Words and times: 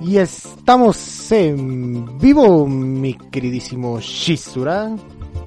Y 0.00 0.18
estamos 0.18 1.32
en 1.32 2.18
vivo, 2.18 2.66
mi 2.66 3.14
queridísimo 3.14 3.98
Shizura. 4.00 4.94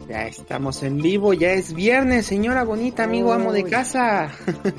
Ya 0.08 0.24
estamos 0.24 0.82
en 0.82 0.98
vivo, 0.98 1.34
ya 1.34 1.52
es 1.52 1.74
viernes, 1.74 2.26
señora 2.26 2.64
bonita, 2.64 3.04
amigo 3.04 3.32
amo 3.32 3.54
de 3.54 3.64
casa. 3.64 4.32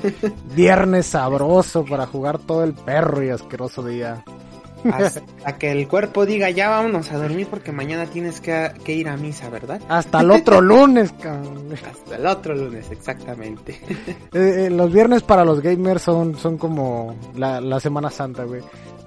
Viernes 0.55 1.05
sabroso 1.05 1.85
para 1.85 2.05
jugar 2.05 2.37
todo 2.37 2.65
el 2.65 2.73
perro 2.73 3.23
y 3.23 3.29
asqueroso 3.29 3.81
día. 3.81 4.25
Hasta 4.83 5.57
que 5.57 5.71
el 5.71 5.87
cuerpo 5.87 6.25
diga 6.25 6.49
ya 6.49 6.69
vámonos 6.69 7.11
a 7.11 7.17
dormir 7.17 7.47
porque 7.49 7.71
mañana 7.71 8.07
tienes 8.07 8.41
que, 8.41 8.73
ir 8.87 9.07
a 9.07 9.15
misa, 9.15 9.49
¿verdad? 9.49 9.81
Hasta 9.87 10.19
el 10.21 10.31
otro 10.31 10.59
lunes, 10.61 11.13
cabrón. 11.13 11.67
Hasta 11.73 12.15
el 12.15 12.25
otro 12.25 12.55
lunes, 12.55 12.91
exactamente. 12.91 13.79
Eh, 14.33 14.65
eh, 14.65 14.69
los 14.69 14.91
viernes 14.91 15.23
para 15.23 15.45
los 15.45 15.61
gamers 15.61 16.01
son, 16.01 16.35
son 16.35 16.57
como 16.57 17.15
la, 17.35 17.61
la 17.61 17.79
Semana 17.79 18.09
Santa, 18.09 18.43
güey. 18.43 18.61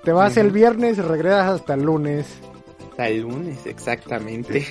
Te 0.05 0.13
vas 0.13 0.37
el 0.37 0.51
viernes 0.51 0.99
y 0.99 1.01
regresas 1.01 1.49
hasta 1.49 1.73
el 1.73 1.83
lunes. 1.83 2.27
Hasta 2.91 3.09
el 3.09 3.23
lunes, 3.23 3.65
exactamente. 3.65 4.67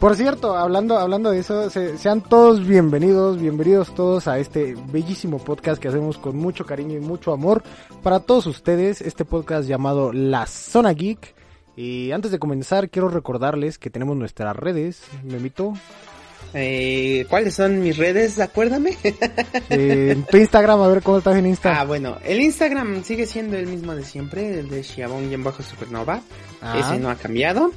Por 0.00 0.16
cierto, 0.16 0.56
hablando, 0.56 0.98
hablando 0.98 1.30
de 1.30 1.38
eso, 1.38 1.70
sean 1.70 2.22
todos 2.22 2.66
bienvenidos, 2.66 3.40
bienvenidos 3.40 3.94
todos 3.94 4.26
a 4.26 4.40
este 4.40 4.74
bellísimo 4.90 5.38
podcast 5.38 5.80
que 5.80 5.86
hacemos 5.86 6.18
con 6.18 6.36
mucho 6.36 6.66
cariño 6.66 6.96
y 6.96 7.00
mucho 7.00 7.32
amor 7.32 7.62
para 8.02 8.18
todos 8.18 8.46
ustedes. 8.46 9.00
Este 9.00 9.24
podcast 9.24 9.68
llamado 9.68 10.12
La 10.12 10.44
Zona 10.46 10.92
Geek. 10.92 11.36
Y 11.76 12.10
antes 12.10 12.32
de 12.32 12.40
comenzar, 12.40 12.90
quiero 12.90 13.08
recordarles 13.08 13.78
que 13.78 13.90
tenemos 13.90 14.16
nuestras 14.16 14.56
redes. 14.56 15.04
Me 15.22 15.36
invito 15.36 15.74
eh, 16.54 17.26
¿Cuáles 17.28 17.54
son 17.54 17.80
mis 17.80 17.96
redes? 17.96 18.40
Acuérdame. 18.40 18.96
Eh, 19.70 20.16
tu 20.30 20.36
Instagram, 20.36 20.80
a 20.80 20.88
ver 20.88 21.02
cómo 21.02 21.18
estás 21.18 21.36
en 21.36 21.46
Instagram. 21.46 21.80
Ah, 21.80 21.84
bueno, 21.84 22.18
el 22.24 22.40
Instagram 22.40 23.04
sigue 23.04 23.26
siendo 23.26 23.56
el 23.56 23.66
mismo 23.66 23.94
de 23.94 24.04
siempre, 24.04 24.58
el 24.58 24.68
de 24.68 24.82
Xiabon 24.82 25.30
y 25.30 25.34
en 25.34 25.44
bajo 25.44 25.62
supernova. 25.62 26.22
Ah. 26.60 26.80
Ese 26.80 26.98
no 26.98 27.10
ha 27.10 27.16
cambiado. 27.16 27.72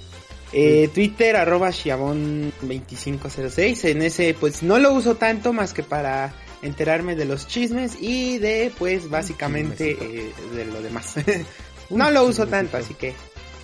Eh, 0.54 0.90
Twitter, 0.94 1.36
arroba 1.36 1.70
Xiabon2506. 1.70 3.90
En 3.90 4.02
ese, 4.02 4.36
pues 4.40 4.64
no 4.64 4.80
lo 4.80 4.94
uso 4.94 5.16
tanto 5.16 5.54
más 5.54 5.74
que 5.74 5.84
para 5.84 6.34
enterarme 6.62 7.16
de 7.16 7.26
los 7.26 7.48
chismes 7.48 7.98
y 8.00 8.38
de, 8.38 8.72
pues, 8.78 9.10
básicamente 9.10 9.98
eh, 10.00 10.32
de 10.56 10.66
lo 10.66 10.82
demás. 10.82 11.16
no 11.90 12.12
lo 12.12 12.26
uso 12.26 12.48
tanto, 12.48 12.78
así 12.78 12.94
que 12.94 13.14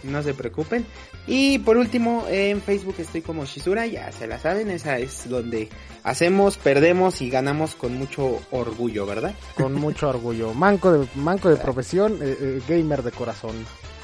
no 0.03 0.23
se 0.23 0.33
preocupen. 0.33 0.85
Y 1.27 1.59
por 1.59 1.75
último, 1.75 2.25
en 2.29 2.61
Facebook 2.61 2.95
estoy 2.99 3.21
como 3.21 3.45
Shizura, 3.45 3.85
ya 3.85 4.11
se 4.13 4.27
la 4.27 4.39
saben, 4.39 4.69
esa 4.69 4.97
es 4.97 5.29
donde 5.29 5.67
hacemos, 6.03 6.57
perdemos 6.57 7.21
y 7.21 7.29
ganamos 7.29 7.75
con 7.75 7.95
mucho 7.95 8.39
orgullo, 8.51 9.05
¿verdad? 9.05 9.35
Con 9.55 9.73
mucho 9.73 10.07
orgullo. 10.07 10.53
Manco 10.53 10.93
de, 10.93 11.07
manco 11.15 11.49
de 11.49 11.57
profesión, 11.57 12.17
eh, 12.21 12.37
eh, 12.39 12.61
gamer 12.67 13.03
de 13.03 13.11
corazón. 13.11 13.55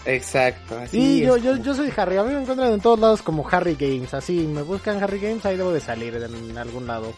Exacto, 0.06 0.78
así 0.78 0.98
Y 0.98 1.22
yo, 1.22 1.38
yo, 1.38 1.56
yo 1.56 1.74
soy 1.74 1.90
Harry, 1.96 2.18
a 2.18 2.24
mí 2.24 2.34
me 2.34 2.42
encuentran 2.42 2.74
en 2.74 2.82
todos 2.82 3.00
lados 3.00 3.22
como 3.22 3.48
Harry 3.50 3.78
Games, 3.80 4.14
así, 4.14 4.40
me 4.40 4.62
buscan 4.62 5.02
Harry 5.02 5.20
Games, 5.20 5.46
ahí 5.46 5.56
debo 5.56 5.72
de 5.72 5.80
salir 5.80 6.16
en 6.16 6.58
algún 6.58 6.88
lado. 6.88 7.14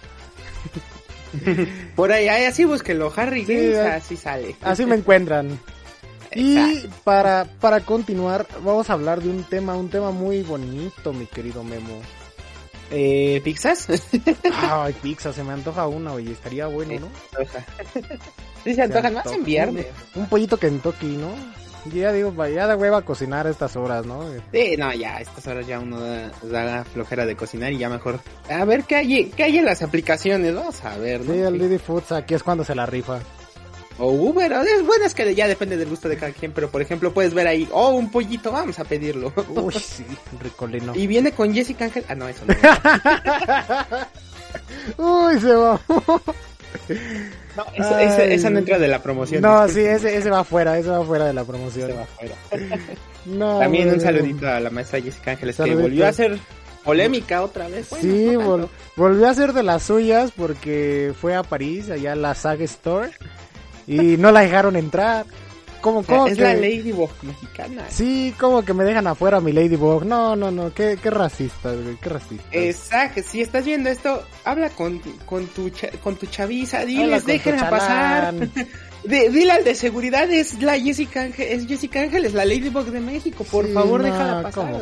Por 1.95 2.11
ahí, 2.11 2.27
así 2.27 2.63
búsquenlo, 2.63 3.11
Harry 3.15 3.43
Games, 3.43 3.77
así 3.77 4.15
sale. 4.15 4.55
Así 4.61 4.85
me 4.85 4.95
encuentran. 4.95 5.59
Y 6.35 6.87
para, 7.03 7.45
para 7.45 7.79
continuar, 7.79 8.45
vamos 8.63 8.89
a 8.89 8.93
hablar 8.93 9.21
de 9.21 9.29
un 9.29 9.43
tema, 9.45 9.75
un 9.75 9.89
tema 9.89 10.11
muy 10.11 10.43
bonito, 10.43 11.13
mi 11.13 11.25
querido 11.25 11.63
Memo. 11.63 12.01
Eh, 12.91 13.41
¿Pizzas? 13.43 13.87
Ay, 14.53 14.93
pizza, 15.01 15.33
se 15.33 15.43
me 15.43 15.53
antoja 15.53 15.87
una, 15.87 16.13
oye, 16.13 16.31
estaría 16.31 16.67
bueno, 16.67 16.99
¿no? 16.99 17.09
Sí, 18.63 18.73
se 18.73 18.81
antoja, 18.81 19.11
más 19.11 19.31
en 19.31 19.43
viernes. 19.43 19.85
Un, 20.15 20.25
pollito 20.25 20.57
Kentucky, 20.57 21.17
¿no? 21.17 21.29
ya 21.93 22.11
digo, 22.11 22.33
ya 22.47 22.65
da 22.65 22.75
hueva 22.75 22.97
a 22.97 23.01
cocinar 23.03 23.45
a 23.45 23.51
estas 23.51 23.75
horas, 23.75 24.07
¿no? 24.07 24.23
Sí, 24.51 24.75
no, 24.75 24.91
ya, 24.91 25.17
a 25.17 25.21
estas 25.21 25.45
horas 25.45 25.67
ya 25.67 25.79
uno 25.79 25.99
da, 25.99 26.83
flojera 26.83 27.27
de 27.27 27.35
cocinar 27.35 27.71
y 27.73 27.77
ya 27.77 27.89
mejor. 27.89 28.19
A 28.49 28.65
ver 28.65 28.83
qué 28.85 28.95
hay, 28.95 29.25
qué 29.25 29.43
hay 29.43 29.59
en 29.59 29.65
las 29.65 29.83
aplicaciones, 29.83 30.55
vamos 30.55 30.83
a 30.83 30.97
ver, 30.97 31.21
¿no? 31.21 31.31
Sí, 31.31 31.39
el 31.39 31.59
Didi 31.59 31.77
Foods 31.77 32.11
aquí 32.11 32.33
es 32.33 32.41
cuando 32.41 32.63
se 32.63 32.73
la 32.73 32.87
rifa. 32.87 33.19
O 33.97 34.11
Uber, 34.11 34.51
es 34.51 34.85
bueno, 34.85 35.05
es 35.05 35.13
que 35.13 35.33
ya 35.33 35.47
depende 35.47 35.77
del 35.77 35.87
gusto 35.87 36.09
de 36.09 36.17
cada 36.17 36.33
quien, 36.33 36.51
pero 36.51 36.69
por 36.69 36.81
ejemplo 36.81 37.13
puedes 37.13 37.33
ver 37.33 37.47
ahí, 37.47 37.65
oh, 37.71 37.91
un 37.91 38.11
pollito, 38.11 38.51
vamos 38.51 38.77
a 38.79 38.83
pedirlo. 38.83 39.31
Uy, 39.49 39.73
sí, 39.79 40.05
ricolino. 40.41 40.93
Y 40.95 41.07
viene 41.07 41.31
con 41.31 41.53
Jessica 41.53 41.85
Ángel. 41.85 42.03
Ah, 42.09 42.15
no, 42.15 42.27
eso 42.27 42.43
no. 42.45 42.55
Uy, 45.29 45.39
se 45.39 45.53
va. 45.53 45.79
No, 47.55 47.65
esa, 47.97 48.49
no 48.49 48.59
entra 48.59 48.77
de 48.77 48.89
la 48.89 49.01
promoción. 49.01 49.41
No, 49.41 49.65
sí, 49.69 49.79
ese, 49.79 50.17
ese 50.17 50.29
va 50.29 50.43
fuera, 50.43 50.77
ese 50.77 50.89
va 50.89 51.05
fuera 51.05 51.25
de 51.25 51.33
la 51.33 51.45
promoción. 51.45 51.89
Ese 51.89 51.97
va 51.97 52.05
fuera. 52.05 52.35
no, 53.25 53.59
También 53.59 53.93
un 53.93 54.01
saludito 54.01 54.49
a 54.49 54.59
la 54.59 54.69
maestra 54.69 55.01
Jessica 55.01 55.31
Ángeles 55.31 55.55
que 55.55 55.73
volvió 55.73 56.05
a 56.05 56.09
hacer 56.09 56.37
polémica 56.83 57.41
otra 57.43 57.69
vez. 57.69 57.87
sí, 58.01 58.35
volvió 58.97 59.27
a 59.27 59.29
hacer 59.29 59.53
de 59.53 59.63
las 59.63 59.83
suyas 59.83 60.31
porque 60.35 61.13
fue 61.19 61.33
a 61.33 61.43
París, 61.43 61.89
allá 61.89 62.11
a 62.11 62.15
la 62.15 62.35
Saga 62.35 62.65
Store 62.65 63.11
y 63.87 64.17
no 64.17 64.31
la 64.31 64.41
dejaron 64.41 64.75
entrar. 64.75 65.25
¿Cómo, 65.85 66.01
cómo 66.01 66.25
es 66.25 66.39
la 66.39 66.55
Ladybug 66.55 67.11
mexicana. 67.21 67.85
Sí, 67.89 68.33
como 68.39 68.65
que 68.65 68.73
me 68.73 68.83
dejan 68.83 69.05
afuera 69.05 69.39
mi 69.39 69.51
Ladybug. 69.51 70.03
No, 70.03 70.35
no, 70.35 70.49
no, 70.49 70.73
qué, 70.73 70.97
qué 70.99 71.11
racista, 71.11 71.75
qué 72.01 72.09
racista. 72.09 72.43
Exacto, 72.51 73.21
si 73.23 73.41
estás 73.41 73.65
viendo 73.65 73.91
esto, 73.91 74.23
habla 74.45 74.71
con, 74.71 74.99
con, 75.27 75.45
tu, 75.45 75.71
con 76.01 76.15
tu 76.15 76.25
chaviza, 76.25 76.83
diles, 76.85 77.27
déjenla 77.27 77.69
pasar. 77.69 78.33
dile 79.03 79.51
al 79.51 79.63
de 79.63 79.75
seguridad, 79.75 80.31
es 80.31 80.59
la 80.59 80.79
Jessica 80.79 81.21
Ángel, 81.21 81.49
es 81.49 81.67
Jessica 81.67 82.01
Ángel, 82.01 82.25
es 82.25 82.33
la 82.33 82.45
Ladybug 82.45 82.85
de 82.85 82.99
México, 82.99 83.43
por 83.43 83.71
favor, 83.71 84.01
déjala 84.01 84.41
pasar. 84.41 84.71
¿cómo 84.71 84.81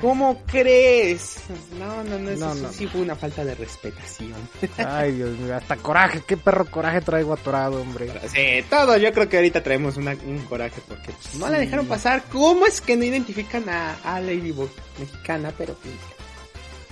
¿Cómo 0.00 0.42
crees? 0.46 1.36
No, 1.78 2.02
no, 2.04 2.18
no, 2.18 2.30
eso 2.30 2.54
no, 2.54 2.72
sí 2.72 2.86
fue 2.86 3.00
una 3.00 3.16
falta 3.16 3.44
de 3.44 3.54
respetación. 3.54 4.34
Ay, 4.78 5.12
Dios 5.12 5.38
mío, 5.38 5.56
hasta 5.56 5.76
coraje, 5.76 6.22
qué 6.26 6.36
perro 6.36 6.64
coraje 6.66 7.00
traigo 7.00 7.32
atorado, 7.32 7.80
hombre. 7.80 8.12
Sí, 8.28 8.64
todo, 8.68 8.96
yo 8.96 9.12
creo 9.12 9.28
que 9.28 9.36
ahorita 9.36 9.62
traemos 9.62 9.96
un 9.96 10.44
coraje 10.48 10.80
porque 10.86 11.12
pues, 11.12 11.34
no 11.36 11.48
la 11.48 11.58
dejaron 11.58 11.86
pasar. 11.86 12.24
¿Cómo 12.30 12.66
es 12.66 12.80
que 12.80 12.96
no 12.96 13.04
identifican 13.04 13.68
a, 13.68 13.94
a 14.04 14.20
Ladybug 14.20 14.70
mexicana? 14.98 15.52
Pero 15.56 15.74
pues, 15.74 15.94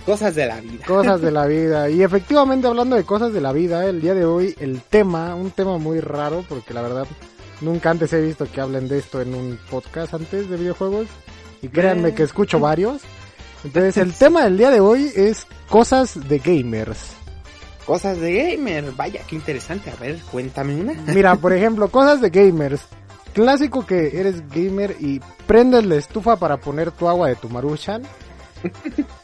cosas 0.04 0.34
de 0.34 0.46
la 0.46 0.60
vida. 0.60 0.86
Cosas 0.86 1.20
de 1.20 1.30
la 1.30 1.46
vida. 1.46 1.90
Y 1.90 2.02
efectivamente, 2.02 2.66
hablando 2.66 2.96
de 2.96 3.04
cosas 3.04 3.32
de 3.32 3.40
la 3.40 3.52
vida, 3.52 3.86
el 3.86 4.00
día 4.00 4.14
de 4.14 4.24
hoy, 4.24 4.54
el 4.58 4.80
tema, 4.82 5.34
un 5.34 5.50
tema 5.50 5.78
muy 5.78 6.00
raro, 6.00 6.44
porque 6.48 6.74
la 6.74 6.82
verdad, 6.82 7.06
nunca 7.60 7.90
antes 7.90 8.12
he 8.12 8.20
visto 8.20 8.46
que 8.50 8.60
hablen 8.60 8.88
de 8.88 8.98
esto 8.98 9.20
en 9.20 9.34
un 9.34 9.58
podcast 9.70 10.14
antes 10.14 10.48
de 10.48 10.56
videojuegos. 10.56 11.08
Y 11.64 11.68
créanme 11.68 12.14
que 12.14 12.22
escucho 12.22 12.60
varios. 12.60 13.00
Entonces 13.64 13.96
el 13.96 14.12
tema 14.18 14.44
del 14.44 14.58
día 14.58 14.70
de 14.70 14.80
hoy 14.80 15.10
es 15.14 15.46
cosas 15.68 16.28
de 16.28 16.38
gamers. 16.38 17.12
Cosas 17.86 18.20
de 18.20 18.32
gamers, 18.32 18.94
vaya, 18.96 19.22
qué 19.26 19.36
interesante. 19.36 19.90
A 19.90 19.96
ver, 19.96 20.18
cuéntame 20.30 20.74
una. 20.74 20.92
Mira, 21.06 21.36
por 21.36 21.52
ejemplo, 21.54 21.88
cosas 21.88 22.20
de 22.20 22.30
gamers. 22.30 22.82
Clásico 23.32 23.84
que 23.84 24.20
eres 24.20 24.48
gamer 24.50 24.96
y 25.00 25.20
prendes 25.46 25.84
la 25.84 25.96
estufa 25.96 26.36
para 26.36 26.58
poner 26.58 26.92
tu 26.92 27.08
agua 27.08 27.28
de 27.28 27.36
tu 27.36 27.48
maruchan. 27.48 28.02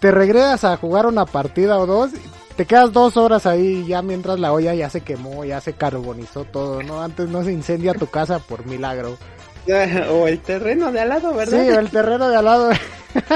te 0.00 0.10
regresas 0.10 0.64
a 0.64 0.76
jugar 0.76 1.06
una 1.06 1.26
partida 1.26 1.78
o 1.78 1.86
dos, 1.86 2.10
te 2.56 2.66
quedas 2.66 2.92
dos 2.92 3.16
horas 3.16 3.46
ahí 3.46 3.86
ya 3.86 4.02
mientras 4.02 4.40
la 4.40 4.52
olla 4.52 4.74
ya 4.74 4.90
se 4.90 5.02
quemó, 5.02 5.44
ya 5.44 5.60
se 5.60 5.74
carbonizó 5.74 6.44
todo, 6.44 6.82
¿no? 6.82 7.02
Antes 7.02 7.28
no 7.28 7.44
se 7.44 7.52
incendia 7.52 7.94
tu 7.94 8.06
casa 8.06 8.38
por 8.38 8.66
milagro. 8.66 9.16
O 10.10 10.26
el 10.26 10.40
terreno 10.40 10.92
de 10.92 11.00
al 11.00 11.08
lado, 11.08 11.34
¿verdad? 11.34 11.62
Sí, 11.62 11.68
el 11.68 11.90
terreno 11.90 12.28
de 12.28 12.36
al 12.36 12.44
lado. 12.44 12.70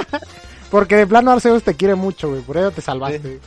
Porque 0.71 0.97
de 0.97 1.07
plano 1.07 1.31
Arceus 1.31 1.63
te 1.63 1.75
quiere 1.75 1.95
mucho, 1.95 2.31
güey. 2.31 2.43
Por 2.43 2.57
eso 2.57 2.71
te 2.73 2.81
salvaste. 2.81 3.41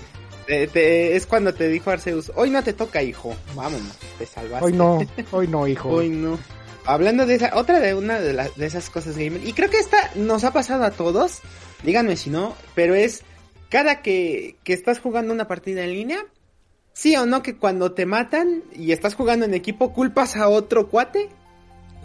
es 0.47 1.25
cuando 1.25 1.53
te 1.53 1.67
dijo 1.67 1.89
Arceus, 1.91 2.31
hoy 2.35 2.49
no 2.49 2.63
te 2.63 2.73
toca, 2.73 3.03
hijo. 3.03 3.35
Vámonos, 3.55 3.97
te 4.17 4.25
salvaste. 4.25 4.65
Hoy 4.65 4.73
no, 4.73 4.99
hoy 5.31 5.47
no, 5.47 5.67
hijo. 5.67 5.89
hoy 5.89 6.09
no. 6.09 6.39
Hablando 6.85 7.25
de 7.25 7.35
esa, 7.35 7.51
otra 7.55 7.81
de 7.81 7.93
una 7.95 8.19
de, 8.19 8.49
de 8.55 8.65
esas 8.65 8.89
cosas 8.89 9.17
gamer. 9.17 9.45
Y 9.45 9.51
creo 9.51 9.69
que 9.69 9.79
esta 9.79 10.11
nos 10.15 10.45
ha 10.45 10.53
pasado 10.53 10.85
a 10.85 10.91
todos. 10.91 11.41
Díganme 11.83 12.15
si 12.15 12.29
no, 12.29 12.55
pero 12.75 12.95
es 12.95 13.23
cada 13.69 14.01
que, 14.01 14.55
que 14.63 14.73
estás 14.73 14.99
jugando 14.99 15.33
una 15.33 15.47
partida 15.47 15.83
en 15.83 15.91
línea, 15.91 16.25
sí 16.93 17.15
o 17.17 17.25
no 17.25 17.43
que 17.43 17.57
cuando 17.57 17.91
te 17.91 18.05
matan 18.05 18.63
y 18.73 18.93
estás 18.93 19.15
jugando 19.15 19.45
en 19.45 19.53
equipo, 19.53 19.93
culpas 19.93 20.37
a 20.37 20.47
otro 20.47 20.87
cuate 20.87 21.29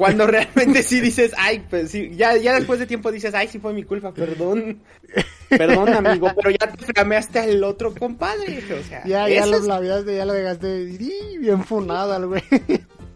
cuando 0.02 0.26
realmente 0.26 0.82
sí 0.82 1.00
dices, 1.00 1.32
ay, 1.38 1.64
pues 1.70 1.92
sí, 1.92 2.10
ya, 2.16 2.36
ya 2.36 2.54
después 2.54 2.80
de 2.80 2.86
tiempo 2.86 3.12
dices, 3.12 3.34
ay, 3.34 3.46
sí 3.46 3.60
fue 3.60 3.72
mi 3.72 3.84
culpa, 3.84 4.12
perdón. 4.12 4.82
Perdón, 5.48 5.90
amigo, 5.90 6.28
pero 6.34 6.50
ya 6.50 6.72
te 6.72 6.84
flameaste 6.92 7.38
al 7.38 7.62
otro 7.62 7.94
compadre. 7.94 8.58
O 8.58 8.82
sea, 8.82 9.04
ya, 9.04 9.28
ya 9.28 9.46
lo 9.46 9.62
flameaste, 9.62 10.16
ya 10.16 10.24
lo 10.24 10.32
dejaste 10.32 10.86
bien 11.38 11.62
funado 11.62 12.14
al 12.14 12.26
güey. 12.26 12.42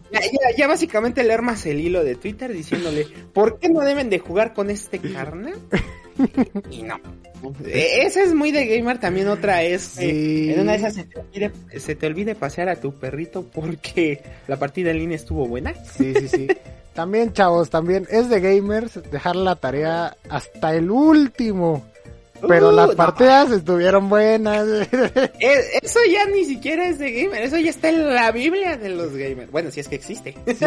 Ya, 0.09 0.21
ya, 0.57 0.67
básicamente 0.67 1.25
le 1.25 1.33
armas 1.33 1.65
el 1.65 1.81
hilo 1.81 2.05
de 2.05 2.15
Twitter 2.15 2.53
diciéndole, 2.53 3.05
¿por 3.33 3.59
qué 3.59 3.67
no 3.67 3.81
deben 3.81 4.09
de 4.09 4.19
jugar 4.19 4.53
con 4.53 4.69
este 4.69 4.99
carnal? 4.99 5.59
y 6.71 6.83
no. 6.83 6.99
E, 7.65 8.03
esa 8.05 8.23
es 8.23 8.33
muy 8.33 8.51
de 8.51 8.65
gamer, 8.65 8.99
también 8.99 9.27
otra 9.27 9.63
es 9.63 9.97
en 9.99 10.59
una 10.59 10.73
de 10.73 10.77
esas 10.79 10.95
se 10.95 11.03
te, 11.03 11.19
olvide, 11.19 11.51
se 11.77 11.95
te, 11.95 12.07
olvide, 12.07 12.35
pasear 12.35 12.69
a 12.69 12.75
tu 12.77 12.93
perrito 12.93 13.43
porque 13.43 14.21
la 14.47 14.57
partida 14.57 14.91
en 14.91 14.99
línea 14.99 15.15
estuvo 15.15 15.47
buena. 15.47 15.73
Sí, 15.85 16.13
sí, 16.15 16.27
sí. 16.27 16.47
También, 16.93 17.31
chavos, 17.31 17.69
también 17.69 18.07
es 18.09 18.27
de 18.27 18.39
gamers 18.39 18.99
dejar 19.11 19.35
la 19.35 19.55
tarea 19.55 20.17
hasta 20.29 20.73
el 20.73 20.89
último. 20.89 21.85
Pero 22.47 22.69
Uh, 22.69 22.71
las 22.71 22.89
no. 22.89 22.95
partidas 22.95 23.51
estuvieron 23.51 24.09
buenas. 24.09 24.67
Eh, 25.39 25.79
Eso 25.81 25.99
ya 26.11 26.25
ni 26.25 26.43
siquiera 26.45 26.87
es 26.89 26.99
de 26.99 27.11
gamer, 27.11 27.41
eso 27.43 27.57
ya 27.57 27.69
está 27.69 27.89
en 27.89 28.13
la 28.13 28.31
Biblia 28.31 28.75
de 28.77 28.89
los 28.89 29.11
gamers. 29.15 29.51
Bueno, 29.51 29.71
si 29.71 29.79
es 29.79 29.87
que 29.87 29.95
existe. 29.95 30.35
Sí, 30.45 30.65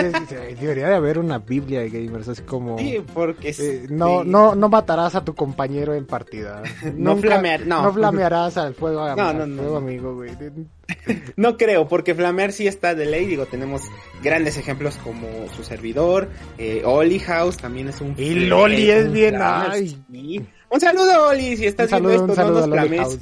debería 0.61 0.89
de 0.89 0.95
haber 0.95 1.19
una 1.19 1.39
biblia 1.39 1.81
de 1.81 1.91
gamers, 1.91 2.29
así 2.29 2.43
como... 2.43 2.79
Sí, 2.79 3.03
porque 3.13 3.51
eh, 3.59 3.87
no, 3.91 4.23
sí. 4.23 4.29
no, 4.29 4.55
no 4.55 4.69
matarás 4.69 5.15
a 5.15 5.25
tu 5.25 5.35
compañero 5.35 5.95
en 5.95 6.07
partida. 6.07 6.63
No 6.95 7.15
Nunca- 7.15 7.29
flamear- 7.41 7.65
no. 7.67 7.83
no 7.83 7.93
flamearás 7.93 8.57
al 8.57 8.75
fuego, 8.75 9.01
No, 9.17 9.29
al 9.29 9.39
no, 9.39 9.47
no, 9.47 9.57
fuego 9.63 9.81
no. 9.81 9.87
amigo, 9.87 10.15
güey. 10.15 10.31
No 11.37 11.57
creo, 11.57 11.87
porque 11.89 12.15
Flamer 12.15 12.53
sí 12.53 12.67
está 12.67 12.95
de 12.95 13.07
ley. 13.07 13.27
Digo, 13.27 13.47
tenemos 13.47 13.83
grandes 14.25 14.57
ejemplos 14.57 14.97
como 14.97 15.27
su 15.55 15.63
servidor. 15.63 16.29
Eh, 16.59 16.83
Oli 16.85 17.19
House 17.21 17.57
también 17.59 17.89
es 17.89 18.01
un. 18.01 18.15
Y 18.19 18.35
Loli 18.35 18.91
es 18.91 19.11
bien, 19.13 19.37
ay. 19.41 20.01
Un 20.71 20.81
saludo, 20.81 21.29
Oli, 21.29 21.57
si 21.57 21.67
estás 21.67 21.91
saludo, 21.91 22.11
viendo 22.11 22.33
esto, 22.33 22.45
no 22.45 22.51
nos 22.53 22.67
flames. 22.69 23.19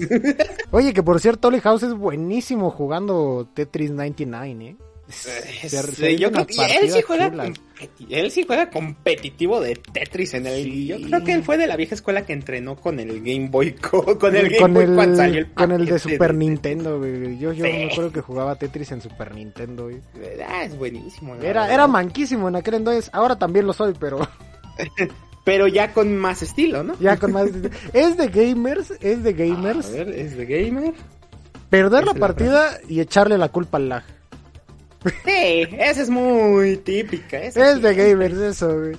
Oye, 0.70 0.92
que 0.92 1.02
por 1.02 1.18
cierto, 1.20 1.48
Oli 1.48 1.60
House 1.60 1.82
es 1.84 1.94
buenísimo 1.94 2.70
jugando 2.70 3.48
Tetris 3.54 3.90
99, 3.90 4.64
¿eh? 4.66 4.76
Se- 5.08 5.70
se 5.70 5.82
Sí, 5.94 6.16
yo 6.18 6.30
creo 6.30 6.46
que 6.46 6.52
él 6.82 6.90
sí 6.90 7.00
juega 7.00 7.30
chulas. 7.30 7.48
competi- 7.48 8.06
él 8.10 8.30
sí 8.30 8.44
juega 8.46 8.68
competitivo 8.68 9.58
de 9.58 9.74
Tetris 9.76 10.34
en 10.34 10.46
el 10.46 10.64
Sí. 10.64 10.86
yo 10.86 11.00
creo 11.00 11.24
que 11.24 11.32
él 11.32 11.42
fue 11.42 11.56
de 11.56 11.66
la 11.66 11.76
vieja 11.76 11.94
escuela 11.94 12.26
que 12.26 12.34
entrenó 12.34 12.76
con 12.76 13.00
el 13.00 13.20
Game 13.22 13.48
Boy 13.48 13.72
co- 13.90 14.18
con 14.18 14.36
el 14.36 14.50
Game 14.50 14.58
con 14.60 14.74
Boy 14.74 14.84
el, 14.84 14.94
cuando 14.94 15.16
salió 15.16 15.38
el 15.40 15.54
con 15.54 15.72
el 15.72 15.86
de 15.86 15.98
Super 15.98 16.34
Nintendo, 16.34 16.98
güey. 16.98 17.38
Yo, 17.38 17.54
yo 17.54 17.64
Sí. 17.64 17.72
me 17.72 17.90
acuerdo 17.90 18.12
que 18.12 18.20
jugaba 18.20 18.56
Tetris 18.56 18.92
en 18.92 19.00
Super 19.00 19.34
Nintendo, 19.34 19.84
güey. 19.84 20.02
Ah, 20.46 20.64
es 20.64 20.76
buenísimo. 20.76 21.36
Era, 21.36 21.44
verdad. 21.62 21.72
era 21.72 21.86
manquísimo 21.86 22.48
en 22.48 22.56
aquel 22.56 22.74
entonces. 22.74 23.08
Ahora 23.14 23.38
también 23.38 23.66
lo 23.66 23.72
soy, 23.72 23.94
pero 23.98 24.18
Pero 25.48 25.66
ya 25.66 25.94
con 25.94 26.14
más 26.14 26.42
estilo, 26.42 26.82
¿no? 26.82 26.94
ya 27.00 27.16
con 27.16 27.32
más. 27.32 27.48
es 27.94 28.18
de 28.18 28.28
gamers, 28.28 28.92
es 29.00 29.22
de 29.22 29.32
gamers. 29.32 29.86
A 29.86 29.92
ver, 29.92 30.10
es 30.10 30.36
de 30.36 30.44
gamer. 30.44 30.92
perder 31.70 32.04
la 32.04 32.12
partida 32.12 32.78
y 32.86 33.00
echarle 33.00 33.38
la 33.38 33.48
culpa 33.48 33.78
al 33.78 33.88
lag. 33.88 34.04
Sí, 35.24 35.66
esa 35.78 36.02
es 36.02 36.10
muy 36.10 36.76
típica. 36.76 37.38
esa 37.38 37.70
Es 37.70 37.76
sí. 37.76 37.80
de 37.80 37.94
gamers 37.94 38.36
eso, 38.36 38.78
güey. 38.78 38.96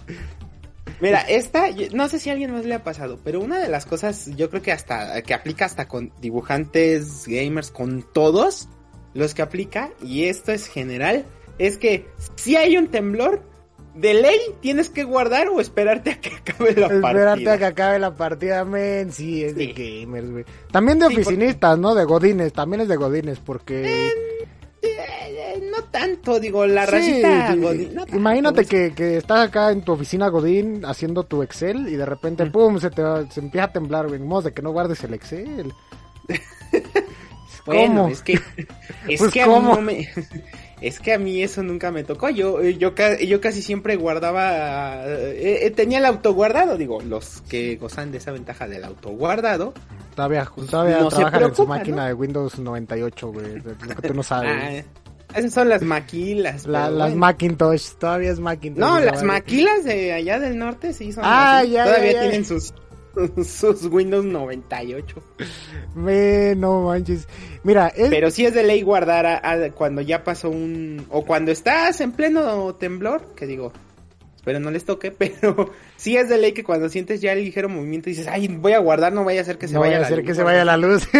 Mira, 1.01 1.21
esta, 1.21 1.67
no 1.93 2.09
sé 2.09 2.17
si 2.17 2.29
a 2.29 2.33
alguien 2.33 2.51
más 2.51 2.65
le 2.65 2.73
ha 2.73 2.83
pasado, 2.83 3.19
pero 3.23 3.41
una 3.41 3.59
de 3.59 3.69
las 3.69 3.85
cosas, 3.85 4.35
yo 4.35 4.49
creo 4.49 4.63
que 4.63 4.71
hasta, 4.71 5.21
que 5.21 5.35
aplica 5.35 5.65
hasta 5.65 5.87
con 5.87 6.11
dibujantes, 6.19 7.25
gamers, 7.27 7.69
con 7.69 8.03
todos 8.11 8.69
los 9.13 9.35
que 9.35 9.43
aplica, 9.43 9.91
y 10.01 10.23
esto 10.23 10.51
es 10.51 10.65
general, 10.65 11.25
es 11.59 11.77
que 11.77 12.07
si 12.35 12.55
hay 12.55 12.75
un 12.75 12.87
temblor, 12.87 13.43
de 13.99 14.13
ley 14.13 14.39
tienes 14.61 14.89
que 14.89 15.03
guardar 15.03 15.49
o 15.49 15.59
esperarte 15.59 16.11
a 16.11 16.19
que 16.21 16.29
acabe 16.35 16.73
la 16.75 16.87
Esperarte 16.87 17.01
partida. 17.29 17.53
a 17.53 17.57
que 17.57 17.65
acabe 17.65 17.99
la 17.99 18.15
partida, 18.15 18.65
men. 18.65 19.11
Sí, 19.11 19.43
es 19.43 19.55
de 19.55 19.67
gamers, 19.67 20.29
güey. 20.31 20.45
También 20.71 20.99
de 20.99 21.07
Sí, 21.07 21.15
porque- 21.15 21.27
oficinistas, 21.29 21.77
¿no? 21.79 21.93
De 21.95 22.03
godines. 22.05 22.53
También 22.53 22.81
es 22.81 22.87
de 22.87 22.95
godines, 22.95 23.39
porque... 23.39 24.07
Eh, 24.07 24.11
eh, 24.81 25.61
no 25.75 25.83
tanto, 25.85 26.39
digo, 26.39 26.65
la 26.65 26.85
Sí, 26.85 26.91
racita 26.91 27.55
godín, 27.55 27.93
no 27.95 28.01
tanto, 28.05 28.17
Imagínate 28.17 28.65
que, 28.65 28.93
que 28.93 29.17
estás 29.17 29.47
acá 29.47 29.71
en 29.71 29.81
tu 29.81 29.91
oficina 29.91 30.29
Godín 30.29 30.85
haciendo 30.85 31.23
tu 31.23 31.43
Excel 31.43 31.87
y 31.89 31.95
de 31.97 32.05
repente, 32.05 32.45
Mm. 32.45 32.51
pum, 32.51 32.79
se 32.79 32.89
te 32.89 33.01
va- 33.01 33.29
se 33.29 33.41
empieza 33.41 33.65
a 33.65 33.71
temblar, 33.73 34.07
güey. 34.07 34.21
En 34.21 34.27
modo 34.27 34.43
de 34.43 34.53
que 34.53 34.61
no 34.61 34.71
guardes 34.71 35.03
el 35.03 35.13
Excel. 35.13 35.73
Bueno, 37.65 38.03
¿Cómo? 38.03 38.07
es 38.09 38.21
que, 38.23 38.33
es 39.07 39.19
Pues, 39.19 39.31
que 39.31 39.41
a 39.43 39.45
¿cómo? 39.45 39.75
mí 39.75 39.75
no 39.75 39.81
me, 39.81 40.09
es 40.81 40.99
que 40.99 41.13
a 41.13 41.19
mí 41.19 41.41
eso 41.43 41.61
nunca 41.63 41.91
me 41.91 42.03
tocó. 42.03 42.29
Yo, 42.29 42.61
yo, 42.63 42.95
ca- 42.95 43.17
yo 43.19 43.41
casi 43.41 43.61
siempre 43.61 43.95
guardaba, 43.95 45.03
eh, 45.05 45.59
eh, 45.63 45.71
tenía 45.71 45.99
el 45.99 46.05
autoguardado, 46.05 46.77
digo, 46.77 47.01
los 47.01 47.41
que 47.49 47.75
gozan 47.77 48.11
de 48.11 48.19
esa 48.19 48.31
ventaja 48.31 48.67
del 48.67 48.83
autoguardado. 48.83 49.73
Todavía, 50.15 50.49
todavía 50.69 50.99
no 50.99 51.09
trabajan 51.09 51.41
en 51.43 51.47
su 51.49 51.53
preocupa, 51.55 51.77
máquina 51.77 51.97
¿no? 52.03 52.07
de 52.07 52.13
Windows 52.13 52.59
98, 52.59 53.27
güey. 53.31 53.45
Lo 53.59 53.95
que 53.95 54.07
tú 54.07 54.13
no 54.13 54.23
sabes. 54.23 54.85
Ah, 55.33 55.37
esas 55.37 55.53
son 55.53 55.69
las 55.69 55.81
maquilas. 55.83 56.65
La- 56.65 56.89
las 56.89 57.09
bueno. 57.09 57.15
Macintosh, 57.17 57.91
todavía 57.99 58.31
es 58.31 58.39
Macintosh. 58.39 58.79
No, 58.81 58.99
las 58.99 59.21
maquilas 59.23 59.83
de 59.83 60.11
allá 60.13 60.39
del 60.39 60.57
norte 60.57 60.91
sí 60.93 61.11
son. 61.11 61.23
Ah, 61.25 61.63
ya, 61.63 61.83
Todavía 61.85 62.11
ya, 62.11 62.13
ya. 62.13 62.21
tienen 62.21 62.45
sus, 62.45 62.73
sus 63.44 63.85
Windows 63.85 64.25
98. 64.25 65.15
Me, 65.95 66.56
no 66.56 66.81
manches. 66.81 67.27
Mira, 67.63 67.91
Pero 68.09 68.31
sí 68.31 68.45
es 68.45 68.53
de 68.53 68.63
ley 68.63 68.81
guardar 68.81 69.25
a- 69.25 69.38
a- 69.51 69.71
cuando 69.71 70.01
ya 70.01 70.23
pasó 70.23 70.50
un... 70.50 71.06
O 71.09 71.25
cuando 71.25 71.51
estás 71.51 72.00
en 72.01 72.11
pleno 72.13 72.73
temblor, 72.75 73.33
que 73.35 73.45
digo, 73.47 73.73
espero 74.35 74.59
no 74.59 74.71
les 74.71 74.85
toque, 74.85 75.11
pero 75.17 75.71
sí 75.97 76.15
es 76.15 76.29
de 76.29 76.38
ley 76.38 76.53
que 76.53 76.63
cuando 76.63 76.88
sientes 76.89 77.19
ya 77.21 77.33
el 77.33 77.44
ligero 77.44 77.67
movimiento 77.67 78.09
dices, 78.09 78.27
ay, 78.27 78.47
voy 78.47 78.71
a 78.73 78.79
guardar, 78.79 79.11
no 79.11 79.23
vaya 79.25 79.41
a 79.41 79.44
ser 79.44 79.57
que 79.57 79.67
se 79.67 79.73
no 79.73 79.81
vaya 79.81 79.97
a 79.97 80.01
la 80.01 80.07
ser 80.07 80.19
luz", 80.19 80.27
que 80.27 80.35
se 80.35 80.44
vaya 80.44 80.63
la 80.65 80.77
luz. 80.77 81.07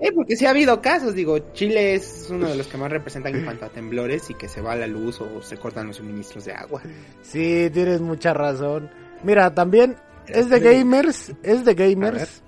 Eh, 0.00 0.12
porque 0.14 0.36
sí 0.36 0.46
ha 0.46 0.50
habido 0.50 0.80
casos, 0.80 1.14
digo, 1.14 1.38
Chile 1.52 1.94
es 1.94 2.28
uno 2.30 2.48
de 2.48 2.56
los 2.56 2.66
que 2.68 2.76
más 2.76 2.90
representan 2.90 3.34
en 3.34 3.44
cuanto 3.44 3.64
a 3.64 3.68
temblores 3.68 4.30
y 4.30 4.34
que 4.34 4.48
se 4.48 4.60
va 4.60 4.74
la 4.76 4.86
luz 4.86 5.20
o 5.20 5.42
se 5.42 5.56
cortan 5.56 5.88
los 5.88 5.96
suministros 5.96 6.44
de 6.44 6.52
agua. 6.52 6.82
sí, 7.22 7.68
tienes 7.72 8.00
mucha 8.00 8.32
razón. 8.34 8.90
Mira, 9.22 9.52
también 9.54 9.96
es 10.30 10.48
de 10.48 10.60
gamers, 10.60 11.32
es 11.42 11.64
de 11.64 11.70
A 11.72 11.74
gamers 11.74 12.42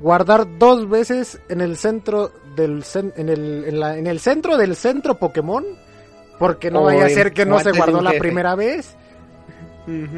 guardar 0.00 0.58
dos 0.58 0.88
veces 0.88 1.40
en 1.48 1.60
el 1.60 1.76
centro 1.76 2.32
del 2.56 2.82
en 3.16 3.28
el 3.28 3.64
en, 3.66 3.80
la- 3.80 3.98
en 3.98 4.06
el 4.06 4.18
centro 4.20 4.56
del 4.56 4.74
centro 4.76 5.18
Pokémon 5.18 5.64
porque 6.38 6.70
no 6.70 6.82
vaya 6.84 7.04
a 7.06 7.08
ser 7.10 7.32
que 7.32 7.44
no 7.44 7.58
se 7.60 7.72
guardó 7.72 8.00
la 8.00 8.12
primera 8.12 8.54
vez. 8.54 8.96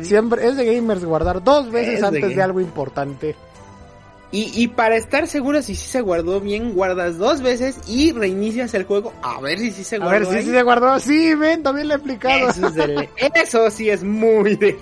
Siempre 0.02 0.46
es 0.46 0.56
de 0.56 0.74
gamers 0.74 1.04
guardar 1.04 1.42
dos 1.42 1.70
veces 1.70 1.98
Es 1.98 2.02
antes 2.04 2.36
de, 2.36 2.42
algo 2.42 2.60
importante. 2.60 3.34
Y, 4.30 4.50
y 4.62 4.68
para 4.68 4.96
estar 4.96 5.26
seguro 5.28 5.60
si 5.62 5.74
sí 5.74 5.86
se 5.88 6.00
guardó 6.00 6.40
bien, 6.40 6.72
guardas 6.74 7.18
dos 7.18 7.42
veces 7.42 7.78
y 7.86 8.12
reinicias 8.12 8.72
el 8.74 8.84
juego 8.84 9.12
a 9.22 9.40
ver 9.40 9.58
si 9.58 9.70
sí 9.72 9.84
se 9.84 9.96
A 9.96 9.98
guardó. 10.00 10.18
ver 10.20 10.28
si 10.28 10.36
ahí. 10.36 10.44
sí 10.44 10.50
se 10.50 10.62
guardó. 10.62 10.98
Sí, 11.00 11.34
ven, 11.34 11.62
también 11.62 11.88
le 11.88 11.94
he 11.94 11.96
aplicado. 11.96 12.48
Eso, 12.50 12.66
es 12.68 12.74
de- 12.74 13.08
eso 13.34 13.70
sí 13.70 13.90
es 13.90 14.02
muy 14.02 14.56
de 14.56 14.72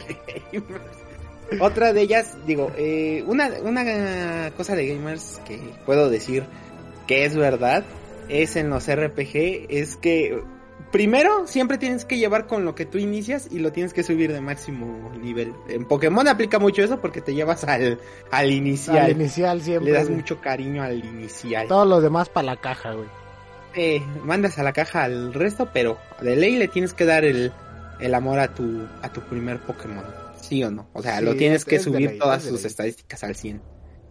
gamers. 0.52 0.99
Otra 1.58 1.92
de 1.92 2.02
ellas, 2.02 2.36
digo, 2.46 2.70
eh, 2.76 3.24
una, 3.26 3.50
una 3.62 4.50
cosa 4.56 4.76
de 4.76 4.86
gamers 4.86 5.40
que 5.46 5.58
puedo 5.84 6.08
decir 6.08 6.44
que 7.06 7.24
es 7.24 7.36
verdad, 7.36 7.84
es 8.28 8.56
en 8.56 8.70
los 8.70 8.86
RPG, 8.86 9.66
es 9.68 9.96
que 9.96 10.40
primero 10.90 11.46
siempre 11.46 11.78
tienes 11.78 12.04
que 12.04 12.18
llevar 12.18 12.46
con 12.46 12.64
lo 12.64 12.74
que 12.74 12.86
tú 12.86 12.98
inicias 12.98 13.48
y 13.50 13.58
lo 13.58 13.72
tienes 13.72 13.92
que 13.92 14.02
subir 14.02 14.32
de 14.32 14.40
máximo 14.40 15.10
nivel. 15.20 15.52
En 15.68 15.84
Pokémon 15.86 16.26
aplica 16.28 16.58
mucho 16.58 16.82
eso 16.82 17.00
porque 17.00 17.20
te 17.20 17.34
llevas 17.34 17.64
al, 17.64 17.98
al 18.30 18.50
inicial. 18.50 18.98
Al 18.98 19.10
inicial 19.12 19.60
siempre. 19.60 19.90
Le 19.90 19.98
das 19.98 20.06
güey. 20.06 20.18
mucho 20.18 20.40
cariño 20.40 20.82
al 20.82 21.04
inicial. 21.04 21.68
Todos 21.68 21.88
los 21.88 22.02
demás 22.02 22.28
para 22.28 22.46
la 22.46 22.56
caja, 22.56 22.92
güey. 22.92 23.08
Eh, 23.74 24.02
mandas 24.24 24.58
a 24.58 24.64
la 24.64 24.72
caja 24.72 25.04
al 25.04 25.32
resto, 25.32 25.70
pero 25.72 25.98
de 26.20 26.34
ley 26.34 26.56
le 26.56 26.66
tienes 26.66 26.92
que 26.92 27.04
dar 27.04 27.24
el, 27.24 27.52
el 28.00 28.14
amor 28.14 28.40
a 28.40 28.48
tu, 28.48 28.86
a 29.02 29.12
tu 29.12 29.20
primer 29.20 29.60
Pokémon. 29.60 30.04
¿Sí 30.40 30.62
o 30.64 30.70
no? 30.70 30.88
O 30.92 31.02
sea, 31.02 31.18
Sí, 31.18 31.24
lo 31.24 31.34
tienes 31.36 31.58
es- 31.60 31.64
que 31.64 31.78
subir 31.78 32.10
ley, 32.10 32.18
todas 32.18 32.42
sus 32.44 32.64
estadísticas 32.64 33.22
al 33.24 33.34
100. 33.36 33.60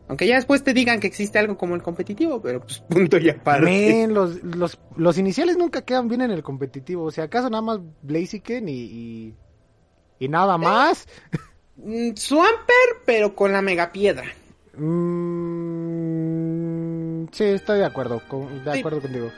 Aunque 0.07 0.25
ya 0.25 0.35
después 0.37 0.63
te 0.63 0.73
digan 0.73 0.99
que 0.99 1.05
existe 1.07 1.37
algo 1.37 1.55
como 1.57 1.75
el 1.75 1.83
competitivo, 1.83 2.41
pero 2.41 2.61
pues 2.61 2.79
punto 2.89 3.17
y 3.19 3.29
aparte. 3.29 3.65
Men, 3.65 4.13
los, 4.13 4.43
los, 4.43 4.79
los 4.95 5.17
iniciales 5.19 5.55
nunca 5.57 5.83
quedan 5.83 6.07
bien 6.07 6.21
en 6.21 6.31
el 6.31 6.41
competitivo. 6.41 7.03
O 7.03 7.11
sea, 7.11 7.25
acaso 7.25 7.49
nada 7.49 7.61
más 7.61 7.79
Blaziken 8.01 8.67
y, 8.69 8.73
y, 8.73 9.35
y 10.19 10.27
nada 10.29 10.57
más. 10.57 11.07
Mm, 11.75 12.15
Swampert, 12.15 13.03
pero 13.05 13.35
con 13.35 13.51
la 13.53 13.61
mega 13.61 13.91
piedra. 13.91 14.25
Mm, 15.99 17.27
sí, 17.31 17.43
estoy 17.43 17.79
de 17.79 17.85
acuerdo, 17.85 18.21
con- 18.27 18.63
de 18.63 18.73
Sí. 18.73 18.79
acuerdo 18.79 19.01
contigo. 19.01 19.29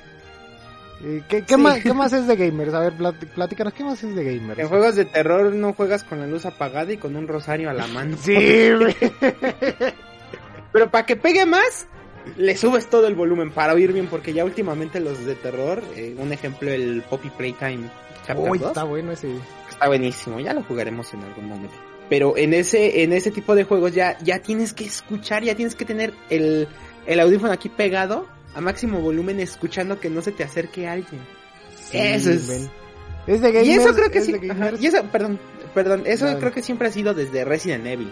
Eh, 1.03 1.23
¿Qué, 1.27 1.43
qué 1.43 1.55
Sí. 1.55 1.61
más, 1.61 1.79
¿Qué 1.81 1.93
más 1.93 2.13
es 2.13 2.27
de 2.27 2.35
gamers? 2.35 2.73
A 2.73 2.79
ver, 2.79 2.93
platícanos, 3.33 3.73
¿qué 3.73 3.83
más 3.83 4.03
es 4.03 4.15
de 4.15 4.23
gamers? 4.23 4.59
En 4.59 4.67
juegos 4.67 4.95
de 4.95 5.05
terror 5.05 5.51
no 5.53 5.73
juegas 5.73 6.03
con 6.03 6.19
la 6.19 6.27
luz 6.27 6.45
apagada 6.45 6.91
y 6.93 6.97
con 6.97 7.15
un 7.15 7.27
rosario 7.27 7.69
a 7.69 7.73
la 7.73 7.87
mano. 7.87 8.17
Sí, 8.21 8.35
güey. 8.79 8.95
Pero 10.71 10.89
para 10.89 11.05
que 11.05 11.15
pegue 11.15 11.45
más, 11.45 11.87
le 12.37 12.55
subes 12.55 12.89
todo 12.89 13.07
el 13.07 13.15
volumen 13.15 13.51
para 13.51 13.73
oír 13.73 13.91
bien, 13.93 14.07
porque 14.07 14.33
ya 14.33 14.45
últimamente 14.45 14.99
los 14.99 15.25
de 15.25 15.35
terror, 15.35 15.83
eh, 15.95 16.15
un 16.17 16.31
ejemplo, 16.31 16.69
el 16.71 17.01
Poppy 17.09 17.29
Playtime 17.29 17.89
Uy, 18.35 18.59
2, 18.59 18.67
está 18.69 18.83
bueno 18.83 19.11
ese. 19.11 19.29
está 19.69 19.87
buenísimo, 19.87 20.39
ya 20.39 20.53
lo 20.53 20.63
jugaremos 20.63 21.13
en 21.13 21.23
algún 21.23 21.47
momento. 21.49 21.75
Pero 22.09 22.37
en 22.37 22.53
ese, 22.53 23.03
en 23.03 23.13
ese 23.13 23.31
tipo 23.31 23.55
de 23.55 23.63
juegos 23.63 23.93
ya, 23.93 24.17
ya 24.19 24.39
tienes 24.39 24.73
que 24.73 24.85
escuchar, 24.85 25.43
ya 25.43 25.55
tienes 25.55 25.75
que 25.75 25.85
tener 25.85 26.13
el, 26.29 26.67
el 27.05 27.19
audífono 27.19 27.51
aquí 27.51 27.69
pegado 27.69 28.27
a 28.53 28.61
máximo 28.61 28.99
volumen, 28.99 29.39
escuchando 29.39 29.99
que 29.99 30.09
no 30.09 30.21
se 30.21 30.31
te 30.31 30.43
acerque 30.43 30.87
alguien. 30.87 31.21
Sí, 31.75 31.97
Eso 31.97 32.31
es-. 32.31 32.69
Es 33.27 33.41
de 33.41 33.51
gamers. 33.51 33.67
y 33.67 33.71
eso 33.73 33.93
creo 33.93 34.09
que 34.09 34.17
es 34.17 34.25
sí, 34.25 34.35
ajá, 34.49 34.71
y 34.79 34.87
eso, 34.87 35.03
perdón, 35.11 35.39
perdón, 35.75 36.03
eso 36.05 36.25
creo 36.39 36.51
que 36.51 36.63
siempre 36.63 36.87
ha 36.87 36.91
sido 36.91 37.13
desde 37.13 37.45
Resident 37.45 37.85
Evil. 37.85 38.11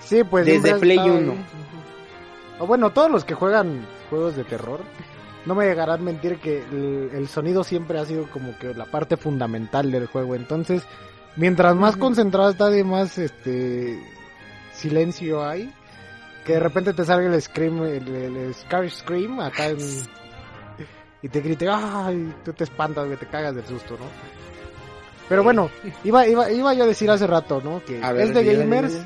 Sí, 0.00 0.24
pues 0.24 0.46
Desde 0.46 0.74
Play 0.76 0.96
estado 0.96 1.16
ahí. 1.18 1.24
1. 1.24 1.32
Ujú. 1.32 1.42
O 2.60 2.66
bueno, 2.66 2.90
todos 2.90 3.10
los 3.10 3.24
que 3.26 3.34
juegan 3.34 3.86
juegos 4.08 4.36
de 4.36 4.44
terror, 4.44 4.80
no 5.44 5.54
me 5.54 5.66
llegarán 5.66 6.00
a 6.00 6.02
mentir 6.02 6.38
que 6.38 6.62
el, 6.62 7.10
el 7.12 7.28
sonido 7.28 7.62
siempre 7.62 7.98
ha 7.98 8.06
sido 8.06 8.28
como 8.30 8.58
que 8.58 8.72
la 8.72 8.86
parte 8.86 9.18
fundamental 9.18 9.92
del 9.92 10.06
juego. 10.06 10.34
Entonces, 10.34 10.82
Mientras 11.38 11.76
más 11.76 11.96
concentrado 11.96 12.50
estás 12.50 12.76
y 12.76 12.82
más 12.82 13.16
este 13.16 13.96
silencio 14.72 15.46
hay, 15.46 15.72
que 16.48 16.54
de 16.54 16.60
repente 16.60 16.94
te 16.94 17.04
salga 17.04 17.28
el 17.32 17.42
scream, 17.42 17.84
el, 17.84 18.08
el 18.08 18.54
Scar 18.54 18.88
Scream 18.88 19.38
acá 19.38 19.68
en, 19.68 19.76
y 21.22 21.28
te 21.28 21.42
grite, 21.42 21.68
ay, 21.68 22.32
tú 22.42 22.54
te 22.54 22.64
espantas, 22.64 23.04
güey, 23.04 23.18
te 23.18 23.26
cagas 23.26 23.54
del 23.54 23.66
susto, 23.66 23.98
¿no? 23.98 24.06
Pero 25.28 25.44
bueno, 25.44 25.70
iba, 26.04 26.26
iba, 26.26 26.50
iba 26.50 26.72
yo 26.72 26.84
a 26.84 26.86
decir 26.86 27.10
hace 27.10 27.26
rato, 27.26 27.60
¿no? 27.62 27.84
Que 27.84 28.02
A 28.02 28.12
ver, 28.12 28.28
es 28.28 28.34
de 28.34 28.44
gamers 28.44 28.98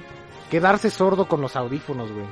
quedarse 0.53 0.89
sordo 0.89 1.27
con 1.27 1.41
los 1.41 1.57
audífonos, 1.57 2.13
güey. 2.13 2.27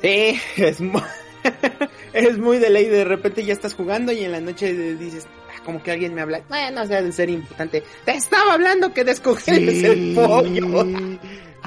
Sí, 0.00 0.40
es 0.62 0.80
muy, 0.80 1.02
es 2.12 2.38
muy 2.38 2.58
de 2.58 2.70
ley. 2.70 2.86
De 2.86 3.04
repente 3.04 3.42
ya 3.42 3.54
estás 3.54 3.74
jugando 3.74 4.12
y 4.12 4.22
en 4.22 4.30
la 4.30 4.40
noche 4.40 4.72
dices, 4.94 5.26
"Ah, 5.48 5.60
como 5.64 5.82
que 5.82 5.90
alguien 5.90 6.14
me 6.14 6.20
habla. 6.20 6.42
Bueno, 6.48 6.82
o 6.82 6.86
sea, 6.86 7.02
de 7.02 7.10
ser 7.10 7.28
importante. 7.28 7.82
Te 8.04 8.12
estaba 8.12 8.52
hablando 8.52 8.94
que 8.94 9.02
descongeles 9.02 9.82
el 9.82 10.14
pollo. 10.14 10.86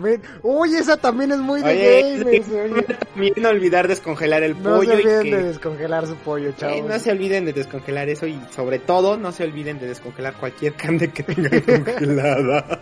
Ven, 0.02 0.22
Uy, 0.44 0.76
esa 0.76 0.98
también 0.98 1.32
es 1.32 1.38
muy 1.40 1.62
de 1.62 2.14
gamers, 2.24 2.48
oye. 2.50 2.84
También 2.84 3.34
no 3.38 3.50
olvidar 3.50 3.88
descongelar 3.88 4.44
el 4.44 4.62
No 4.62 4.82
se 4.82 4.88
pollo 4.88 4.94
y 4.94 5.02
olviden 5.02 5.24
que... 5.24 5.36
de 5.38 5.44
descongelar 5.44 6.08
su 6.08 6.16
pollo, 6.18 6.50
Eh, 6.50 6.54
chavos. 6.58 6.90
no 6.90 7.00
se 7.00 7.12
olviden 7.12 7.46
de 7.46 7.54
descongelar 7.54 8.10
eso 8.10 8.26
y 8.28 8.40
sobre 8.56 8.80
todo 8.80 9.18
no 9.18 9.32
se 9.32 9.44
olviden 9.44 9.80
de 9.80 9.88
descongelar 9.88 10.34
cualquier 10.36 10.74
carne 10.76 11.12
que 11.12 11.24
tengan 11.24 11.62
congelada. 11.86 12.80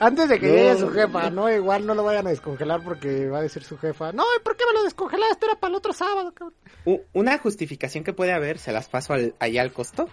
Antes 0.00 0.30
de 0.30 0.40
que 0.40 0.46
No. 0.46 0.54
llegue 0.54 0.76
su 0.76 0.88
jefa, 0.90 1.28
¿no? 1.30 1.52
Igual 1.52 1.84
no 1.86 1.94
lo 1.94 2.02
vayan 2.04 2.26
a 2.26 2.30
descongelar 2.30 2.82
porque 2.82 3.28
va 3.28 3.38
a 3.38 3.42
decir 3.42 3.62
su 3.62 3.76
jefa, 3.76 4.10
no, 4.12 4.24
¿y 4.38 4.42
¿por 4.42 4.56
qué 4.56 4.64
me 4.66 4.72
lo 4.72 4.82
descongelaste? 4.84 5.44
Era 5.46 5.56
para 5.60 5.70
el 5.72 5.76
otro 5.76 5.92
sábado, 5.92 6.32
cabrón. 6.32 6.54
Una 7.12 7.36
justificación 7.38 8.02
que 8.02 8.14
puede 8.14 8.32
haber, 8.32 8.58
se 8.58 8.72
las 8.72 8.88
paso 8.88 9.12
al, 9.12 9.34
allá 9.40 9.60
al 9.60 9.72
costo. 9.72 10.08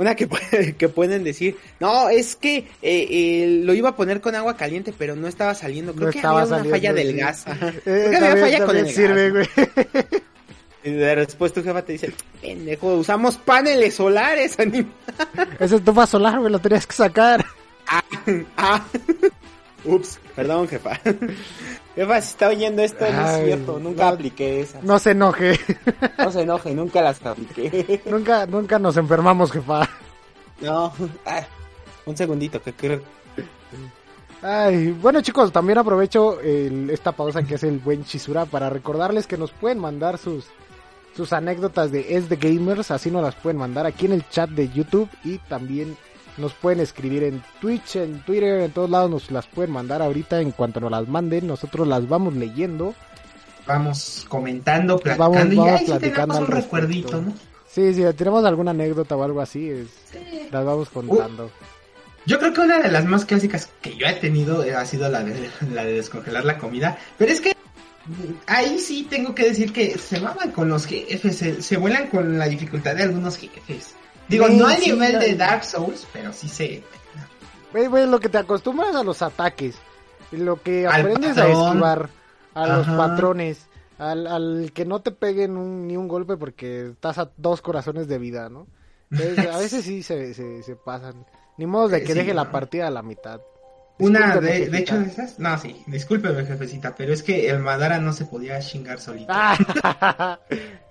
Una 0.00 0.14
que, 0.14 0.26
que 0.78 0.88
pueden 0.88 1.24
decir, 1.24 1.58
no, 1.78 2.08
es 2.08 2.34
que 2.34 2.56
eh, 2.56 2.64
eh, 2.80 3.60
lo 3.62 3.74
iba 3.74 3.90
a 3.90 3.96
poner 3.96 4.22
con 4.22 4.34
agua 4.34 4.56
caliente, 4.56 4.94
pero 4.96 5.14
no 5.14 5.28
estaba 5.28 5.54
saliendo. 5.54 5.92
Creo 5.94 6.06
No 6.06 6.12
que 6.12 6.26
había 6.26 6.44
una 6.46 6.64
falla 6.64 6.92
del 6.94 7.14
gas. 7.18 7.46
Ajá. 7.46 7.70
Creo 7.84 8.10
que 8.10 8.16
había 8.16 8.42
falla 8.44 8.64
con 8.64 8.76
el 8.78 8.88
sirve, 8.88 9.30
gas. 9.30 9.48
güey. 9.54 10.06
Y 10.84 10.90
después 10.92 11.52
tu 11.52 11.62
jefa 11.62 11.82
te 11.82 11.92
dice, 11.92 12.14
pendejo, 12.40 12.94
usamos 12.94 13.36
paneles 13.36 13.92
solares. 13.92 14.58
anim-". 14.58 14.90
Ese 15.58 15.76
estufa 15.76 16.06
solar, 16.06 16.38
güey, 16.38 16.50
lo 16.50 16.60
tenías 16.60 16.86
que 16.86 16.94
sacar. 16.94 17.44
ah, 18.56 18.82
ups, 19.84 20.18
perdón, 20.34 20.66
jefa. 20.66 20.98
Jefa, 22.00 22.20
si 22.20 22.28
está 22.30 22.48
oyendo 22.48 22.82
esto, 22.82 23.04
no 23.10 23.20
Ay, 23.26 23.40
es 23.40 23.44
cierto, 23.46 23.78
nunca 23.78 24.04
no. 24.04 24.08
apliqué 24.14 24.60
esas. 24.60 24.82
No 24.82 24.98
se 24.98 25.10
enoje. 25.12 25.58
No 26.18 26.30
se 26.32 26.42
enoje, 26.42 26.74
nunca 26.74 27.02
las 27.02 27.24
apliqué. 27.24 28.02
nunca, 28.10 28.46
nunca 28.46 28.78
nos 28.78 28.96
enfermamos, 28.96 29.52
jefa. 29.52 29.88
No, 30.60 30.92
ah, 31.26 31.42
un 32.06 32.16
segundito, 32.16 32.60
que 32.62 32.72
creo. 32.72 33.02
Ay, 34.42 34.90
bueno 34.92 35.20
chicos, 35.20 35.52
también 35.52 35.78
aprovecho 35.78 36.40
el- 36.40 36.88
esta 36.90 37.12
pausa 37.12 37.42
que 37.42 37.56
hace 37.56 37.68
el 37.68 37.78
buen 37.78 38.04
Chisura 38.04 38.46
para 38.46 38.70
recordarles 38.70 39.26
que 39.26 39.36
nos 39.36 39.52
pueden 39.52 39.78
mandar 39.78 40.16
sus 40.18 40.46
sus 41.14 41.32
anécdotas 41.32 41.90
de 41.92 42.16
Es 42.16 42.28
de 42.28 42.36
Gamers, 42.36 42.90
así 42.90 43.10
nos 43.10 43.22
las 43.22 43.34
pueden 43.34 43.58
mandar 43.58 43.84
aquí 43.84 44.06
en 44.06 44.12
el 44.12 44.26
chat 44.30 44.48
de 44.48 44.68
YouTube 44.70 45.08
y 45.24 45.38
también 45.38 45.96
nos 46.38 46.52
pueden 46.54 46.80
escribir 46.80 47.24
en 47.24 47.42
Twitch, 47.60 47.96
en 47.96 48.20
Twitter, 48.22 48.60
en 48.60 48.70
todos 48.72 48.88
lados 48.90 49.10
nos 49.10 49.30
las 49.30 49.46
pueden 49.46 49.70
mandar 49.72 50.02
ahorita 50.02 50.40
en 50.40 50.50
cuanto 50.52 50.80
nos 50.80 50.90
las 50.90 51.06
manden, 51.08 51.46
nosotros 51.46 51.86
las 51.86 52.08
vamos 52.08 52.34
leyendo. 52.34 52.94
Vamos 53.66 54.24
comentando, 54.28 55.00
Vamos- 55.16 55.36
platicando 55.36 55.52
y 55.54 55.56
vamos 55.56 55.72
ahí 55.72 55.78
sí 55.78 55.84
platicando 55.86 56.34
tenemos 56.34 56.36
un 56.36 56.42
al 56.44 56.46
respecto. 56.46 56.76
recuerdito, 56.76 57.22
¿no? 57.22 57.32
Sí, 57.68 57.94
si 57.94 58.02
tenemos 58.14 58.44
alguna 58.44 58.72
anécdota 58.72 59.16
o 59.16 59.22
algo 59.22 59.40
así, 59.40 59.68
es, 59.70 59.86
las 60.50 60.64
vamos 60.64 60.88
contando. 60.88 61.50
Yo 62.26 62.38
creo 62.38 62.52
que 62.52 62.60
una 62.62 62.80
de 62.80 62.90
las 62.90 63.04
más 63.04 63.24
clásicas 63.24 63.68
que 63.80 63.96
yo 63.96 64.06
he 64.06 64.12
tenido 64.14 64.64
eh, 64.64 64.74
ha 64.74 64.84
sido 64.84 65.08
la 65.08 65.22
de, 65.22 65.48
la 65.72 65.84
de 65.84 65.92
descongelar 65.92 66.44
la 66.44 66.58
comida. 66.58 66.98
Pero 67.16 67.32
es 67.32 67.40
que 67.40 67.52
ahí 68.46 68.78
sí 68.78 69.06
tengo 69.08 69.34
que 69.34 69.44
decir 69.44 69.72
que 69.72 69.96
se 69.98 70.20
maman 70.20 70.50
con 70.50 70.68
los 70.68 70.84
jefes, 70.86 71.36
se, 71.36 71.62
se 71.62 71.76
vuelan 71.76 72.08
con 72.08 72.38
la 72.38 72.46
dificultad 72.46 72.96
de 72.96 73.04
algunos 73.04 73.36
jefes. 73.36 73.94
Digo, 74.30 74.48
no 74.48 74.66
al 74.66 74.80
nivel 74.80 75.18
de 75.18 75.34
Dark 75.34 75.64
Souls, 75.64 76.06
pero 76.12 76.32
sí 76.32 76.48
se... 76.48 76.82
Güey, 77.72 77.86
güey, 77.88 78.06
lo 78.08 78.18
que 78.20 78.28
te 78.28 78.38
acostumbras 78.38 78.94
a 78.94 79.04
los 79.04 79.20
ataques, 79.22 79.76
lo 80.32 80.60
que 80.62 80.86
aprendes 80.86 81.36
a 81.38 81.48
esquivar, 81.68 82.08
a 82.54 82.66
los 82.66 82.86
patrones, 82.96 83.66
al, 83.98 84.26
al 84.26 84.70
que 84.74 84.84
no 84.84 85.00
te 85.02 85.10
peguen 85.12 85.56
un- 85.56 85.86
ni 85.86 85.96
un 85.96 86.08
golpe 86.08 86.36
porque 86.36 86.88
estás 86.90 87.18
a 87.18 87.30
dos 87.36 87.60
corazones 87.62 88.08
de 88.08 88.18
vida, 88.18 88.48
¿no? 88.48 88.66
Entonces, 89.10 89.46
a 89.46 89.58
veces 89.58 89.84
sí 89.84 90.02
se, 90.02 90.34
se, 90.34 90.62
se 90.62 90.74
pasan. 90.76 91.26
Ni 91.58 91.66
modo 91.66 91.88
de 91.88 92.00
que 92.00 92.08
Sí, 92.08 92.14
deje 92.14 92.32
la 92.34 92.50
partida 92.50 92.86
a 92.86 92.90
la 92.90 93.02
mitad. 93.02 93.40
Una 94.00 94.36
de, 94.38 94.68
de 94.68 94.78
hecho 94.78 94.98
de 94.98 95.06
esas, 95.06 95.38
no, 95.38 95.56
sí, 95.58 95.82
discúlpeme 95.86 96.44
jefecita, 96.44 96.94
pero 96.94 97.12
es 97.12 97.22
que 97.22 97.48
el 97.48 97.58
Madara 97.60 97.98
no 97.98 98.12
se 98.12 98.24
podía 98.24 98.58
chingar 98.60 99.00
solito. 99.00 99.28
Ah, 99.28 99.56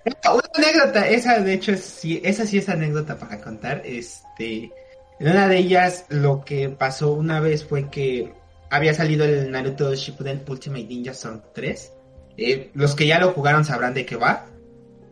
Una 0.04 0.48
anécdota, 0.54 1.08
esa 1.08 1.40
de 1.40 1.52
hecho 1.52 1.72
es, 1.72 1.84
sí, 1.84 2.20
esa 2.24 2.46
sí 2.46 2.58
es 2.58 2.68
anécdota 2.68 3.18
para 3.18 3.40
contar. 3.40 3.82
Este, 3.84 4.70
en 5.18 5.28
una 5.28 5.48
de 5.48 5.58
ellas 5.58 6.06
lo 6.08 6.44
que 6.44 6.68
pasó 6.68 7.12
una 7.12 7.40
vez 7.40 7.64
fue 7.64 7.90
que 7.90 8.32
había 8.70 8.94
salido 8.94 9.24
el 9.24 9.50
Naruto 9.50 9.94
Shippuden 9.94 10.42
Ultimate 10.48 10.84
Ninja 10.84 11.10
Storm 11.10 11.42
3. 11.52 11.92
Eh, 12.36 12.70
los 12.74 12.94
que 12.94 13.06
ya 13.06 13.18
lo 13.18 13.32
jugaron 13.32 13.64
sabrán 13.64 13.94
de 13.94 14.06
qué 14.06 14.16
va. 14.16 14.46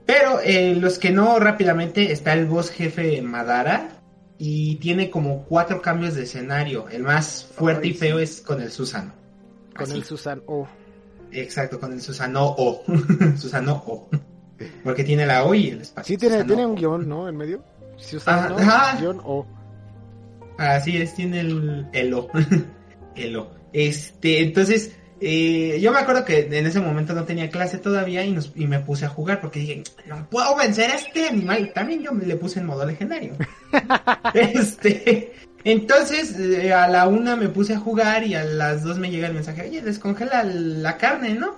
Pero 0.07 0.41
eh, 0.43 0.75
los 0.75 0.99
que 0.99 1.11
no, 1.11 1.39
rápidamente 1.39 2.13
está 2.13 2.33
el 2.33 2.47
boss 2.47 2.71
jefe 2.71 3.21
Madara 3.21 3.98
y 4.39 4.77
tiene 4.77 5.11
como 5.11 5.45
cuatro 5.45 5.83
cambios 5.83 6.15
de 6.15 6.23
escenario. 6.23 6.89
El 6.89 7.03
más 7.03 7.45
fuerte 7.57 7.89
Ay, 7.89 7.91
y 7.91 7.95
feo 7.95 8.17
sí. 8.19 8.23
es 8.25 8.41
con 8.41 8.61
el 8.63 8.71
Susano. 8.71 9.13
con 9.75 9.83
Así. 9.85 9.95
el 9.97 10.05
Susan 10.05 10.43
O. 10.47 10.67
Exacto, 11.33 11.79
con 11.81 11.93
el 11.93 12.01
Susano 12.01 12.55
O. 12.57 12.83
Susano 13.37 13.83
O. 13.87 14.09
Porque 14.85 15.05
tiene 15.05 15.27
la 15.27 15.45
O 15.45 15.55
y 15.55 15.69
el 15.71 15.81
espacio. 15.81 16.15
Sí, 16.15 16.19
tiene, 16.19 16.37
Susano 16.37 16.47
tiene 16.55 16.67
un 16.67 16.75
guion, 16.77 17.09
¿no? 17.09 17.29
En 17.29 17.37
medio. 17.37 17.63
Susan 17.97 18.53
Ah, 18.53 18.57
ajá. 18.59 18.99
guion 19.01 19.21
O. 19.25 19.47
Así 20.57 20.97
es, 20.97 21.15
tiene 21.15 21.41
el, 21.41 21.87
el 21.93 22.15
O. 22.15 22.29
el 23.17 23.37
O. 23.37 23.51
Este, 23.73 24.41
entonces, 24.43 24.97
eh, 25.21 25.79
yo 25.81 25.93
me 25.93 25.99
acuerdo 25.99 26.25
que 26.25 26.41
en 26.51 26.67
ese 26.67 26.81
momento 26.81 27.13
no 27.13 27.25
tenía 27.25 27.51
clase 27.51 27.79
todavía 27.79 28.25
y, 28.25 28.33
nos, 28.33 28.53
y 28.55 28.67
me 28.67 28.81
puse 28.81 29.05
a 29.05 29.09
jugar 29.09 29.41
porque 29.41 29.61
dije, 29.61 29.83
no 30.07 30.29
puedo 30.31 30.57
vencer 30.57 30.91
a 30.91 30.95
este 30.97 31.29
animal. 31.29 31.73
También 31.75 32.03
yo 32.03 32.13
me 32.13 32.25
le 32.25 32.37
puse 32.37 32.61
en 32.61 32.67
modo 32.67 32.85
legendario. 32.87 33.35
este, 34.35 35.33
entonces, 35.65 36.39
eh, 36.39 36.73
a 36.73 36.89
la 36.89 37.09
una 37.09 37.37
me 37.37 37.49
puse 37.49 37.75
a 37.75 37.79
jugar 37.79 38.25
y 38.25 38.35
a 38.35 38.45
las 38.45 38.85
dos 38.85 38.99
me 38.99 39.11
llega 39.11 39.27
el 39.27 39.35
mensaje, 39.35 39.63
oye, 39.63 39.83
descongela 39.83 40.45
la 40.45 40.97
carne, 40.97 41.35
¿no? 41.35 41.57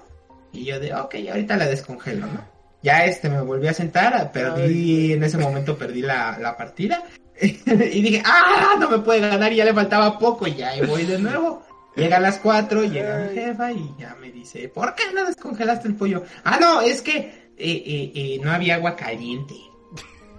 Y 0.53 0.65
yo 0.65 0.81
de, 0.81 0.95
ok, 0.95 1.15
ahorita 1.31 1.57
la 1.57 1.67
descongelo, 1.67 2.27
¿no? 2.27 2.45
Ya 2.83 3.05
este 3.05 3.29
me 3.29 3.41
volví 3.43 3.69
a 3.69 3.75
sentar, 3.75 4.33
perdí, 4.33 5.13
en 5.13 5.23
ese 5.23 5.37
momento 5.37 5.77
perdí 5.77 6.01
la, 6.01 6.39
la 6.39 6.57
partida. 6.57 7.05
y 7.41 8.03
dije, 8.03 8.23
ah, 8.25 8.77
no 8.79 8.89
me 8.89 8.99
puede 8.99 9.21
ganar, 9.21 9.53
y 9.53 9.57
ya 9.57 9.65
le 9.65 9.75
faltaba 9.75 10.19
poco, 10.19 10.47
y 10.47 10.55
ya 10.55 10.71
ahí 10.71 10.85
voy 10.87 11.05
de 11.05 11.19
nuevo. 11.19 11.63
Llega 11.97 12.19
a 12.19 12.21
las 12.21 12.39
4, 12.39 12.85
llega 12.85 13.19
mi 13.19 13.35
jefa 13.35 13.73
y 13.73 13.95
ya 13.99 14.17
me 14.21 14.31
dice, 14.31 14.69
¿por 14.69 14.95
qué 14.95 15.05
no 15.13 15.25
descongelaste 15.25 15.89
el 15.89 15.97
pollo? 15.97 16.23
Ah, 16.45 16.59
no, 16.61 16.81
es 16.81 17.03
que 17.03 17.17
eh, 17.17 17.55
eh, 17.59 18.13
eh, 18.15 18.41
no 18.43 18.53
había 18.53 18.77
agua 18.77 18.97
caliente. 18.97 19.57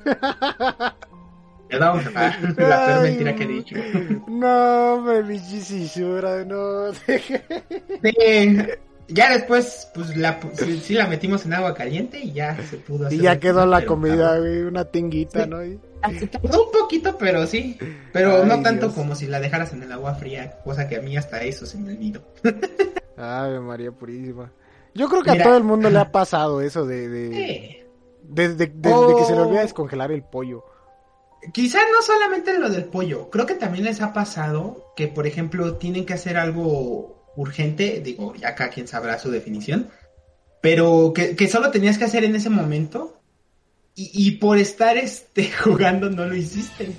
Jefa, 1.72 2.38
la 2.58 2.86
peor 2.86 3.02
mentira 3.04 3.36
que 3.36 3.44
he 3.44 3.48
dicho. 3.48 3.76
No, 4.28 5.02
me 5.02 5.22
bichichisura, 5.24 6.44
no. 6.46 6.94
Sí, 6.94 8.58
ya 9.08 9.34
después, 9.34 9.90
pues 9.94 10.16
la, 10.16 10.40
sí, 10.54 10.80
sí 10.80 10.94
la 10.94 11.06
metimos 11.08 11.46
en 11.46 11.54
agua 11.54 11.74
caliente 11.74 12.20
y 12.20 12.32
ya 12.32 12.56
se 12.64 12.78
pudo 12.78 13.08
hacer. 13.08 13.20
Y 13.20 13.24
ya 13.24 13.40
quedó 13.40 13.66
la 13.66 13.86
comida, 13.86 14.38
güey, 14.40 14.62
una 14.62 14.86
tinguita, 14.86 15.44
Sí. 15.44 15.50
¿no? 15.50 15.64
Y- 15.66 15.80
un 16.04 16.72
poquito, 16.80 17.16
pero 17.18 17.46
sí. 17.46 17.78
Pero 18.12 18.38
Ay, 18.42 18.48
no 18.50 18.62
tanto 18.64 18.88
Dios. 18.88 18.96
como 18.96 19.14
si 19.16 19.28
la 19.28 19.40
dejaras 19.40 19.72
en 19.74 19.84
el 19.84 19.92
agua 19.92 20.16
fría, 20.16 20.58
cosa 20.64 20.88
que 20.88 20.96
a 20.96 21.02
mí 21.02 21.16
hasta 21.18 21.44
eso 21.44 21.66
se 21.66 21.78
me 21.78 21.92
olvidó. 21.94 22.22
Ave 23.18 23.60
María 23.60 23.92
Purísima. 23.92 24.52
Yo 24.96 25.08
creo 25.10 25.22
que 25.24 25.32
Mira. 25.32 25.44
a 25.44 25.48
todo 25.48 25.58
el 25.58 25.64
mundo 25.64 25.90
le 25.90 26.00
ha 26.00 26.12
pasado 26.12 26.62
eso 26.62 26.86
de... 26.86 27.08
de 27.08 27.30
Sí. 27.30 27.78
desde, 28.24 28.66
desde 28.68 28.94
Oh. 28.96 29.16
que 29.18 29.26
se 29.26 29.34
le 29.34 29.42
olvida 29.42 29.62
descongelar 29.62 30.12
el 30.12 30.24
pollo. 30.24 30.66
Quizás 31.54 31.82
no 31.92 32.02
solamente 32.04 32.58
lo 32.60 32.70
del 32.70 32.86
pollo, 32.86 33.30
creo 33.30 33.46
que 33.46 33.56
también 33.56 33.86
les 33.86 34.02
ha 34.02 34.14
pasado 34.14 34.94
que, 34.96 35.08
por 35.08 35.26
ejemplo, 35.26 35.76
tienen 35.78 36.06
que 36.06 36.14
hacer 36.14 36.38
algo 36.38 37.24
urgente, 37.36 38.00
digo, 38.04 38.36
ya 38.36 38.50
acá 38.50 38.70
quien 38.70 38.88
sabrá 38.88 39.18
su 39.18 39.32
definición, 39.32 39.90
pero 40.62 41.14
que, 41.16 41.36
que 41.36 41.48
solo 41.48 41.72
tenías 41.72 41.98
que 41.98 42.04
hacer 42.06 42.24
en 42.24 42.36
ese 42.36 42.50
momento 42.50 43.18
y, 43.96 44.12
y 44.14 44.32
por 44.38 44.58
estar 44.60 44.98
este 44.98 45.52
jugando 45.64 46.10
no 46.10 46.26
lo 46.26 46.36
hiciste. 46.36 46.92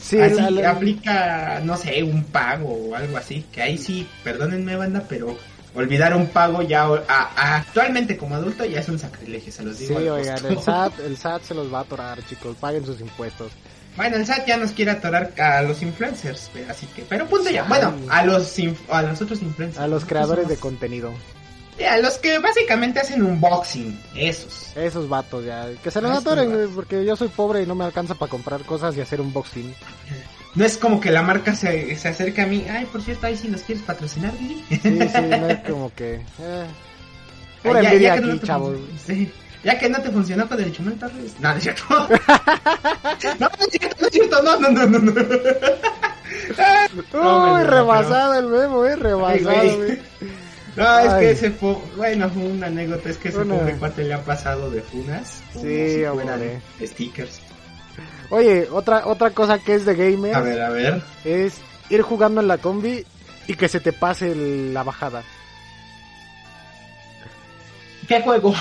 Sí, 0.00 0.18
así 0.18 0.34
la- 0.40 0.50
la- 0.50 0.70
aplica, 0.70 1.60
no 1.62 1.76
sé, 1.76 2.02
un 2.02 2.24
pago 2.24 2.72
o 2.72 2.94
algo 2.96 3.16
así, 3.18 3.44
que 3.52 3.62
ahí 3.62 3.78
sí, 3.78 4.06
perdónenme 4.24 4.74
banda, 4.74 5.04
pero 5.08 5.36
olvidar 5.74 6.14
un 6.14 6.26
pago 6.28 6.62
ya 6.62 6.82
a- 6.84 7.02
a- 7.08 7.56
actualmente 7.56 8.16
como 8.16 8.34
adulto 8.34 8.64
ya 8.64 8.80
es 8.80 8.88
un 8.88 8.98
sacrilegio, 8.98 9.52
se 9.52 9.62
los 9.62 9.76
sí, 9.76 9.86
digo. 9.86 9.98
al 9.98 10.08
oigan, 10.20 10.44
el 10.46 10.58
SAT, 10.62 10.98
el 11.00 11.16
SAT 11.16 11.42
se 11.44 11.54
los 11.54 11.72
va 11.72 11.78
a 11.78 11.82
atorar, 11.82 12.24
chicos. 12.26 12.56
Paguen 12.60 12.84
sus 12.84 13.00
impuestos. 13.00 13.52
Bueno, 13.96 14.16
el 14.16 14.24
SAT 14.26 14.46
ya 14.46 14.56
nos 14.56 14.72
quiere 14.72 14.90
atorar 14.92 15.32
a 15.38 15.60
los 15.62 15.82
influencers, 15.82 16.50
así 16.68 16.86
que, 16.86 17.02
pero 17.02 17.26
punto 17.26 17.50
ya. 17.50 17.64
Bueno, 17.64 17.94
a 18.08 18.24
los 18.24 18.58
inf- 18.58 18.76
a 18.90 19.02
los 19.02 19.20
otros 19.20 19.42
influencers. 19.42 19.82
A 19.82 19.86
los 19.86 20.04
creadores 20.04 20.48
de 20.48 20.56
contenido. 20.56 21.12
Sí, 21.76 21.84
a 21.84 21.96
los 21.98 22.18
que 22.18 22.38
básicamente 22.38 23.00
hacen 23.00 23.22
unboxing, 23.22 23.98
esos. 24.14 24.76
Esos 24.76 25.08
vatos 25.08 25.44
ya. 25.44 25.68
Que 25.82 25.90
se 25.90 26.00
los 26.02 26.10
atoren, 26.16 26.70
porque 26.74 27.04
yo 27.04 27.16
soy 27.16 27.28
pobre 27.28 27.62
y 27.62 27.66
no 27.66 27.74
me 27.74 27.84
alcanza 27.84 28.14
para 28.14 28.30
comprar 28.30 28.60
cosas 28.62 28.94
y 28.96 29.00
hacer 29.00 29.20
un 29.20 29.32
boxing. 29.32 29.74
No 30.54 30.64
es 30.64 30.76
como 30.76 31.00
que 31.00 31.10
la 31.10 31.22
marca 31.22 31.54
se, 31.54 31.96
se 31.96 32.08
acerca 32.08 32.42
a 32.42 32.46
mí. 32.46 32.66
Ay, 32.70 32.84
por 32.86 33.00
cierto, 33.02 33.26
ahí 33.26 33.36
si 33.36 33.48
nos 33.48 33.62
quieres 33.62 33.82
patrocinar, 33.84 34.36
Didi. 34.38 34.62
Sí, 34.68 34.78
sí, 34.82 35.20
no 35.30 35.48
es 35.48 35.58
como 35.68 35.94
que... 35.94 36.14
eh, 36.40 36.66
Pura 37.62 37.80
ya- 37.82 37.88
envidia 37.92 38.08
ya 38.16 38.20
que 38.20 38.26
no 38.26 38.32
aquí, 38.34 38.46
chavos. 38.46 38.76
fun- 38.76 38.88
sí. 39.06 39.32
Ya 39.64 39.78
que 39.78 39.88
no 39.88 40.02
te 40.02 40.10
funcionó 40.10 40.48
con 40.48 40.60
el 40.60 40.72
Chumel 40.72 40.98
Torres. 40.98 41.34
No, 41.38 41.50
no 41.52 41.56
es 41.56 41.62
cierto. 41.62 41.84
no, 43.38 43.48
no 43.48 43.64
es 43.64 43.68
cierto, 43.70 43.96
no 44.00 44.06
es 44.08 44.12
cierto. 44.12 44.42
No, 44.42 44.58
no, 44.58 44.68
no, 44.70 44.86
no. 44.86 44.98
no. 44.98 45.12
No, 47.12 47.54
Uy, 47.54 47.62
rebasado 47.64 48.34
el 48.34 48.46
memo, 48.48 48.84
eh, 48.84 48.96
rebasado, 48.96 49.50
Ay, 49.50 49.68
güey. 49.76 49.76
güey. 49.76 49.98
No, 50.76 50.98
es 51.00 51.12
que 51.14 51.30
ese 51.32 51.50
fue, 51.50 51.76
bueno, 51.96 52.30
fue 52.30 52.42
una 52.44 52.66
anécdota, 52.68 53.10
es 53.10 53.18
que 53.18 53.28
ese 53.28 53.44
pobre 53.44 53.74
cuate 53.76 54.04
le 54.04 54.14
ha 54.14 54.24
pasado 54.24 54.70
de 54.70 54.80
funas. 54.82 55.40
Sí, 55.52 56.02
fueran 56.12 56.40
stickers. 56.84 57.40
Oye, 58.30 58.68
otra, 58.70 59.06
otra 59.06 59.30
cosa 59.30 59.58
que 59.58 59.74
es 59.74 59.84
de 59.84 59.94
gamer 59.94 60.34
A 60.34 60.40
ver, 60.40 60.60
a 60.62 60.70
ver. 60.70 61.02
es 61.24 61.54
ir 61.90 62.02
jugando 62.02 62.40
en 62.40 62.48
la 62.48 62.58
combi 62.58 63.04
y 63.46 63.54
que 63.54 63.68
se 63.68 63.80
te 63.80 63.92
pase 63.92 64.32
el- 64.32 64.72
la 64.72 64.82
bajada. 64.82 65.22
¿Qué 68.08 68.20
juego? 68.22 68.54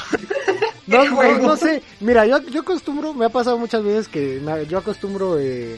No, 0.87 1.01
¿Qué 1.03 1.09
no, 1.09 1.15
juego? 1.15 1.47
no 1.47 1.55
sé, 1.57 1.81
mira, 1.99 2.25
yo, 2.25 2.39
yo 2.49 2.61
acostumbro, 2.61 3.13
me 3.13 3.25
ha 3.25 3.29
pasado 3.29 3.57
muchas 3.57 3.83
veces 3.83 4.07
que 4.07 4.39
me- 4.43 4.65
yo 4.67 4.77
acostumbro 4.77 5.39
eh, 5.39 5.77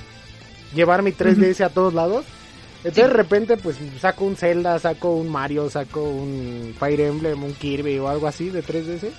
llevar 0.74 1.01
mi 1.01 1.12
3DS 1.12 1.62
a 1.65 1.69
todos 1.69 1.93
lados. 1.93 2.25
Entonces 2.83 3.05
de 3.07 3.13
repente 3.13 3.55
pues 3.57 3.77
saco 4.01 4.25
un 4.25 4.36
Zelda, 4.36 4.77
saco 4.77 5.12
un 5.15 5.29
Mario, 5.29 5.69
saco 5.69 6.03
un 6.03 6.75
Fire 6.77 7.00
Emblem, 7.00 7.41
un 7.41 7.53
Kirby 7.53 7.98
o 8.00 8.10
algo 8.10 8.27
así 8.27 8.50
de 8.50 8.62
3DS. 8.62 9.12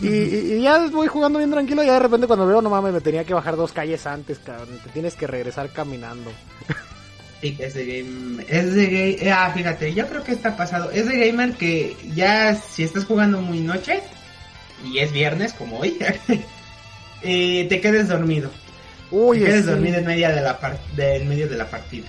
Y, 0.00 0.06
y- 0.08 0.52
y 0.58 0.62
ya 0.62 0.78
voy 0.88 1.06
jugando 1.08 1.38
bien 1.38 1.50
tranquilo 1.50 1.82
y 1.82 1.86
ya 1.86 1.94
de 1.94 1.98
repente 2.00 2.26
cuando 2.26 2.46
veo, 2.46 2.62
no 2.62 2.70
mames, 2.70 2.92
me 2.92 3.00
tenía 3.00 3.24
que 3.24 3.34
bajar 3.34 3.56
dos 3.56 3.72
calles 3.72 4.06
antes, 4.06 4.38
cabrón. 4.38 4.78
Te 4.82 4.90
tienes 4.90 5.14
que 5.14 5.26
regresar 5.26 5.70
caminando. 5.70 6.30
Sí, 7.40 7.56
es 7.58 7.74
de 7.74 7.86
game. 7.86 8.44
Es 8.48 8.74
de 8.74 9.16
game. 9.18 9.30
Ah, 9.32 9.50
fíjate, 9.54 9.92
yo 9.94 10.06
creo 10.08 10.22
que 10.24 10.32
está 10.32 10.56
pasado. 10.56 10.90
Es 10.90 11.06
de 11.08 11.26
gamer 11.26 11.52
que 11.54 11.96
ya 12.14 12.54
si 12.54 12.82
estás 12.84 13.04
jugando 13.04 13.40
muy 13.40 13.60
noche 13.60 14.00
y 14.84 14.98
es 14.98 15.12
viernes 15.12 15.52
como 15.54 15.78
hoy, 15.80 15.98
eh, 17.22 17.66
te 17.68 17.80
quedes 17.80 18.08
dormido. 18.08 18.50
Uy, 19.10 19.38
te 19.40 19.44
quedes 19.46 19.64
sí. 19.64 19.70
dormido 19.70 19.98
en 19.98 20.06
medio 20.06 20.28
de 20.28 20.40
la 20.40 20.58
de, 20.96 21.16
en 21.16 21.28
medio 21.28 21.48
de 21.48 21.56
la 21.56 21.66
partida. 21.68 22.06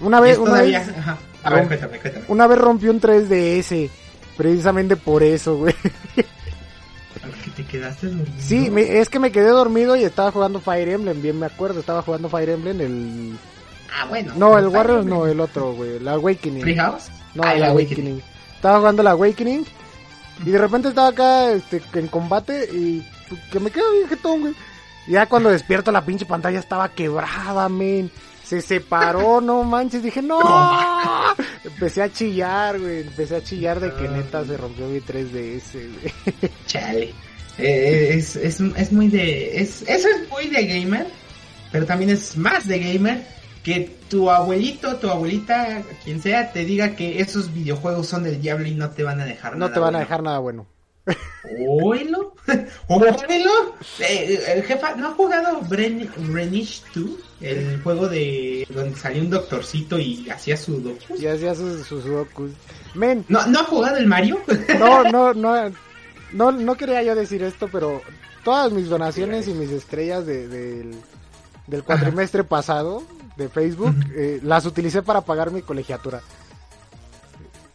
Una 0.00 0.20
vez, 0.20 0.36
una 0.38 0.50
todavía- 0.50 0.80
vez, 0.80 0.88
ajá. 0.98 1.18
A 1.44 1.50
ver, 1.50 1.66
cuéntame, 1.66 1.98
cuéntame. 1.98 2.24
una 2.28 2.46
vez 2.46 2.58
rompí 2.58 2.88
un 2.88 3.00
3DS. 3.00 3.88
Precisamente 4.36 4.96
por 4.96 5.22
eso, 5.22 5.56
güey. 5.56 5.74
¿Que 7.64 7.72
te 7.72 7.78
quedaste 7.78 8.06
dormido? 8.08 8.26
Sí, 8.38 8.70
me- 8.70 8.98
es 9.00 9.08
que 9.08 9.18
me 9.18 9.32
quedé 9.32 9.48
dormido 9.50 9.96
y 9.96 10.04
estaba 10.04 10.30
jugando 10.30 10.60
Fire 10.60 10.88
Emblem, 10.88 11.20
bien 11.22 11.38
me 11.38 11.46
acuerdo, 11.46 11.80
estaba 11.80 12.02
jugando 12.02 12.28
Fire 12.28 12.50
Emblem, 12.50 12.80
el... 12.80 13.38
Ah, 13.98 14.06
bueno. 14.08 14.32
No, 14.36 14.58
el 14.58 14.68
Warriors 14.68 15.04
no, 15.04 15.26
el 15.26 15.38
otro, 15.40 15.72
güey, 15.74 15.96
el 15.96 16.08
Awakening. 16.08 16.62
¿Free 16.62 16.76
House? 16.76 17.10
No, 17.34 17.42
Ah, 17.44 17.52
el 17.54 17.62
el 17.62 17.70
Awakening. 17.70 18.22
Estaba 18.56 18.78
jugando 18.78 19.02
el 19.02 19.08
Awakening 19.08 19.64
y 20.46 20.50
de 20.50 20.58
repente 20.58 20.88
estaba 20.88 21.08
acá 21.08 21.50
este, 21.52 21.82
en 21.94 22.08
combate 22.08 22.68
y 22.72 23.06
que 23.50 23.60
me 23.60 23.70
quedo 23.70 23.90
bien 23.92 24.08
jetón, 24.08 24.40
güey. 24.40 24.54
Ya 25.08 25.26
cuando 25.26 25.50
despierto 25.50 25.90
la 25.92 26.04
pinche 26.04 26.24
pantalla 26.26 26.58
estaba 26.60 26.88
quebrada, 26.90 27.68
men. 27.68 28.10
Se 28.44 28.60
separó, 28.60 29.40
no 29.42 29.62
manches, 29.64 30.02
dije, 30.02 30.22
no. 30.22 30.38
Empecé 31.64 32.02
a 32.02 32.12
chillar, 32.12 32.78
güey, 32.78 33.00
empecé 33.02 33.36
a 33.36 33.42
chillar 33.42 33.80
de 33.80 33.92
que 33.94 34.06
Ah. 34.06 34.10
neta 34.10 34.44
se 34.44 34.56
rompió 34.56 34.86
mi 34.88 35.00
3DS, 35.00 35.72
güey. 35.72 36.52
Chale. 36.66 37.14
Eh, 37.58 38.14
es, 38.14 38.36
es, 38.36 38.60
es 38.60 38.92
muy 38.92 39.08
de. 39.08 39.60
Es, 39.60 39.82
eso 39.82 40.08
es 40.08 40.28
muy 40.30 40.48
de 40.48 40.66
gamer. 40.66 41.06
Pero 41.70 41.86
también 41.86 42.10
es 42.10 42.36
más 42.36 42.68
de 42.68 42.78
gamer 42.78 43.22
que 43.62 43.96
tu 44.08 44.30
abuelito, 44.30 44.96
tu 44.96 45.08
abuelita, 45.08 45.82
quien 46.04 46.20
sea, 46.20 46.52
te 46.52 46.64
diga 46.64 46.94
que 46.94 47.20
esos 47.20 47.52
videojuegos 47.52 48.08
son 48.08 48.24
del 48.24 48.40
diablo 48.40 48.66
y 48.66 48.74
no 48.74 48.90
te 48.90 49.02
van 49.02 49.20
a 49.20 49.24
dejar 49.24 49.52
No 49.52 49.60
nada 49.60 49.74
te 49.74 49.80
van 49.80 49.96
a 49.96 50.00
dejar 50.00 50.22
nada 50.22 50.38
bueno. 50.38 50.66
Óelo. 51.68 52.34
Óelo. 52.88 53.76
Eh, 54.00 54.40
eh, 54.46 54.64
jefa, 54.66 54.94
¿no 54.96 55.08
ha 55.08 55.10
jugado 55.12 55.60
Bren 55.62 56.10
Brenish 56.16 56.82
2? 56.94 57.04
El 57.40 57.82
juego 57.82 58.08
de 58.08 58.66
donde 58.70 58.96
salió 58.96 59.22
un 59.22 59.30
doctorcito 59.30 59.98
y 59.98 60.28
hacía 60.30 60.56
su 60.56 60.80
docu. 60.80 61.16
Y 61.18 61.26
hacía 61.26 61.54
sus, 61.54 61.84
sus 61.86 62.04
sudokus. 62.04 62.52
Men, 62.94 63.24
¿No, 63.28 63.44
¿No 63.46 63.60
ha 63.60 63.64
jugado 63.64 63.96
el 63.96 64.06
Mario? 64.06 64.38
no, 64.78 65.02
no, 65.04 65.34
no, 65.34 65.72
no, 66.32 66.52
no 66.52 66.74
quería 66.76 67.02
yo 67.02 67.14
decir 67.14 67.42
esto, 67.42 67.68
pero 67.70 68.00
todas 68.44 68.72
mis 68.72 68.88
donaciones 68.88 69.48
y 69.48 69.54
mis 69.54 69.70
estrellas 69.70 70.26
de- 70.26 70.48
del, 70.48 70.94
del 71.66 71.82
cuatrimestre 71.84 72.44
pasado 72.44 73.02
de 73.36 73.48
Facebook 73.48 73.94
eh, 74.14 74.40
las 74.42 74.66
utilicé 74.66 75.02
para 75.02 75.22
pagar 75.22 75.50
mi 75.50 75.62
colegiatura. 75.62 76.20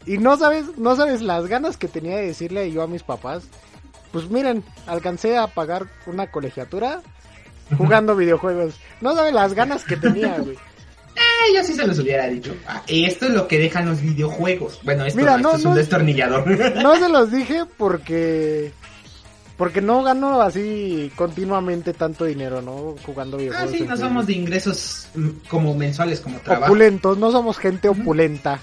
Y 0.06 0.18
no 0.18 0.36
sabes, 0.36 0.78
no 0.78 0.96
sabes 0.96 1.20
las 1.20 1.46
ganas 1.48 1.76
que 1.76 1.88
tenía 1.88 2.16
de 2.16 2.26
decirle 2.26 2.70
yo 2.72 2.82
a 2.82 2.86
mis 2.86 3.02
papás. 3.02 3.44
Pues 4.12 4.30
miren, 4.30 4.64
alcancé 4.86 5.36
a 5.36 5.48
pagar 5.48 5.86
una 6.06 6.30
colegiatura 6.30 7.02
jugando 7.76 8.16
videojuegos. 8.16 8.74
No 9.02 9.14
sabes 9.14 9.34
las 9.34 9.52
ganas 9.54 9.84
que 9.84 9.96
tenía, 9.96 10.38
güey. 10.38 10.56
Eh, 11.18 11.54
yo 11.54 11.64
sí 11.64 11.74
se 11.74 11.86
los 11.86 11.98
hubiera 11.98 12.26
dicho. 12.28 12.54
Ah, 12.66 12.82
esto 12.86 13.26
es 13.26 13.32
lo 13.32 13.48
que 13.48 13.58
dejan 13.58 13.86
los 13.86 14.00
videojuegos. 14.00 14.80
Bueno, 14.84 15.04
esto, 15.04 15.18
Mira, 15.18 15.36
no, 15.36 15.42
no, 15.42 15.48
esto 15.50 15.58
es 15.58 15.64
no 15.64 15.70
un 15.70 15.76
es- 15.78 15.82
destornillador. 15.84 16.46
No 16.82 16.96
se 16.96 17.08
los 17.08 17.32
dije 17.32 17.64
porque 17.76 18.72
porque 19.56 19.80
no 19.80 20.04
gano 20.04 20.40
así 20.40 21.10
continuamente 21.16 21.92
tanto 21.92 22.24
dinero, 22.24 22.62
¿no? 22.62 22.94
Jugando 23.04 23.36
ah, 23.36 23.40
videojuegos. 23.40 23.72
sí, 23.72 23.78
en 23.82 23.88
no 23.88 23.96
somos 23.96 24.26
de 24.26 24.32
ingresos 24.34 25.08
mm, 25.14 25.28
como 25.48 25.74
mensuales, 25.74 26.20
como 26.20 26.38
trabajo. 26.38 26.66
opulentos, 26.72 27.18
no 27.18 27.32
somos 27.32 27.58
gente 27.58 27.88
opulenta. 27.88 28.60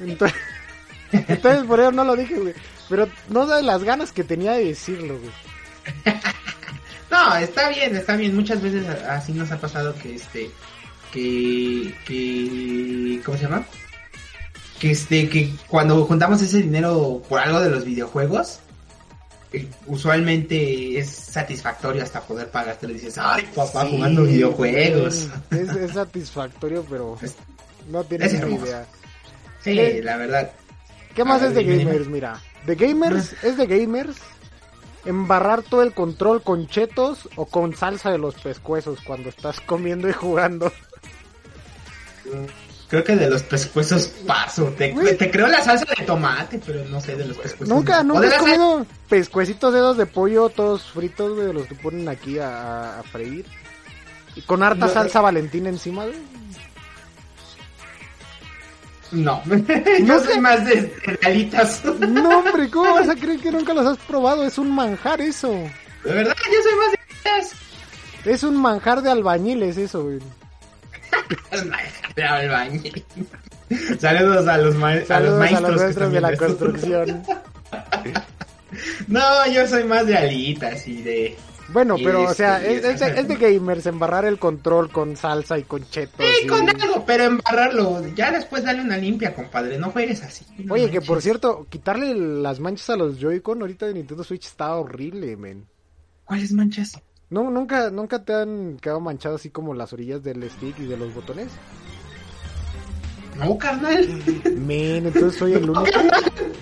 Entonces, 0.00 0.36
entonces 1.12 1.62
por 1.64 1.78
eso 1.78 1.92
no 1.92 2.02
lo 2.04 2.16
dije, 2.16 2.34
güey. 2.34 2.54
Pero 2.88 3.08
no 3.28 3.46
sabes 3.46 3.64
las 3.64 3.84
ganas 3.84 4.10
que 4.12 4.24
tenía 4.24 4.52
de 4.52 4.64
decirlo, 4.64 5.18
güey. 5.18 6.14
No, 7.08 7.36
está 7.36 7.68
bien, 7.68 7.94
está 7.94 8.16
bien. 8.16 8.34
Muchas 8.34 8.60
veces 8.60 8.84
así 9.08 9.32
nos 9.32 9.50
ha 9.52 9.58
pasado 9.58 9.94
que 9.94 10.16
este, 10.16 10.50
que, 11.12 11.94
que, 12.06 13.20
¿cómo 13.24 13.36
se 13.36 13.44
llama? 13.44 13.64
Que 14.78 14.90
este, 14.90 15.28
que 15.28 15.50
cuando 15.68 16.04
juntamos 16.04 16.42
ese 16.42 16.58
dinero 16.62 17.22
por 17.28 17.40
algo 17.40 17.60
de 17.60 17.70
los 17.70 17.84
videojuegos, 17.84 18.60
eh, 19.52 19.66
usualmente 19.86 20.98
es 20.98 21.08
satisfactorio 21.10 22.02
hasta 22.02 22.20
poder 22.20 22.50
pagarte. 22.50 22.86
Le 22.86 22.94
dices, 22.94 23.16
ay, 23.18 23.48
papá, 23.54 23.84
Sí, 23.86 23.92
jugando 23.96 24.24
videojuegos. 24.24 25.28
Es, 25.50 25.70
es 25.70 25.92
satisfactorio, 25.92 26.84
pero 26.88 27.16
Es- 27.22 27.36
no 27.88 28.04
tienes 28.04 28.32
es 28.34 28.44
ni 28.44 28.54
idea. 28.56 28.86
Sí, 29.62 29.78
Eh, 29.78 30.00
la 30.02 30.16
verdad. 30.16 30.50
¿Qué 31.14 31.24
más 31.24 31.40
es 31.42 31.54
de 31.54 31.62
dime. 31.64 31.84
gamers? 31.84 32.08
Mira, 32.08 32.42
de 32.66 32.74
gamers 32.74 33.32
es 33.42 33.56
de 33.56 33.66
gamers 33.66 34.16
embarrar 35.06 35.62
todo 35.62 35.82
el 35.82 35.92
control 35.94 36.42
con 36.42 36.66
chetos 36.66 37.28
o 37.36 37.46
con 37.46 37.74
salsa 37.76 38.10
de 38.10 38.18
los 38.18 38.34
pescuezos 38.34 38.98
cuando 39.00 39.28
estás 39.30 39.60
comiendo 39.60 40.08
y 40.08 40.12
jugando. 40.12 40.70
Creo 42.88 43.02
que 43.02 43.16
de 43.16 43.28
los 43.28 43.42
pescuezos 43.42 44.06
paso. 44.26 44.66
Te, 44.78 44.92
te 44.92 45.30
creo 45.30 45.48
la 45.48 45.60
salsa 45.62 45.84
de 45.98 46.04
tomate, 46.04 46.60
pero 46.64 46.84
no 46.84 47.00
sé 47.00 47.16
de 47.16 47.24
los 47.26 47.36
pescuezos. 47.36 47.68
Nunca, 47.68 48.02
no. 48.04 48.14
Nunca 48.14 48.26
de 48.26 48.30
sal- 48.30 48.40
comido 48.40 48.86
pescuecitos 49.08 49.72
dedos 49.74 49.96
de 49.96 50.06
pollo 50.06 50.48
todos 50.50 50.82
fritos, 50.92 51.34
güey, 51.34 51.48
de 51.48 51.52
los 51.52 51.66
que 51.66 51.74
ponen 51.74 52.08
aquí 52.08 52.38
a, 52.38 53.00
a 53.00 53.02
freír. 53.02 53.44
Y 54.36 54.42
con 54.42 54.62
harta 54.62 54.86
No. 54.86 54.92
salsa 54.92 55.20
valentina 55.20 55.68
encima, 55.68 56.04
güey. 56.04 56.16
No, 59.12 59.42
yo 59.46 59.56
¿Nunca? 59.56 60.20
soy 60.24 60.40
más 60.40 60.64
de. 60.66 60.82
De 61.22 62.06
No, 62.08 62.38
hombre, 62.38 62.68
¿cómo 62.70 62.92
vas 62.94 63.08
a 63.08 63.14
creer 63.14 63.40
que 63.40 63.52
nunca 63.52 63.72
los 63.72 63.86
has 63.86 63.98
probado? 63.98 64.44
Es 64.44 64.58
un 64.58 64.70
manjar 64.70 65.20
eso. 65.20 65.52
verdad, 66.04 66.34
yo 66.52 66.62
soy 66.62 66.74
más 66.76 66.92
de. 66.92 68.30
Es 68.32 68.42
un 68.42 68.56
manjar 68.56 69.02
de 69.02 69.10
albañiles 69.10 69.76
eso, 69.76 70.04
güey. 70.04 70.18
Saludos 73.98 74.46
a 74.48 74.58
los, 74.58 74.74
ma- 74.76 74.90
a 74.92 74.94
los 74.96 75.06
Saludos 75.06 75.34
a, 75.34 75.38
maestros. 75.38 75.62
los 75.62 75.70
que 75.80 75.84
maestros 75.84 76.12
de 76.12 76.20
la 76.20 76.36
construcción. 76.36 77.22
No, 79.08 79.46
yo 79.52 79.66
soy 79.66 79.84
más 79.84 80.06
de 80.06 80.16
alitas 80.16 80.86
y 80.86 81.02
de... 81.02 81.36
Bueno, 81.68 81.96
pero, 81.96 82.20
o 82.20 82.24
este, 82.30 82.34
sea, 82.36 82.62
y 82.62 82.66
es, 82.66 82.76
es 82.76 82.82
de, 82.84 82.92
esa- 82.92 83.08
es 83.08 83.26
de 83.26 83.34
gamers 83.36 83.86
embarrar 83.86 84.24
el 84.24 84.38
control 84.38 84.88
con 84.92 85.16
salsa 85.16 85.58
y 85.58 85.64
con 85.64 85.88
chetos. 85.90 86.24
Sí, 86.24 86.44
y- 86.44 86.46
con 86.46 86.68
algo, 86.68 87.04
pero 87.04 87.24
embarrarlo. 87.24 88.02
Ya 88.14 88.30
después 88.30 88.62
dale 88.62 88.82
una 88.82 88.96
limpia, 88.96 89.34
compadre. 89.34 89.76
No 89.76 89.90
juegues 89.90 90.22
así. 90.22 90.44
No 90.58 90.74
Oye, 90.74 90.90
que 90.90 91.00
por 91.00 91.20
cierto, 91.20 91.66
quitarle 91.68 92.14
las 92.14 92.60
manchas 92.60 92.90
a 92.90 92.96
los 92.96 93.18
Joy-Con 93.18 93.62
ahorita 93.62 93.86
de 93.86 93.94
Nintendo 93.94 94.22
Switch 94.22 94.46
está 94.46 94.76
horrible, 94.76 95.36
men. 95.36 95.66
¿Cuáles 96.24 96.52
manchas? 96.52 97.00
¿No, 97.28 97.50
nunca, 97.50 97.90
¿Nunca 97.90 98.22
te 98.22 98.34
han 98.34 98.76
quedado 98.80 99.00
manchado 99.00 99.34
así 99.36 99.50
como 99.50 99.74
las 99.74 99.92
orillas 99.92 100.22
del 100.22 100.48
stick 100.48 100.78
y 100.78 100.86
de 100.86 100.96
los 100.96 101.12
botones? 101.14 101.48
No, 103.38 103.58
carnal. 103.58 104.06
Men, 104.56 105.06
entonces 105.06 105.36
soy 105.38 105.54
el 105.54 105.68
único. 105.70 105.84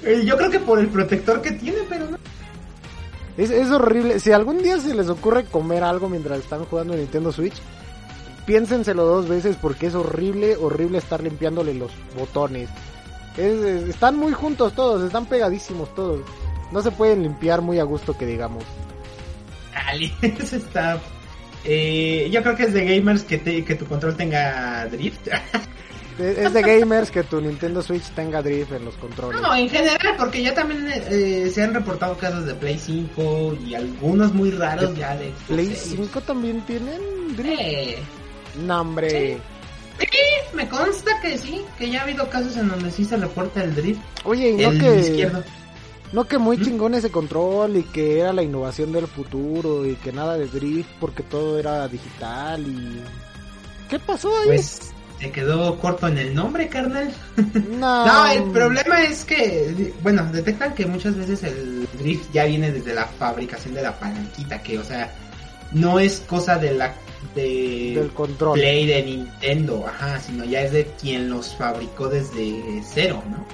Eh, 0.03 0.25
Yo 0.25 0.37
creo 0.37 0.51
que 0.51 0.61
por 0.61 0.79
el 0.79 0.89
protector 0.89 1.41
que 1.43 1.53
tiene, 1.53 1.79
pero 1.89 2.11
no. 2.11 2.17
Es, 3.37 3.51
es 3.51 3.71
horrible. 3.71 4.19
Si 4.21 4.33
algún 4.33 4.59
día 4.63 4.79
se 4.79 4.95
les 4.95 5.09
ocurre 5.09 5.45
comer 5.45 5.85
algo 5.85 6.09
mientras 6.09 6.39
están 6.41 6.65
jugando 6.65 6.95
Nintendo 6.97 7.31
Switch, 7.31 7.55
piénsenselo 8.47 9.05
dos 9.05 9.29
veces 9.29 9.57
porque 9.61 9.87
es 9.89 9.95
horrible, 9.95 10.57
horrible 10.57 10.99
estar 10.99 11.23
limpiándole 11.23 11.75
los 11.75 11.93
botones. 12.19 12.71
Es- 13.37 13.61
es- 13.63 13.89
están 13.89 14.17
muy 14.17 14.33
juntos 14.33 14.73
todos, 14.75 15.03
están 15.03 15.27
pegadísimos 15.27 15.95
todos. 15.95 16.21
No 16.73 16.81
se 16.83 16.91
pueden 16.91 17.23
limpiar 17.23 17.61
muy 17.61 17.79
a 17.79 17.85
gusto 17.85 18.17
que 18.17 18.27
digamos. 18.27 18.65
Ali, 19.75 20.13
eso 20.23 20.57
está. 20.57 20.99
Eh, 21.65 22.29
yo 22.31 22.43
creo 22.43 22.57
que 22.57 22.65
es 22.65 22.75
de 22.75 22.85
gamers 22.85 23.23
que, 23.25 23.39
te- 23.39 23.65
que 23.65 23.75
tu 23.75 23.87
control 23.87 24.17
tenga 24.17 24.87
drift. 24.87 25.29
Es 26.17 26.53
de 26.53 26.63
gamers 26.63 27.11
que 27.11 27.25
tu 27.25 27.41
Nintendo 27.41 27.83
Switch 27.83 28.05
tenga 28.11 28.41
drift 28.41 28.71
en 28.71 28.85
los 28.85 28.95
controles. 28.95 29.41
No, 29.41 29.53
en 29.53 29.69
general, 29.69 30.15
porque 30.17 30.45
ya 30.45 30.55
también 30.55 30.87
eh, 31.11 31.51
se 31.53 31.61
han 31.61 31.75
reportado 31.75 32.17
casos 32.17 32.47
de 32.47 32.55
Play 32.55 32.79
5 32.79 33.59
y 33.67 33.75
algunos 33.75 34.33
muy 34.33 34.53
raros 34.53 34.97
ya 34.97 35.17
de 35.17 35.31
Xbox 35.31 35.43
Play 35.49 35.67
Series. 35.75 35.81
5 36.07 36.21
también 36.21 36.61
tienen 36.67 37.01
drift. 37.37 37.61
Eh, 37.61 37.99
No, 38.65 38.83
hombre. 38.83 39.39
me 40.55 40.69
consta 40.69 41.11
que 41.21 41.37
sí, 41.37 41.63
que 41.77 41.91
ya 41.91 41.99
ha 41.99 42.03
habido 42.05 42.31
casos 42.31 42.57
en 42.59 42.69
donde 42.69 42.93
sí 42.93 43.05
se 43.05 43.17
reporta 43.17 43.65
el 43.65 43.75
drift. 43.75 44.01
Oye, 44.23 44.51
y 44.51 44.57
no 44.59 44.71
el 44.71 44.79
que, 44.81 45.01
izquierdo. 45.01 45.43
No 46.15 46.29
que 46.29 46.39
muy 46.39 46.61
chingón 46.63 46.95
ese 46.95 47.11
control 47.11 47.77
y 47.77 47.83
que 47.83 48.21
era 48.21 48.33
la 48.33 48.45
innovación 48.45 48.93
del 48.93 49.09
futuro 49.09 49.85
y 49.85 49.97
que 49.97 50.13
nada 50.13 50.39
de 50.39 50.47
drift 50.47 50.89
porque 51.01 51.25
todo 51.25 51.59
era 51.59 51.89
digital 51.89 52.65
y... 52.65 53.03
¿Qué 53.91 53.99
pasó 53.99 54.29
ahí? 54.29 54.47
Pues 54.47 54.93
se 55.19 55.33
quedó 55.33 55.77
corto 55.81 56.07
en 56.07 56.19
el 56.19 56.33
nombre, 56.33 56.69
carnal. 56.69 57.13
no, 57.69 58.07
No, 58.07 58.27
el 58.31 58.45
problema 58.53 59.03
es 59.03 59.25
que, 59.25 59.93
bueno, 60.03 60.25
detectan 60.31 60.73
que 60.75 60.87
muchas 60.87 61.17
veces 61.17 61.43
el 61.43 61.89
drift 61.99 62.33
ya 62.33 62.45
viene 62.45 62.71
desde 62.71 62.95
la 62.95 63.07
fabricación 63.07 63.75
de 63.75 63.83
la 63.83 63.99
palanquita, 63.99 64.63
que, 64.63 64.79
o 64.79 64.85
sea, 64.85 65.13
no 65.73 65.99
es 65.99 66.21
cosa 66.21 66.59
de 66.59 66.75
la 66.75 66.95
de 67.35 67.95
del 67.97 68.11
control. 68.13 68.55
Play 68.57 68.87
de 68.87 69.03
Nintendo, 69.03 69.85
ajá, 69.85 70.21
sino 70.21 70.45
ya 70.45 70.61
es 70.61 70.71
de 70.71 70.87
quien 71.01 71.29
los 71.29 71.57
fabricó 71.57 72.09
desde 72.09 72.83
cero, 72.85 73.21
¿no? 73.29 73.45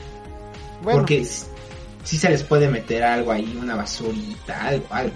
Bueno, 0.83 1.01
Porque 1.01 1.25
sí 2.05 2.17
se 2.17 2.29
les 2.31 2.43
puede 2.43 2.69
meter 2.69 3.03
algo 3.03 3.33
ahí, 3.33 3.57
una 3.61 3.75
basurita, 3.77 4.69
algo, 4.69 4.87
algo. 4.91 5.15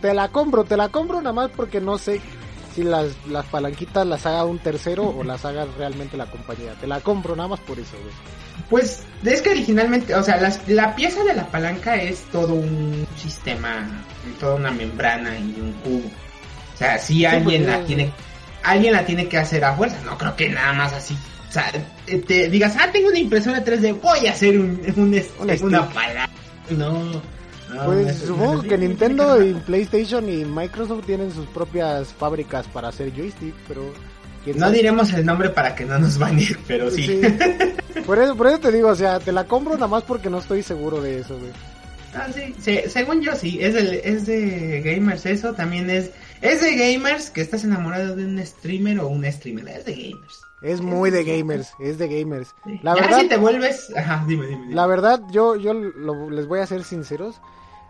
te 0.00 0.14
la 0.14 0.28
compro, 0.28 0.64
te 0.64 0.76
la 0.76 0.88
compro 0.88 1.20
nada 1.20 1.32
más 1.32 1.50
porque 1.54 1.80
no 1.80 1.98
sé 1.98 2.20
si 2.74 2.82
las, 2.84 3.08
las 3.28 3.44
palanquitas 3.46 4.06
las 4.06 4.24
haga 4.26 4.44
un 4.44 4.58
tercero 4.58 5.08
o 5.08 5.24
las 5.24 5.44
haga 5.44 5.66
realmente 5.76 6.16
la 6.16 6.26
compañía. 6.26 6.72
Te 6.80 6.86
la 6.86 7.00
compro 7.00 7.34
nada 7.34 7.48
más 7.48 7.60
por 7.60 7.78
eso, 7.78 7.96
güey. 8.00 8.14
Pues 8.68 9.02
es 9.24 9.42
que 9.42 9.50
originalmente, 9.50 10.14
o 10.14 10.22
sea, 10.22 10.36
las- 10.36 10.60
la 10.68 10.94
pieza 10.94 11.24
de 11.24 11.34
la 11.34 11.46
palanca 11.46 11.96
es 11.96 12.22
todo 12.30 12.54
un 12.54 13.06
sistema, 13.16 13.88
toda 14.38 14.54
una 14.54 14.70
membrana 14.70 15.36
y 15.38 15.60
un 15.60 15.72
cubo. 15.82 16.06
O 16.74 16.78
sea, 16.78 16.98
si 16.98 17.24
alguien 17.24 17.64
pues, 17.64 17.78
la 17.80 17.84
tiene, 17.84 18.10
alguien 18.62 18.92
la 18.92 19.04
tiene 19.04 19.28
que 19.28 19.38
hacer 19.38 19.64
a 19.64 19.74
fuerza. 19.74 19.98
No 20.04 20.16
creo 20.16 20.36
que 20.36 20.48
nada 20.48 20.72
más 20.72 20.92
así. 20.92 21.16
O 21.50 21.52
sea, 21.52 21.70
eh, 22.06 22.18
te 22.18 22.48
digas, 22.48 22.76
ah, 22.78 22.88
tengo 22.92 23.08
una 23.08 23.18
impresora 23.18 23.62
3D, 23.64 24.00
voy 24.00 24.26
a 24.28 24.30
hacer 24.30 24.58
un, 24.58 24.80
un 24.96 25.14
este, 25.14 25.42
Un 25.42 25.50
una 25.68 25.88
palanca. 25.88 26.30
No. 26.70 27.02
no, 27.74 27.84
Pues 27.86 28.18
supongo 28.18 28.62
sí, 28.62 28.68
que 28.68 28.78
Nintendo 28.78 29.42
y 29.44 29.54
PlayStation 29.54 30.28
y 30.28 30.44
Microsoft 30.44 31.04
tienen 31.06 31.32
sus 31.32 31.46
propias 31.46 32.12
fábricas 32.12 32.66
para 32.68 32.88
hacer 32.88 33.12
joystick, 33.14 33.54
pero... 33.66 33.92
¿quién 34.44 34.58
No 34.58 34.66
sabe? 34.66 34.76
diremos 34.78 35.12
el 35.12 35.26
nombre 35.26 35.50
para 35.50 35.74
que 35.74 35.84
no 35.84 35.98
nos 35.98 36.16
baneen, 36.18 36.56
pero 36.68 36.88
sí. 36.90 37.06
Sí. 37.06 38.00
Por 38.06 38.18
eso, 38.20 38.36
por 38.36 38.46
eso 38.46 38.58
te 38.60 38.70
digo, 38.72 38.88
o 38.88 38.94
sea, 38.94 39.18
te 39.18 39.32
la 39.32 39.44
compro 39.44 39.74
nada 39.74 39.88
más 39.88 40.04
porque 40.04 40.30
no 40.30 40.38
estoy 40.38 40.62
seguro 40.62 41.00
de 41.02 41.18
eso, 41.18 41.36
güey. 41.36 41.50
Ah, 42.14 42.28
sí, 42.34 42.54
se- 42.60 42.88
según 42.88 43.20
yo 43.22 43.34
sí, 43.36 43.58
es, 43.60 43.74
del- 43.74 44.00
es 44.04 44.24
de 44.26 44.80
gamers 44.84 45.26
eso, 45.26 45.52
también 45.52 45.90
es, 45.90 46.10
es 46.42 46.60
de 46.62 46.76
gamers 46.76 47.30
que 47.30 47.40
estás 47.40 47.64
enamorado 47.64 48.16
de 48.16 48.24
un 48.24 48.38
streamer 48.44 49.00
o 49.00 49.08
un 49.08 49.24
streamer, 49.30 49.68
es 49.68 49.84
de 49.84 49.94
gamers. 49.94 50.42
Es 50.62 50.80
muy 50.82 51.10
de 51.10 51.24
gamers, 51.24 51.72
es 51.80 51.96
de 51.98 52.06
gamers. 52.20 52.54
Sí. 52.64 52.78
La 52.82 52.94
ya 52.94 53.00
verdad, 53.02 53.20
si 53.20 53.28
te 53.28 53.36
vuelves, 53.38 53.92
ajá, 53.96 54.24
dime, 54.26 54.46
dime. 54.46 54.60
dime. 54.62 54.74
la 54.74 54.86
verdad, 54.86 55.20
yo, 55.30 55.56
yo 55.56 55.72
lo- 55.72 56.28
les 56.30 56.46
voy 56.46 56.60
a 56.60 56.66
ser 56.66 56.84
sinceros. 56.84 57.40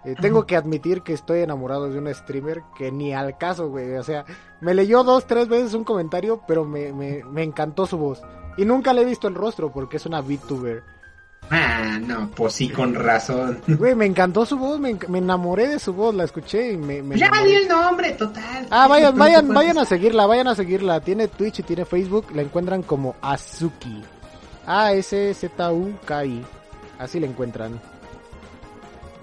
eh, 0.05 0.15
tengo 0.21 0.39
Ajá. 0.39 0.47
que 0.47 0.57
admitir 0.57 1.03
que 1.03 1.13
estoy 1.13 1.41
enamorado 1.41 1.91
de 1.91 1.99
un 1.99 2.13
streamer 2.15 2.63
que 2.79 2.91
ni 2.93 3.13
al 3.13 3.37
caso, 3.37 3.69
güey. 3.69 3.97
O 3.97 4.03
sea, 4.05 4.25
me 4.63 4.73
leyó 4.73 5.03
dos, 5.05 5.27
tres 5.27 5.47
veces 5.49 5.75
un 5.75 5.85
comentario, 5.85 6.41
pero 6.49 6.65
me, 6.65 6.93
me, 6.93 7.23
me 7.25 7.43
encantó 7.43 7.85
su 7.87 7.99
voz. 7.99 8.23
Y 8.57 8.65
nunca 8.65 8.93
le 8.95 9.03
he 9.03 9.05
visto 9.05 9.29
el 9.29 9.35
rostro 9.35 9.73
porque 9.73 9.97
es 9.99 10.07
una 10.07 10.21
VTuber. 10.23 10.83
Ah, 11.51 11.99
no, 12.01 12.31
pues 12.31 12.55
sí, 12.55 12.69
con 12.69 12.95
razón. 12.95 13.61
Güey, 13.67 13.95
me 13.97 14.07
encantó 14.07 14.47
su 14.47 14.57
voz, 14.57 14.79
me, 14.79 14.97
me 15.09 15.19
enamoré 15.19 15.69
de 15.69 15.79
su 15.81 15.93
voz, 15.93 16.15
la 16.15 16.25
escuché 16.25 16.73
y 16.73 16.77
me... 16.77 17.03
me 17.03 17.19
ya 17.19 17.31
di 17.45 17.55
el 17.55 17.67
nombre, 17.67 18.13
total. 18.13 18.69
Ah, 18.71 18.87
vayan, 18.87 19.17
vayan, 19.19 19.49
vayan 19.49 19.79
a 19.79 19.85
seguirla, 19.85 20.27
vayan 20.27 20.47
a 20.47 20.55
seguirla. 20.55 21.01
Tiene 21.01 21.27
Twitch 21.27 21.59
y 21.59 21.63
tiene 21.65 21.85
Facebook, 21.85 22.27
la 22.35 22.43
encuentran 22.43 22.83
como 22.83 23.17
Azuki. 23.21 24.03
A-S-Z-U-K-I. 24.67 26.45
Así 26.99 27.19
la 27.19 27.27
encuentran. 27.27 27.81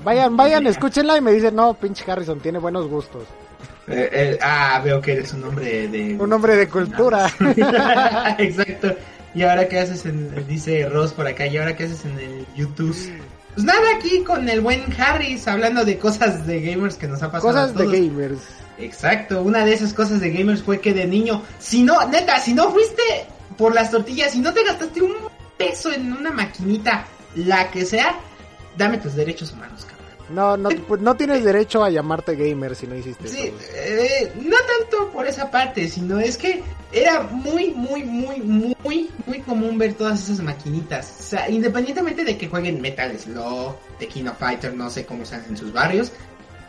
Vayan, 0.03 0.35
vayan, 0.35 0.67
escúchenla 0.67 1.17
y 1.17 1.21
me 1.21 1.31
dicen, 1.31 1.55
no, 1.55 1.73
pinche 1.73 2.09
Harrison, 2.09 2.39
tiene 2.39 2.59
buenos 2.59 2.87
gustos. 2.87 3.23
Eh, 3.87 4.09
eh, 4.11 4.39
ah, 4.41 4.81
veo 4.83 4.99
que 4.99 5.13
eres 5.13 5.33
un 5.33 5.45
hombre 5.45 5.87
de... 5.87 6.17
Un 6.19 6.33
hombre 6.33 6.57
de 6.57 6.67
cultura. 6.67 7.31
Exacto. 8.37 8.93
¿Y 9.33 9.43
ahora 9.43 9.67
qué 9.67 9.79
haces 9.79 10.05
en, 10.05 10.47
dice 10.47 10.87
Ross 10.89 11.13
por 11.13 11.27
acá, 11.27 11.45
y 11.47 11.57
ahora 11.57 11.75
qué 11.75 11.85
haces 11.85 12.05
en 12.05 12.19
el 12.19 12.45
YouTube? 12.55 12.95
Pues 13.53 13.65
nada, 13.65 13.81
aquí 13.95 14.23
con 14.23 14.47
el 14.49 14.61
buen 14.61 14.85
Harris 14.99 15.47
hablando 15.47 15.83
de 15.83 15.97
cosas 15.97 16.45
de 16.45 16.61
gamers 16.61 16.95
que 16.95 17.07
nos 17.07 17.23
ha 17.23 17.31
pasado. 17.31 17.53
Cosas 17.53 17.75
a 17.75 17.79
de 17.79 17.85
gamers. 17.85 18.41
Exacto, 18.77 19.41
una 19.41 19.65
de 19.65 19.73
esas 19.73 19.93
cosas 19.93 20.19
de 20.19 20.31
gamers 20.31 20.61
fue 20.61 20.79
que 20.79 20.93
de 20.93 21.07
niño, 21.07 21.41
si 21.59 21.83
no, 21.83 22.07
neta, 22.07 22.39
si 22.39 22.53
no 22.53 22.69
fuiste 22.71 23.01
por 23.57 23.73
las 23.73 23.89
tortillas, 23.89 24.31
si 24.31 24.39
no 24.39 24.53
te 24.53 24.63
gastaste 24.63 25.01
un 25.01 25.15
peso 25.57 25.91
en 25.91 26.13
una 26.13 26.31
maquinita, 26.31 27.07
la 27.35 27.71
que 27.71 27.85
sea, 27.85 28.19
dame 28.77 28.99
tus 28.99 29.15
derechos 29.15 29.51
humanos, 29.51 29.85
cabrón. 29.85 29.96
No, 30.29 30.57
no, 30.57 30.69
pues 30.69 30.99
no 31.01 31.15
tienes 31.15 31.43
derecho 31.43 31.83
a 31.83 31.89
llamarte 31.89 32.35
gamer 32.35 32.75
si 32.75 32.85
no 32.85 32.95
hiciste 32.95 33.27
Sí, 33.27 33.43
eso. 33.47 33.55
eh, 33.75 34.31
no 34.41 34.55
tanto 34.79 35.09
por 35.11 35.25
esa 35.25 35.49
parte, 35.49 35.87
sino 35.87 36.19
es 36.19 36.37
que 36.37 36.61
era 36.91 37.21
muy, 37.23 37.71
muy, 37.71 38.03
muy, 38.03 38.39
muy, 38.41 39.09
muy 39.25 39.39
común 39.41 39.77
ver 39.77 39.93
todas 39.93 40.23
esas 40.23 40.41
maquinitas. 40.41 41.15
O 41.19 41.23
sea, 41.23 41.49
independientemente 41.49 42.25
de 42.25 42.37
que 42.37 42.47
jueguen 42.47 42.81
Metal 42.81 43.17
Slug, 43.17 43.75
The 43.99 44.07
King 44.07 44.25
of 44.25 44.37
Fighter, 44.37 44.73
no 44.73 44.89
sé 44.89 45.05
cómo 45.05 45.23
están 45.23 45.43
en 45.49 45.55
sus 45.57 45.71
barrios. 45.71 46.11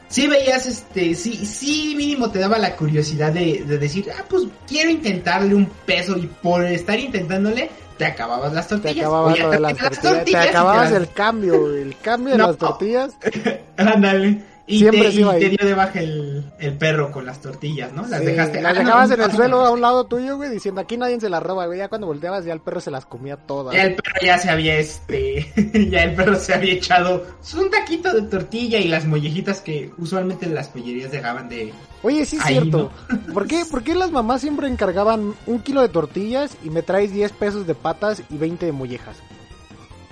Sí 0.09 0.27
veías, 0.27 0.65
este, 0.67 1.15
sí, 1.15 1.45
sí 1.45 1.95
mínimo 1.97 2.31
te 2.31 2.39
daba 2.39 2.59
la 2.59 2.77
curiosidad 2.77 3.31
de, 3.33 3.65
de 3.67 3.77
decir, 3.79 4.09
ah, 4.19 4.25
pues 4.29 4.45
quiero 4.67 4.89
intentarle 4.91 5.55
un 5.55 5.67
peso 5.85 6.17
y 6.17 6.27
por 6.27 6.65
estar 6.65 6.99
intentándole 6.99 7.69
te 7.99 8.07
acababas 8.07 8.53
las 8.55 8.69
Te 8.69 8.77
tortillas. 8.77 8.97
acababas 9.07 9.33
O 9.35 9.37
ya 9.37 9.43
lo 9.45 9.51
de 9.51 9.57
te 9.57 9.61
las 9.63 9.73
acabas 9.73 10.01
tortillas. 10.01 10.25
Te 10.25 10.31
te 10.31 10.39
acababas 10.39 10.93
el 10.93 11.11
cambio, 11.13 11.61
güey, 11.61 11.83
el 11.83 11.97
cambio 11.99 12.33
de 12.33 12.39
No. 12.39 12.47
las 12.49 12.57
tortillas. 12.57 13.11
Ándale. 13.77 14.43
Y, 14.71 14.81
Siempre 14.81 15.05
te, 15.05 15.13
se 15.13 15.21
iba 15.21 15.37
y 15.39 15.41
te 15.41 15.49
dio 15.49 15.67
de 15.67 15.73
baja 15.73 15.99
el, 16.01 16.45
el 16.59 16.77
perro 16.77 17.11
con 17.11 17.25
las 17.25 17.41
tortillas, 17.41 17.91
¿no? 17.95 18.07
Las 18.07 18.21
Sí, 18.21 18.27
dejaste. 18.27 18.61
las 18.61 18.73
ah, 18.73 18.75
no, 18.75 18.85
dejabas 18.85 19.11
en 19.13 19.21
el 19.23 19.33
suelo 19.33 19.61
a 19.65 19.71
un 19.71 19.81
lado 19.81 20.05
tuyo, 20.05 20.37
güey, 20.37 20.51
diciendo 20.51 20.83
aquí 20.83 20.99
nadie 20.99 21.19
se 21.19 21.31
las 21.31 21.43
roba, 21.43 21.65
güey. 21.65 21.79
Ya 21.79 21.89
cuando 21.89 22.07
volteabas 22.07 22.45
ya 22.45 22.53
el 22.53 22.61
perro 22.61 22.81
se 22.81 22.91
las 22.91 23.07
comía 23.07 23.39
todas. 23.39 23.75
Ya 23.75 23.85
el 23.85 23.95
perro 23.95 24.15
ya 24.23 24.37
se 24.37 24.51
había 24.51 24.77
este, 24.77 25.51
ya 25.91 26.05
el 26.05 26.15
perro 26.15 26.37
se 26.37 26.53
había 26.53 26.75
echado 26.75 27.27
un 27.57 27.71
taquito 27.71 28.13
de 28.13 28.23
tortilla 28.29 28.79
y 28.79 28.89
las 28.89 29.07
mollejitas 29.07 29.63
que 29.63 29.91
usualmente 29.97 30.47
las 30.47 30.69
pollerías 30.69 31.11
dejaban 31.11 31.49
de... 31.49 31.73
Oye, 32.03 32.27
sí 32.27 32.37
es 32.37 32.45
Ahí, 32.45 32.59
cierto. 32.59 32.93
¿Por 33.33 33.47
qué, 33.47 33.65
¿Por 33.71 33.83
qué 33.83 33.95
las 33.95 34.11
mamás 34.11 34.43
siempre 34.43 34.69
encargaban 34.69 35.35
un 35.47 35.61
kilo 35.61 35.81
de 35.81 35.89
tortillas 35.89 36.57
y 36.63 36.69
me 36.69 36.83
traes 36.83 37.13
10 37.13 37.33
pesos 37.33 37.67
de 37.67 37.75
patas 37.75 38.23
y 38.29 38.37
20 38.37 38.67
de 38.67 38.73
mollejas? 38.73 39.17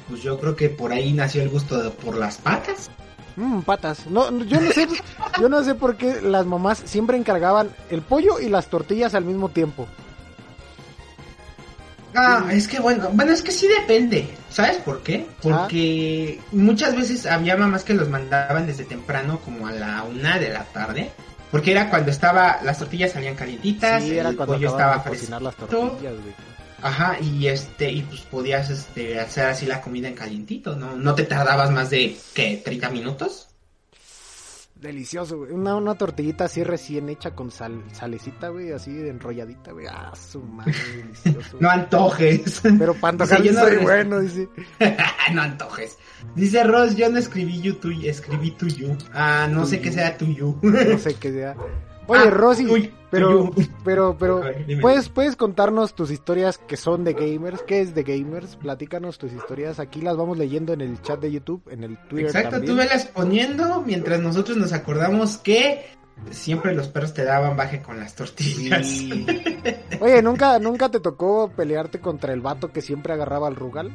Pues 0.09 0.23
yo 0.23 0.38
creo 0.38 0.57
que 0.57 0.71
por 0.71 0.92
ahí 0.92 1.12
nació 1.12 1.42
el 1.42 1.51
gusto 1.51 1.83
de, 1.83 1.90
por 1.90 2.16
las 2.16 2.38
patas. 2.38 2.90
Mmm, 3.37 3.61
patas. 3.61 4.07
No, 4.07 4.31
no, 4.31 4.44
yo 4.44 4.61
no 4.61 4.70
sé, 4.72 4.88
yo 5.40 5.49
no 5.49 5.62
sé 5.62 5.75
por 5.75 5.96
qué 5.96 6.20
las 6.22 6.46
mamás 6.46 6.83
siempre 6.85 7.16
encargaban 7.16 7.70
el 7.90 8.03
pollo 8.03 8.40
y 8.40 8.49
las 8.49 8.68
tortillas 8.68 9.14
al 9.14 9.25
mismo 9.25 9.51
tiempo. 9.51 9.87
Ah, 12.14 12.46
es 12.51 12.66
que 12.66 12.81
bueno, 12.81 13.11
bueno, 13.12 13.33
es 13.33 13.42
que 13.42 13.53
sí 13.53 13.68
depende. 13.68 14.27
¿Sabes 14.49 14.79
por 14.79 15.03
qué? 15.03 15.27
Porque 15.42 16.40
muchas 16.51 16.96
veces 16.96 17.27
había 17.27 17.59
mamás 17.59 17.85
que 17.85 17.92
los 17.92 18.09
mandaban 18.09 18.66
desde 18.66 18.85
temprano, 18.85 19.38
como 19.44 19.66
a 19.66 19.72
la 19.72 20.03
una 20.03 20.38
de 20.38 20.49
la 20.49 20.64
tarde. 20.64 21.11
Porque 21.51 21.72
era 21.72 21.90
cuando 21.90 22.11
estaba, 22.11 22.59
las 22.62 22.79
tortillas 22.79 23.12
salían 23.12 23.35
calientitas, 23.35 24.03
Sí, 24.03 24.16
era 24.16 24.31
el 24.31 24.37
cuando 24.37 24.55
pollo 24.55 24.68
estaba 24.68 25.05
cocinar 25.05 25.42
las 25.42 25.55
tortillas, 25.57 26.14
güey. 26.14 26.45
Ajá, 26.82 27.18
y 27.20 27.48
este, 27.48 27.90
y 27.90 28.02
pues 28.02 28.20
podías 28.22 28.70
este 28.70 29.18
hacer 29.18 29.46
así 29.46 29.66
la 29.66 29.80
comida 29.80 30.08
en 30.08 30.14
calientito, 30.14 30.76
¿no? 30.76 30.94
No 30.96 31.14
te 31.14 31.24
tardabas 31.24 31.70
más 31.70 31.90
de, 31.90 32.16
¿qué? 32.34 32.62
¿30 32.64 32.90
minutos? 32.90 33.48
Delicioso, 34.80 35.38
güey. 35.38 35.52
Una, 35.52 35.74
una 35.74 35.94
tortillita 35.94 36.44
así 36.44 36.62
recién 36.62 37.08
hecha 37.08 37.30
con 37.34 37.50
sal, 37.50 37.82
salecita, 37.92 38.50
güey, 38.50 38.72
así 38.72 38.90
enrolladita, 38.90 39.72
güey. 39.72 39.86
Ah, 39.86 40.12
su 40.14 40.42
madre, 40.42 40.74
delicioso. 40.96 41.56
No 41.60 41.70
antojes. 41.70 42.60
Pero 42.62 42.92
para 42.94 43.42
yo 43.42 43.52
no 43.52 43.60
soy 43.60 43.76
bueno, 43.78 44.20
dice. 44.20 44.48
no 45.32 45.42
antojes. 45.42 45.96
Dice 46.34 46.62
Ross, 46.62 46.94
yo 46.94 47.08
no 47.10 47.18
escribí 47.18 47.62
you 47.62 47.74
to 47.76 47.88
escribí 47.90 48.50
to 48.50 48.66
you. 48.66 48.96
Ah, 49.14 49.48
no 49.50 49.64
sé 49.64 49.80
qué 49.80 49.90
sea 49.90 50.16
to 50.18 50.26
you. 50.26 50.58
No 50.62 50.98
sé 50.98 51.14
qué 51.20 51.32
sea. 51.32 51.56
Oye, 52.09 52.23
Ah, 52.27 52.31
Rosy, 52.31 52.66
uy, 52.66 52.92
pero, 53.11 53.51
uy. 53.57 53.71
pero, 53.85 54.16
pero. 54.19 54.42
¿puedes, 54.81 55.09
puedes 55.09 55.35
contarnos 55.37 55.95
tus 55.95 56.11
historias 56.11 56.59
que 56.59 56.77
son 56.77 57.03
de 57.05 57.14
gamers? 57.14 57.62
¿Qué 57.62 57.81
es 57.81 57.95
de 57.95 58.03
gamers? 58.05 58.57
Platícanos 58.57 59.19
tus 59.19 59.33
historias. 59.33 59.81
Aquí 59.81 60.01
las 60.01 60.16
vamos 60.16 60.38
leyendo 60.38 60.73
en 60.73 60.81
el 60.83 61.01
chat 61.03 61.19
de 61.21 61.33
YouTube, 61.33 61.62
en 61.71 61.83
el 61.85 61.99
Twitter 62.09 62.27
Exacto, 62.27 62.51
también. 62.51 62.73
tú 62.75 62.79
velas 62.79 63.07
poniendo 63.07 63.83
mientras 63.83 64.21
nosotros 64.21 64.57
nos 64.57 64.73
acordamos 64.73 65.38
que 65.38 65.85
siempre 66.31 66.75
los 66.75 66.88
perros 66.88 67.12
te 67.12 67.25
daban 67.25 67.57
baje 67.57 67.83
con 67.83 67.99
las 67.99 68.14
tortillas. 68.14 68.87
Sí. 68.87 69.27
Oye, 70.01 70.23
¿nunca, 70.23 70.59
¿nunca 70.59 70.90
te 70.90 71.01
tocó 71.01 71.51
pelearte 71.55 72.01
contra 72.01 72.33
el 72.33 72.40
vato 72.40 72.73
que 72.73 72.83
siempre 72.83 73.12
agarraba 73.12 73.49
al 73.49 73.57
Rugal? 73.57 73.90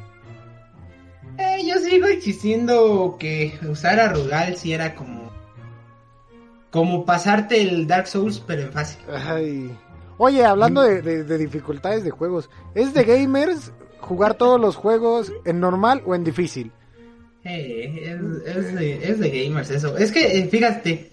Eh, 1.38 1.66
yo 1.66 1.78
sigo 1.78 2.10
insistiendo 2.10 3.16
que 3.18 3.58
usar 3.68 3.98
a 4.00 4.12
Rugal 4.12 4.56
sí 4.56 4.72
era 4.72 4.94
como. 4.94 5.21
Como 6.72 7.04
pasarte 7.04 7.60
el 7.62 7.86
Dark 7.86 8.08
Souls, 8.08 8.42
pero 8.44 8.62
en 8.62 8.72
fácil. 8.72 8.98
Ay. 9.08 9.70
Oye, 10.18 10.44
hablando 10.44 10.82
de, 10.82 11.02
de- 11.02 11.22
de 11.24 11.38
dificultades 11.38 12.02
de 12.02 12.10
juegos, 12.10 12.50
¿es 12.74 12.92
de 12.94 13.04
gamers 13.04 13.70
jugar 14.00 14.34
todos 14.34 14.60
los 14.60 14.74
juegos 14.74 15.32
en 15.44 15.60
normal 15.60 16.02
o 16.06 16.14
en 16.16 16.24
difícil? 16.24 16.72
Eh, 17.44 18.16
es, 18.46 18.56
es 18.56 18.74
de, 18.74 19.08
es 19.10 19.18
de 19.20 19.30
gamers 19.44 19.70
eso. 19.70 19.96
Es 19.96 20.12
que, 20.12 20.38
eh, 20.38 20.46
fíjate, 20.48 21.12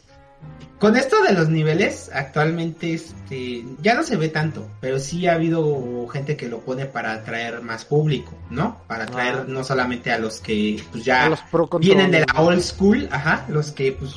con 0.80 0.96
esto 0.96 1.22
de 1.24 1.34
los 1.34 1.50
niveles, 1.50 2.10
actualmente 2.14 2.94
este 2.94 3.66
ya 3.82 3.96
no 3.96 4.04
se 4.04 4.16
ve 4.16 4.30
tanto, 4.30 4.66
pero 4.80 5.00
sí 5.00 5.28
ha 5.28 5.34
habido 5.34 6.08
gente 6.08 6.38
que 6.38 6.48
lo 6.48 6.60
pone 6.60 6.86
para 6.86 7.14
atraer 7.14 7.62
más 7.62 7.84
público, 7.84 8.32
¿no? 8.50 8.78
Para 8.88 9.04
atraer 9.06 9.36
Ah. 9.40 9.46
no 9.48 9.64
solamente 9.64 10.12
a 10.12 10.20
los 10.20 10.40
que 10.40 10.82
pues 10.92 11.04
ya 11.04 11.30
los 11.30 11.40
vienen 11.80 12.12
de 12.12 12.26
la 12.26 12.42
old 12.42 12.62
school, 12.62 13.10
ajá, 13.12 13.46
los 13.50 13.72
que 13.72 13.92
pues 13.94 14.16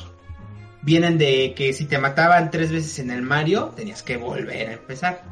vienen 0.83 1.17
de 1.17 1.53
que 1.55 1.73
si 1.73 1.85
te 1.85 1.97
mataban 1.97 2.51
tres 2.51 2.71
veces 2.71 2.99
en 2.99 3.09
el 3.11 3.21
Mario, 3.21 3.71
tenías 3.75 4.03
que 4.03 4.17
volver 4.17 4.69
a 4.69 4.73
empezar. 4.73 5.23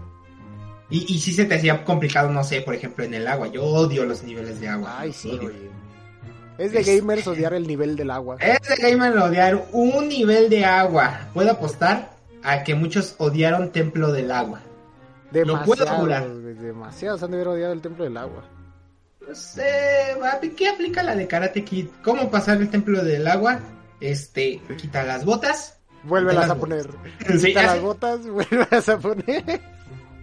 Y, 0.89 1.13
y 1.13 1.19
si 1.19 1.31
se 1.33 1.45
te 1.45 1.55
hacía 1.55 1.85
complicado, 1.85 2.29
no 2.29 2.43
sé, 2.43 2.61
por 2.61 2.73
ejemplo, 2.75 3.05
en 3.05 3.13
el 3.13 3.27
agua. 3.27 3.47
Yo 3.47 3.63
odio 3.63 4.05
los 4.05 4.23
niveles 4.23 4.59
de 4.59 4.67
agua. 4.67 4.95
Ay, 4.99 5.13
sí, 5.13 5.29
odio. 5.29 5.47
oye. 5.49 5.69
Es 6.57 6.73
de 6.73 6.81
Es- 6.81 6.87
gamers 6.87 7.25
odiar 7.27 7.53
el 7.53 7.65
nivel 7.65 7.95
del 7.95 8.11
agua. 8.11 8.37
Es 8.39 8.59
de 8.67 8.75
gamer 8.91 9.17
odiar 9.17 9.65
un 9.71 10.07
nivel 10.09 10.49
de 10.49 10.65
agua. 10.65 11.27
Puedo 11.33 11.51
apostar 11.51 12.11
a 12.43 12.63
que 12.63 12.75
muchos 12.75 13.15
odiaron 13.19 13.71
Templo 13.71 14.11
del 14.11 14.31
Agua. 14.31 14.61
lo 15.31 15.63
puedo 15.63 15.85
jurar. 15.87 16.23
Demasiados, 16.23 16.41
güey, 16.41 16.53
demasiados 16.55 17.23
han 17.23 17.31
de 17.31 17.37
haber 17.37 17.47
odiado 17.47 17.73
el 17.73 17.81
templo 17.81 18.03
del 18.03 18.17
agua. 18.17 18.43
No 19.25 19.33
sé, 19.35 20.17
¿qué 20.57 20.67
aplica 20.69 21.03
la 21.03 21.15
de 21.15 21.27
Karate 21.27 21.63
Kid? 21.63 21.87
¿Cómo 22.03 22.29
pasar 22.29 22.57
el 22.57 22.69
Templo 22.69 23.03
del 23.03 23.27
Agua? 23.27 23.59
Este, 24.01 24.59
quita 24.77 25.03
las 25.03 25.23
botas. 25.23 25.77
Vuélvelas 26.03 26.49
a 26.49 26.55
poner. 26.55 26.89
Sí, 27.37 27.47
Quita 27.47 27.63
las 27.63 27.81
botas, 27.81 28.27
vuélvelas 28.27 28.89
a 28.89 28.97
poner. 28.97 29.61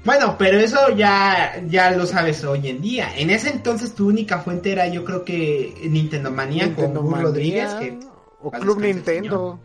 Bueno, 0.05 0.37
pero 0.39 0.59
eso 0.59 0.79
ya, 0.97 1.63
ya 1.69 1.91
lo 1.93 2.07
sabes 2.07 2.43
hoy 2.45 2.69
en 2.69 2.81
día. 2.81 3.17
En 3.17 3.31
ese 3.31 3.51
entonces 3.51 3.95
tu 3.95 4.09
única 4.09 4.39
fuente 4.39 4.73
era 4.73 4.89
yo 4.89 5.05
creo 5.05 5.25
que 5.25 5.75
Nintendo 5.89 6.31
Manía 6.31 6.65
con 6.67 6.85
Nintendo 6.85 7.03
Manía, 7.03 7.27
Rodríguez. 7.27 7.75
Que, 7.75 7.99
o 8.41 8.51
paz 8.51 8.61
Club 8.61 8.81
Nintendo. 8.81 9.61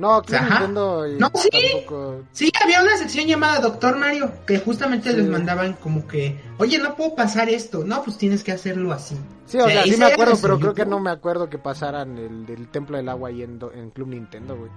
No, 0.00 0.22
Club 0.22 0.38
Ajá. 0.38 0.48
Nintendo. 0.60 1.06
y 1.06 1.18
No, 1.18 1.30
sí. 1.34 1.48
tampoco- 1.50 2.22
Sí, 2.32 2.50
había 2.62 2.82
una 2.82 2.96
sección 2.96 3.26
llamada 3.26 3.60
Doctor 3.60 3.96
Mario 3.98 4.32
que 4.46 4.58
justamente 4.58 5.10
Sí. 5.10 5.16
les 5.18 5.26
mandaban 5.28 5.74
como 5.74 6.06
que, 6.08 6.40
oye, 6.58 6.78
no 6.78 6.96
puedo 6.96 7.14
pasar 7.14 7.48
esto. 7.50 7.84
No, 7.84 8.02
pues 8.02 8.16
tienes 8.16 8.42
que 8.42 8.52
hacerlo 8.52 8.92
así. 8.92 9.16
Sí, 9.46 9.58
o 9.58 9.68
sea, 9.68 9.82
sí 9.84 9.96
me 9.98 10.06
acuerdo, 10.06 10.38
pero 10.40 10.58
creo 10.58 10.74
que 10.74 10.86
no 10.86 11.00
me 11.00 11.10
acuerdo 11.10 11.50
que 11.50 11.58
pasaran 11.58 12.16
el 12.16 12.46
del 12.46 12.68
templo 12.68 12.96
del 12.96 13.08
agua 13.08 13.28
ahí 13.28 13.42
en, 13.42 13.58
Club 13.90 14.08
Nintendo, 14.08 14.56
güey. 14.56 14.70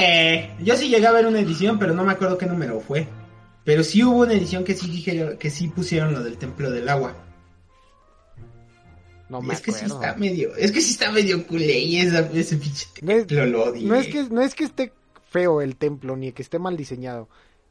Eh, 0.00 0.54
yo 0.62 0.76
sí 0.76 0.88
llegué 0.88 1.06
a 1.06 1.12
ver 1.12 1.26
una 1.26 1.40
edición, 1.40 1.78
pero 1.78 1.92
no 1.94 2.04
me 2.04 2.12
acuerdo 2.12 2.38
qué 2.38 2.46
número 2.46 2.78
fue. 2.80 3.08
Pero 3.64 3.82
sí 3.82 4.02
hubo 4.04 4.20
una 4.20 4.32
edición 4.34 4.64
que 4.64 4.74
sí 4.74 4.88
dije 4.90 5.36
que 5.38 5.50
sí 5.50 5.68
pusieron 5.68 6.12
lo 6.12 6.22
del 6.22 6.36
Templo 6.36 6.70
del 6.70 6.88
Agua. 6.88 7.14
No 9.40 9.46
me 9.48 9.54
es 9.54 9.60
que 9.60 9.72
sí 9.72 9.84
está 9.86 10.14
medio, 10.14 10.54
es 10.56 10.70
que 10.72 10.80
sí 10.80 10.90
está 10.92 11.10
medio 11.10 11.46
culé 11.46 12.00
esa, 12.00 12.20
ese 12.32 12.56
pinche 12.56 12.86
No 13.02 13.12
es- 13.12 13.26
templo, 13.26 13.46
lo 13.46 13.64
odié. 13.64 13.86
No 13.88 13.94
es 13.96 14.06
que 14.08 14.22
no 14.30 14.40
es 14.42 14.54
que 14.54 14.64
esté 14.64 14.92
feo 15.30 15.60
el 15.62 15.76
templo 15.76 16.16
ni 16.16 16.32
que 16.32 16.42
esté 16.42 16.58
mal 16.58 16.76
diseñado. 16.76 17.28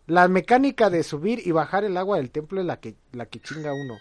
La 0.08 0.28
mecánica 0.28 0.90
de 0.90 1.04
subir 1.04 1.42
y 1.46 1.52
bajar 1.52 1.84
el 1.84 1.96
agua 1.98 2.18
del 2.18 2.32
templo 2.32 2.60
es 2.60 2.66
la 2.66 2.80
que 2.80 2.96
la 3.14 3.26
que 3.28 3.40
chinga 3.40 3.74
uno. 3.74 3.98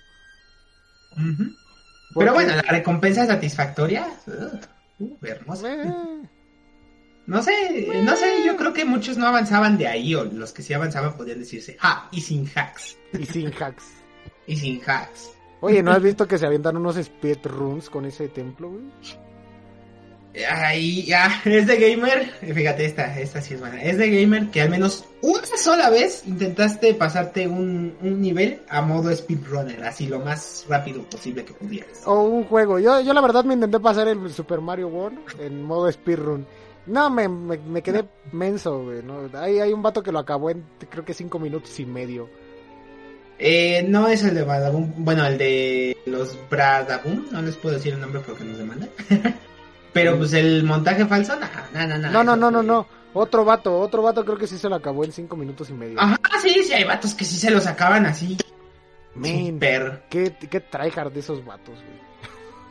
Pero 2.15 2.33
bueno, 2.35 2.55
la 2.57 2.63
recompensa 2.63 3.27
satisfactoria, 3.27 4.09
uh, 4.27 5.05
uh, 5.05 5.19
hermosa. 5.23 5.73
Eh, 5.75 5.93
No 7.27 7.43
sé, 7.43 7.53
no 8.03 8.17
sé, 8.17 8.43
yo 8.45 8.57
creo 8.57 8.73
que 8.73 8.85
muchos 8.85 9.17
no 9.17 9.27
avanzaban 9.29 9.79
de 9.79 9.87
ahí, 9.87 10.15
o 10.17 10.25
los 10.25 10.53
que 10.53 10.63
sí 10.63 10.73
avanzaban 10.75 11.17
podían 11.17 11.39
decirse, 11.39 11.77
ah, 11.81 12.09
y 12.11 12.21
sin 12.21 12.49
hacks, 12.57 12.97
y 13.17 13.25
sin 13.27 13.53
hacks. 13.53 13.85
y 14.49 14.57
sin 14.57 14.81
hacks. 14.85 15.31
Oye, 15.61 15.83
¿no 15.83 15.93
has 15.93 16.03
visto 16.03 16.27
que 16.27 16.39
se 16.39 16.47
avientan 16.47 16.77
unos 16.77 16.97
speedruns 16.97 17.91
con 17.91 18.07
ese 18.07 18.29
templo, 18.29 18.71
güey? 18.71 18.85
Ahí, 20.49 21.05
ya, 21.05 21.43
es 21.45 21.67
de 21.67 21.77
gamer, 21.77 22.31
fíjate, 22.41 22.85
esta, 22.85 23.19
esta 23.19 23.41
sí 23.41 23.55
es 23.55 23.61
buena, 23.61 23.83
es 23.83 23.99
de 23.99 24.11
gamer 24.11 24.49
que 24.51 24.61
al 24.61 24.71
menos 24.71 25.05
una 25.23 25.45
sola 25.57 25.91
vez 25.91 26.23
intentaste 26.25 26.95
pasarte 26.95 27.49
un, 27.49 27.97
un 28.01 28.21
nivel 28.21 28.63
a 28.69 28.81
modo 28.81 29.15
speedrunner, 29.15 29.83
así 29.83 30.07
lo 30.07 30.21
más 30.21 30.67
rápido 30.69 31.03
posible 31.03 31.45
que 31.45 31.53
pudieras. 31.53 32.03
O 32.07 32.23
un 32.23 32.45
juego. 32.45 32.79
Yo, 32.79 33.01
yo 33.01 33.13
la 33.13 33.21
verdad 33.21 33.45
me 33.45 33.55
intenté 33.55 33.81
pasar 33.81 34.07
el 34.07 34.31
Super 34.31 34.61
Mario 34.61 34.87
World 34.87 35.19
en 35.41 35.65
modo 35.65 35.91
speedrun. 35.91 36.47
No, 36.87 37.11
me, 37.11 37.29
me, 37.29 37.59
me 37.59 37.83
quedé 37.83 38.05
menso, 38.33 38.85
güey. 38.85 39.03
¿no? 39.03 39.29
Hay, 39.37 39.59
hay 39.59 39.73
un 39.73 39.83
vato 39.83 40.03
que 40.03 40.13
lo 40.13 40.21
acabó 40.21 40.51
en 40.51 40.65
creo 40.89 41.05
que 41.05 41.13
cinco 41.13 41.41
minutos 41.41 41.79
y 41.81 41.87
medio. 41.87 42.29
Eh, 43.43 43.83
no 43.89 44.07
es 44.07 44.23
el 44.23 44.35
de 44.35 44.43
Badaboom, 44.43 44.93
bueno, 44.99 45.27
el 45.27 45.39
de 45.39 45.97
los 46.05 46.37
Bradaboom, 46.51 47.29
no 47.31 47.41
les 47.41 47.57
puedo 47.57 47.75
decir 47.75 47.95
el 47.95 48.01
nombre 48.01 48.21
porque 48.21 48.45
nos 48.45 48.59
demandan. 48.59 48.91
Pero 49.95 50.19
pues 50.19 50.35
el 50.35 50.63
montaje 50.63 51.07
falso, 51.07 51.35
no, 51.37 51.87
no, 51.87 51.99
no, 51.99 52.11
no. 52.11 52.37
No, 52.37 52.51
no, 52.51 52.63
no. 52.63 52.87
Otro 53.15 53.45
vato, 53.45 53.81
otro 53.81 54.03
vato 54.03 54.25
creo 54.25 54.37
que 54.37 54.47
sí 54.47 54.59
se 54.59 54.69
lo 54.69 54.77
acabó 54.77 55.05
en 55.05 55.13
cinco 55.13 55.37
minutos 55.37 55.71
y 55.71 55.73
medio. 55.73 55.99
Ajá, 55.99 56.21
sí, 56.43 56.63
sí, 56.63 56.75
hay 56.75 56.85
vatos 56.85 57.15
que 57.15 57.25
sí 57.25 57.37
se 57.37 57.51
los 57.51 57.67
acaban 57.67 58.07
así. 58.07 58.37
Men, 59.15 59.59
qué, 60.11 60.37
qué 60.49 60.61
tryhard 60.61 61.13
de 61.13 61.21
esos 61.21 61.45
vatos, 61.45 61.75
güey. 61.75 62.11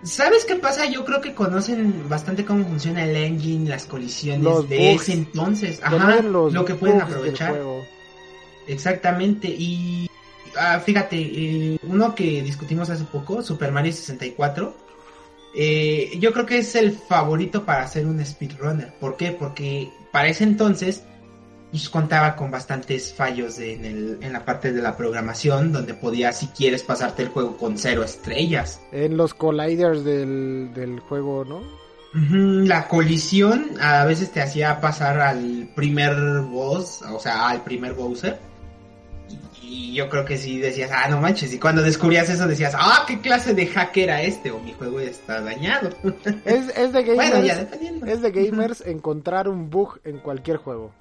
¿Sabes 0.04 0.46
qué 0.46 0.56
pasa? 0.56 0.86
Yo 0.86 1.04
creo 1.04 1.20
que 1.20 1.34
conocen 1.34 2.08
bastante 2.08 2.46
cómo 2.46 2.64
funciona 2.64 3.04
el 3.04 3.16
engine, 3.18 3.70
las 3.70 3.86
colisiones 3.86 4.44
Los 4.44 4.70
de 4.70 4.78
bugs. 4.78 5.02
ese 5.02 5.14
entonces. 5.14 5.82
Ajá, 5.84 6.22
los 6.22 6.54
lo 6.54 6.64
que 6.64 6.76
pueden 6.76 7.02
aprovechar. 7.02 7.60
Exactamente. 8.68 9.48
Y 9.50 10.09
ah, 10.58 10.80
fíjate, 10.80 11.18
eh, 11.18 11.80
uno 11.84 12.16
que 12.16 12.42
discutimos 12.42 12.90
hace 12.90 13.04
poco, 13.06 13.42
Super 13.42 13.72
Mario 13.72 13.92
64, 13.92 14.74
eh, 15.56 16.12
yo 16.20 16.32
creo 16.32 16.46
que 16.46 16.60
es 16.60 16.76
el 16.76 16.92
favorito 16.92 17.66
para 17.66 17.84
hacer 17.84 18.06
un 18.06 18.24
speedrunner. 18.24 18.94
¿Por 19.00 19.18
qué? 19.18 19.32
Porque 19.32 19.90
para 20.12 20.28
ese 20.28 20.44
entonces 20.44 21.04
pues, 21.72 21.90
contaba 21.90 22.36
con 22.36 22.52
bastantes 22.52 23.14
fallos 23.14 23.60
en, 23.60 23.86
el, 23.86 24.18
en 24.22 24.34
la 24.34 24.46
parte 24.46 24.72
de 24.72 24.82
la 24.82 24.96
programación, 24.96 25.72
donde 25.72 25.94
podías, 25.94 26.40
si 26.40 26.48
quieres, 26.48 26.84
pasarte 26.84 27.24
el 27.24 27.30
juego 27.30 27.58
con 27.58 27.78
cero 27.78 28.04
estrellas. 28.04 28.82
En 28.92 29.18
los 29.18 29.34
colliders 29.34 30.04
del, 30.04 30.72
del 30.74 31.00
juego, 31.00 31.46
¿no? 31.46 31.62
La 32.12 32.88
colisión 32.88 33.70
a 33.80 34.04
veces 34.06 34.32
te 34.32 34.42
hacía 34.42 34.82
pasar 34.82 35.20
al 35.20 35.70
primer 35.76 36.42
boss, 36.42 37.04
o 37.04 37.20
sea, 37.20 37.50
al 37.50 37.64
primer 37.64 37.94
Bowser. 37.94 38.40
Y, 39.70 39.94
yo 39.94 40.10
creo 40.10 40.26
que 40.26 40.38
sí 40.38 40.60
decías, 40.60 40.92
ah, 40.94 41.08
no 41.10 41.22
manches. 41.22 41.54
Y 41.54 41.60
cuando 41.60 41.82
descubrías 41.82 42.30
eso 42.30 42.48
decías, 42.48 42.74
ah, 42.78 43.06
qué 43.08 43.20
clase 43.22 43.54
de 43.54 43.68
hack 43.68 43.96
era 43.98 44.22
este, 44.22 44.52
o 44.52 44.60
mi 44.60 44.74
juego 44.74 45.00
ya 45.00 45.10
está 45.10 45.42
dañado. 45.42 45.90
Es, 46.46 46.70
es 46.76 46.94
de 46.94 47.04
gamers. 47.04 47.16
bueno, 47.16 47.46
ya 47.46 47.56
dependiendo. 47.56 48.06
Es 48.06 48.22
de 48.22 48.32
gamers 48.32 48.82
encontrar 48.82 49.48
un 49.48 49.70
bug 49.70 50.00
en 50.04 50.18
cualquier 50.20 50.58
juego. 50.58 50.92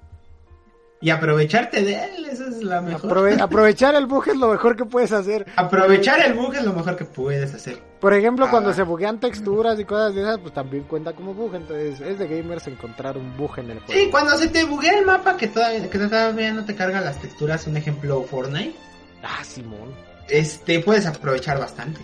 Y 1.01 1.11
aprovecharte 1.11 1.83
de 1.85 1.95
él, 1.95 2.25
esa 2.25 2.49
es 2.49 2.63
la 2.65 2.81
mejor. 2.81 3.09
Aprove- 3.11 3.41
aprovechar 3.41 3.95
el 3.95 4.07
bug 4.07 4.29
es 4.29 4.37
lo 4.37 4.49
mejor 4.49 4.75
que 4.77 4.85
puedes 4.85 5.13
hacer. 5.13 5.47
Aprovechar 5.55 6.21
el 6.27 6.35
bug 6.35 6.55
es 6.57 6.65
lo 6.65 6.73
mejor 6.73 6.97
que 6.97 7.05
puedes 7.05 7.55
hacer. 7.55 7.81
Por 8.01 8.15
ejemplo, 8.15 8.47
Ah. 8.47 8.51
cuando 8.51 8.73
se 8.75 8.83
buguean 8.83 9.21
texturas 9.21 9.79
y 9.79 9.85
cosas 9.85 10.15
de 10.15 10.23
esas, 10.23 10.39
pues 10.39 10.53
también 10.53 10.83
cuenta 10.85 11.13
como 11.13 11.35
bug. 11.35 11.55
Entonces, 11.55 12.01
es 12.01 12.19
de 12.19 12.27
gamers 12.27 12.67
encontrar 12.67 13.17
un 13.17 13.37
bug 13.37 13.59
en 13.61 13.71
el 13.71 13.79
juego. 13.81 13.93
Sí, 14.01 14.11
cuando 14.11 14.37
se 14.37 14.49
te 14.49 14.65
buguea 14.65 14.99
el 14.99 15.07
mapa 15.07 15.37
que 15.37 15.47
todavía, 15.47 15.89
que 15.89 15.99
todavía 15.99 16.53
no 16.53 16.65
te 16.65 16.75
carga 16.75 17.01
las 17.01 17.21
texturas, 17.21 17.65
un 17.69 17.77
ejemplo 17.77 18.25
Fortnite, 18.25 18.75
Ah, 19.23 19.45
Simón. 19.45 19.95
este 20.29 20.81
puedes 20.81 21.07
aprovechar 21.07 21.59
bastante. 21.61 22.01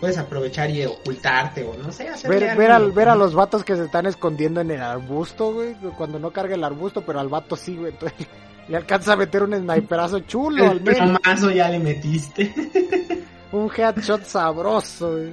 Puedes 0.00 0.18
aprovechar 0.18 0.70
y 0.70 0.84
ocultarte 0.84 1.64
o 1.64 1.74
no 1.74 1.90
sé, 1.92 2.08
hacer 2.08 2.30
Ver, 2.30 2.56
ver, 2.56 2.70
al- 2.70 2.92
ver 2.92 3.08
a 3.08 3.14
los 3.14 3.34
vatos 3.34 3.64
que 3.64 3.76
se 3.76 3.84
están 3.84 4.06
escondiendo 4.06 4.60
en 4.60 4.70
el 4.70 4.80
arbusto, 4.82 5.52
güey. 5.52 5.74
Cuando 5.96 6.18
no 6.18 6.30
carga 6.30 6.54
el 6.54 6.64
arbusto, 6.64 7.02
pero 7.02 7.20
al 7.20 7.28
vato 7.28 7.56
sí, 7.56 7.76
güey. 7.76 7.92
Entonces 7.92 8.26
le 8.68 8.76
alcanza 8.76 9.14
a 9.14 9.16
meter 9.16 9.42
un 9.42 9.54
sniperazo 9.54 10.20
chulo 10.20 10.64
al 10.70 10.78
El 10.78 10.82
plomazo 10.82 11.50
ya 11.50 11.68
le 11.68 11.78
metiste. 11.78 12.54
Un 13.50 13.70
headshot 13.74 14.24
sabroso, 14.24 15.12
güey. 15.12 15.32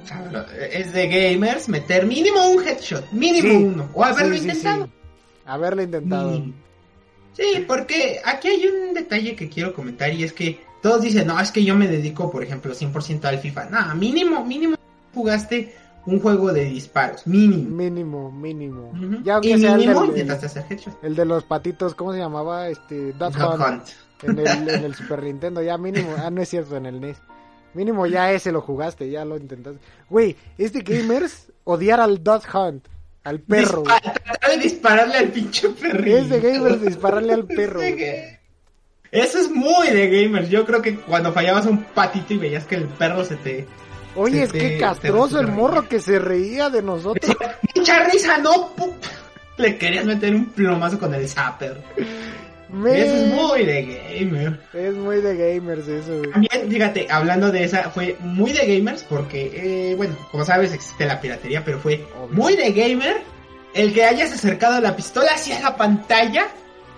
Es 0.72 0.90
de 0.94 1.06
gamers 1.06 1.68
meter 1.68 2.06
mínimo 2.06 2.48
un 2.48 2.66
headshot, 2.66 3.12
mínimo 3.12 3.46
Sí. 3.50 3.56
uno, 3.56 3.90
o 3.92 4.02
haberlo 4.02 4.34
Sí, 4.36 4.40
intentado. 4.40 4.84
sí. 4.86 4.90
Haberlo 5.44 5.82
intentado. 5.82 6.42
Sí, 7.34 7.64
porque 7.68 8.18
aquí 8.24 8.48
hay 8.48 8.66
un 8.68 8.94
detalle 8.94 9.36
que 9.36 9.50
quiero 9.50 9.74
comentar 9.74 10.10
y 10.14 10.24
es 10.24 10.32
que 10.32 10.64
todos 10.86 11.02
dicen, 11.02 11.26
no, 11.26 11.40
es 11.40 11.50
que 11.50 11.64
yo 11.64 11.74
me 11.74 11.88
dedico, 11.88 12.30
por 12.30 12.42
ejemplo, 12.44 12.72
100% 12.72 13.24
al 13.24 13.38
FIFA. 13.38 13.64
No, 13.70 13.94
mínimo, 13.96 14.44
mínimo 14.44 14.76
jugaste 15.14 15.74
un 16.06 16.20
juego 16.20 16.52
de 16.52 16.64
disparos, 16.66 17.26
mínimo. 17.26 17.68
Mínimo, 17.76 18.30
mínimo. 18.30 18.90
Ujú. 18.90 19.22
Ya 19.24 19.34
aunque 19.34 19.50
y 19.50 19.58
sea 19.60 19.72
el 19.72 19.78
mínimo 19.78 20.00
del- 20.02 20.10
intentaste 20.10 20.46
hacer 20.46 20.64
headshot. 20.70 21.02
El 21.02 21.16
de 21.16 21.24
los 21.24 21.42
patitos, 21.44 21.94
¿cómo 21.96 22.12
se 22.12 22.18
llamaba? 22.20 22.68
Este, 22.68 23.12
Duck 23.14 23.34
Hunt. 23.36 23.60
Hunt. 23.60 23.82
En 24.22 24.38
el, 24.38 24.68
en 24.70 24.84
el 24.84 24.94
Super 24.94 25.22
Nintendo, 25.24 25.60
ya 25.62 25.76
mínimo. 25.76 26.10
Ah, 26.18 26.30
no 26.30 26.40
es 26.40 26.48
cierto, 26.48 26.76
en 26.76 26.86
el 26.86 27.00
NES. 27.00 27.16
Mínimo 27.74 28.06
ya 28.06 28.30
ese 28.32 28.52
lo 28.52 28.60
jugaste, 28.62 29.10
ya 29.10 29.24
lo 29.24 29.36
intentaste. 29.36 29.80
Güey, 30.08 30.36
es 30.56 30.72
de 30.72 30.80
gamers 30.82 31.52
odiar 31.64 32.00
al 32.00 32.22
Duck 32.22 32.44
Hunt, 32.54 32.86
al 33.24 33.40
perro. 33.40 33.82
güey. 33.82 33.94
Dispa- 33.96 34.22
tratar 34.22 34.50
de 34.52 34.56
dispararle 34.58 35.14
al 35.16 35.28
pinche 35.28 35.68
perrito. 35.70 36.16
Es 36.16 36.28
de 36.30 36.40
gamers 36.40 36.80
dispararle 36.80 37.32
al 37.34 37.44
perro. 37.46 37.80
Eso 39.16 39.38
es 39.38 39.50
muy 39.50 39.88
de 39.90 40.08
gamers. 40.08 40.48
Yo 40.50 40.64
creo 40.66 40.82
que 40.82 40.96
cuando 40.96 41.32
fallabas 41.32 41.66
un 41.66 41.82
patito 41.84 42.34
y 42.34 42.38
veías 42.38 42.64
que 42.64 42.74
el 42.76 42.84
perro 42.84 43.24
se 43.24 43.36
te... 43.36 43.66
Oye, 44.14 44.38
Se 44.38 44.42
es 44.44 44.52
te- 44.52 44.58
que 44.58 44.78
castroso 44.78 45.38
el 45.40 45.48
morro 45.48 45.88
que 45.88 46.00
se 46.00 46.18
reía 46.18 46.70
de 46.70 46.82
nosotros. 46.82 47.36
Mucha 47.74 48.04
risa, 48.04 48.38
no. 48.38 48.72
Le 49.58 49.76
querías 49.78 50.04
meter 50.06 50.34
un 50.34 50.46
plomazo 50.46 50.98
con 50.98 51.14
el 51.14 51.28
zapper. 51.28 51.76
Men, 52.68 52.96
Eso 52.96 53.14
es 53.14 53.26
muy 53.32 53.64
de 53.64 53.82
gamer. 54.18 54.60
es 54.74 54.94
muy 54.94 55.20
de 55.20 55.36
gamers 55.36 55.86
eso, 55.86 56.18
güey. 56.18 56.30
También, 56.32 56.68
fíjate, 56.70 57.06
hablando 57.10 57.50
de 57.52 57.64
esa, 57.64 57.90
fue 57.90 58.16
muy 58.20 58.52
de 58.52 58.66
gamers 58.76 59.02
porque, 59.04 59.52
eh, 59.92 59.94
bueno, 59.94 60.16
como 60.32 60.44
sabes, 60.44 60.72
existe 60.72 61.06
la 61.06 61.20
piratería, 61.20 61.64
pero 61.64 61.78
fue 61.78 62.04
Obvio. 62.20 62.34
muy 62.34 62.56
de 62.56 62.72
gamer 62.72 63.18
el 63.72 63.92
que 63.94 64.04
hayas 64.04 64.32
acercado 64.32 64.80
la 64.80 64.96
pistola 64.96 65.28
hacia 65.34 65.60
la 65.60 65.76
pantalla 65.76 66.48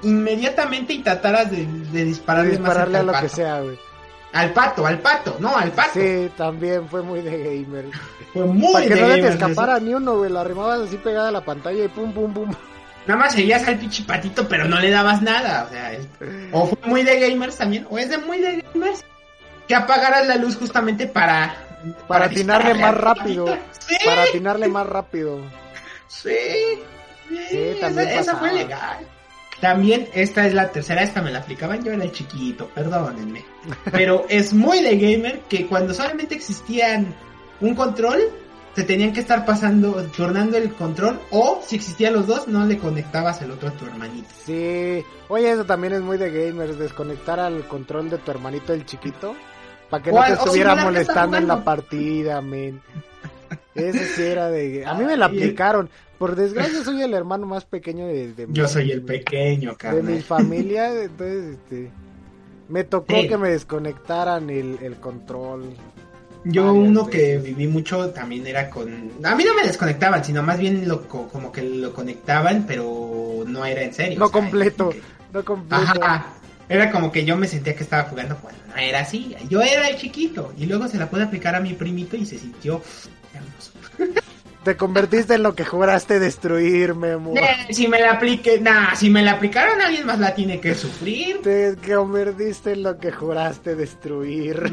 inmediatamente 0.03 0.93
y 0.93 1.03
trataras 1.03 1.51
de, 1.51 1.67
de 1.67 2.05
dispararle, 2.05 2.59
más 2.59 2.61
Dispararle 2.61 2.99
a 2.99 3.03
lo 3.03 3.11
al 3.15 3.17
que 3.21 3.27
pato. 3.29 3.37
sea, 3.37 3.61
güey. 3.61 3.79
Al 4.33 4.53
pato, 4.53 4.87
al 4.87 4.99
pato, 4.99 5.37
no, 5.41 5.57
al 5.57 5.73
pato. 5.73 5.91
Sí, 5.95 6.31
también 6.37 6.87
fue 6.89 7.03
muy 7.03 7.21
de 7.23 7.31
gamers. 7.65 7.89
Fue 8.35 8.45
muy 8.45 8.73
Para 8.75 8.85
que 8.87 8.95
de 8.95 9.01
no 9.01 9.09
le 9.09 9.23
te 9.23 9.29
escapara 9.29 9.77
eso. 9.79 9.87
ni 9.87 9.95
uno, 9.95 10.19
güey. 10.19 10.31
La 10.31 10.43
arrimabas 10.43 10.81
así 10.83 10.99
pegada 10.99 11.29
a 11.29 11.33
la 11.33 11.41
pantalla 11.45 11.83
y 11.83 11.89
pum, 11.89 12.13
pum, 12.13 12.33
pum. 12.35 12.51
Nada 13.07 13.21
más 13.21 13.33
seguías 13.33 13.67
al 13.67 13.79
pinche 13.79 14.03
patito, 14.05 14.47
pero 14.47 14.67
no 14.67 14.79
le 14.79 14.91
dabas 14.91 15.23
nada. 15.23 15.65
O 15.65 15.71
sea, 15.73 15.93
es- 15.95 16.07
o 16.53 16.67
fue 16.67 16.79
muy 16.85 17.03
de 17.05 17.19
gamers 17.21 17.57
también, 17.57 17.87
o 17.89 17.97
es 17.99 18.11
de 18.11 18.19
muy 18.19 18.39
de 18.39 18.63
gamers 18.75 19.03
que 19.67 19.75
apagaras 19.75 20.27
la 20.29 20.37
luz 20.37 20.57
justamente 20.57 21.07
para... 21.07 21.57
Para 22.07 22.27
atinarle 22.27 22.73
dispararle 22.75 22.83
más 22.83 22.95
rápido. 23.17 23.47
Sí, 23.87 23.97
Para 24.05 24.23
atinarle 24.25 24.69
más 24.69 24.87
rápido. 24.87 25.41
sí. 26.09 26.31
Sí, 27.51 27.77
también 27.81 28.09
esa, 28.09 28.21
esa 28.21 28.37
fue 28.37 28.53
legal. 28.53 28.99
También, 29.61 30.09
esta 30.13 30.47
es 30.47 30.55
la 30.55 30.71
tercera, 30.71 31.03
esta 31.03 31.21
me 31.21 31.31
la 31.31 31.41
aplicaban, 31.41 31.83
yo 31.83 31.93
era 31.93 32.05
el 32.05 32.13
chiquito, 32.13 32.69
perdónenme. 32.69 33.45
Pero 33.91 34.25
es 34.29 34.55
muy 34.55 34.81
de 34.83 34.97
gamer 34.97 35.41
que 35.49 35.67
cuando 35.67 35.93
solamente 35.93 36.37
existían 36.37 37.15
un 37.61 37.75
control, 37.75 38.21
te 38.75 38.85
tenían 38.85 39.13
que 39.13 39.19
estar 39.19 39.45
pasando, 39.45 40.05
turnando 40.17 40.57
el 40.57 40.73
control, 40.75 41.19
o 41.31 41.61
si 41.67 41.75
existían 41.75 42.13
los 42.13 42.29
dos, 42.29 42.47
no 42.47 42.65
le 42.65 42.79
conectabas 42.79 43.43
el 43.43 43.51
otro 43.51 43.71
a 43.71 43.73
tu 43.73 43.85
hermanito. 43.87 44.29
Sí. 44.47 45.05
Oye, 45.27 45.51
eso 45.51 45.65
también 45.65 45.95
es 45.95 46.03
muy 46.03 46.17
de 46.17 46.31
gamers. 46.31 46.79
Desconectar 46.79 47.41
al 47.41 47.67
control 47.67 48.09
de 48.11 48.19
tu 48.19 48.31
hermanito 48.31 48.73
el 48.73 48.87
chiquito. 48.87 49.35
Para 49.91 50.03
que 50.05 50.13
no 50.13 50.23
te 50.23 50.33
estuviera 50.35 50.77
molestando 50.77 51.37
en 51.39 51.49
la 51.49 51.65
partida, 51.65 52.41
men. 52.41 52.81
Ese 53.79 54.05
sí 54.15 54.23
era 54.23 54.49
de... 54.51 54.85
A 54.85 54.95
mí 54.95 55.05
me 55.05 55.17
la 55.17 55.27
aplicaron. 55.27 55.89
Por 56.19 56.35
desgracia 56.35 56.83
soy 56.83 57.01
el 57.03 57.15
hermano 57.15 57.47
más 57.47 57.65
pequeño 57.65 58.07
de... 58.07 58.33
de 58.33 58.47
Yo 58.51 58.65
mi- 58.65 58.69
soy 58.69 58.91
el 58.91 59.03
pequeño, 59.03 59.71
de 59.71 59.73
mi 59.73 59.77
carnal. 59.77 60.23
familia, 60.23 61.03
entonces 61.03 61.55
este 61.55 61.91
me 62.69 62.85
tocó 62.85 63.15
Sí. 63.15 63.29
que 63.29 63.39
me 63.39 63.49
desconectaran 63.51 64.51
el, 64.51 64.79
el 64.83 64.97
control. 64.97 65.65
Yo 66.45 66.73
uno 66.73 67.07
que 67.09 67.39
viví 67.39 67.67
mucho 67.67 68.11
también 68.11 68.47
era 68.47 68.69
con... 68.71 69.11
A 69.25 69.35
mí 69.35 69.45
no 69.45 69.55
me 69.55 69.63
desconectaban, 69.63 70.25
sino 70.25 70.43
más 70.43 70.59
bien 70.59 70.87
lo, 70.89 71.07
co- 71.09 71.29
como 71.29 71.51
que 71.53 71.63
lo 71.63 71.93
conectaban, 71.93 72.65
pero 72.67 73.45
no 73.47 73.65
era 73.65 73.83
en 73.83 73.93
serio. 73.95 74.19
No 74.19 74.27
o 74.27 74.29
sea, 74.29 74.41
completo, 74.41 74.91
que- 74.91 75.01
no 75.33 75.45
completo. 75.45 75.85
Ajá. 76.03 76.27
Era 76.69 76.91
como 76.91 77.11
que 77.11 77.25
yo 77.25 77.37
me 77.37 77.47
sentía 77.49 77.75
que 77.75 77.83
estaba 77.83 78.05
jugando 78.05 78.37
cuando 78.37 78.61
no 78.69 78.77
era 78.77 79.01
así. 79.01 79.35
Yo 79.49 79.63
era 79.63 79.89
el 79.89 79.97
chiquito. 79.97 80.53
Y 80.59 80.67
luego 80.67 80.87
se 80.87 80.99
la 80.99 81.09
pude 81.09 81.23
aplicar 81.23 81.55
a 81.55 81.61
mi 81.61 81.73
primito 81.73 82.15
y 82.17 82.27
se 82.27 82.39
sintió 82.39 82.83
Te 84.65 84.77
convertiste 84.77 85.35
en 85.35 85.45
lo 85.45 85.55
que 85.55 85.65
juraste 85.65 86.19
destruir, 86.19 86.95
Memo. 86.95 87.35
Eh, 87.37 87.73
si 87.73 87.89
me 87.89 88.01
la 88.01 88.13
apliqué, 88.13 88.61
nah, 88.61 88.95
si 88.95 89.09
me 89.09 89.23
la 89.23 89.33
aplicaron 89.33 89.81
alguien 89.81 90.05
más 90.05 90.19
la 90.19 90.35
tiene 90.35 90.61
que 90.61 90.75
sufrir. 90.75 91.41
Te 91.43 91.77
convertiste 91.77 92.73
en 92.73 92.83
lo 92.83 92.99
que 92.99 93.11
juraste 93.11 93.77
destruir. 93.77 94.71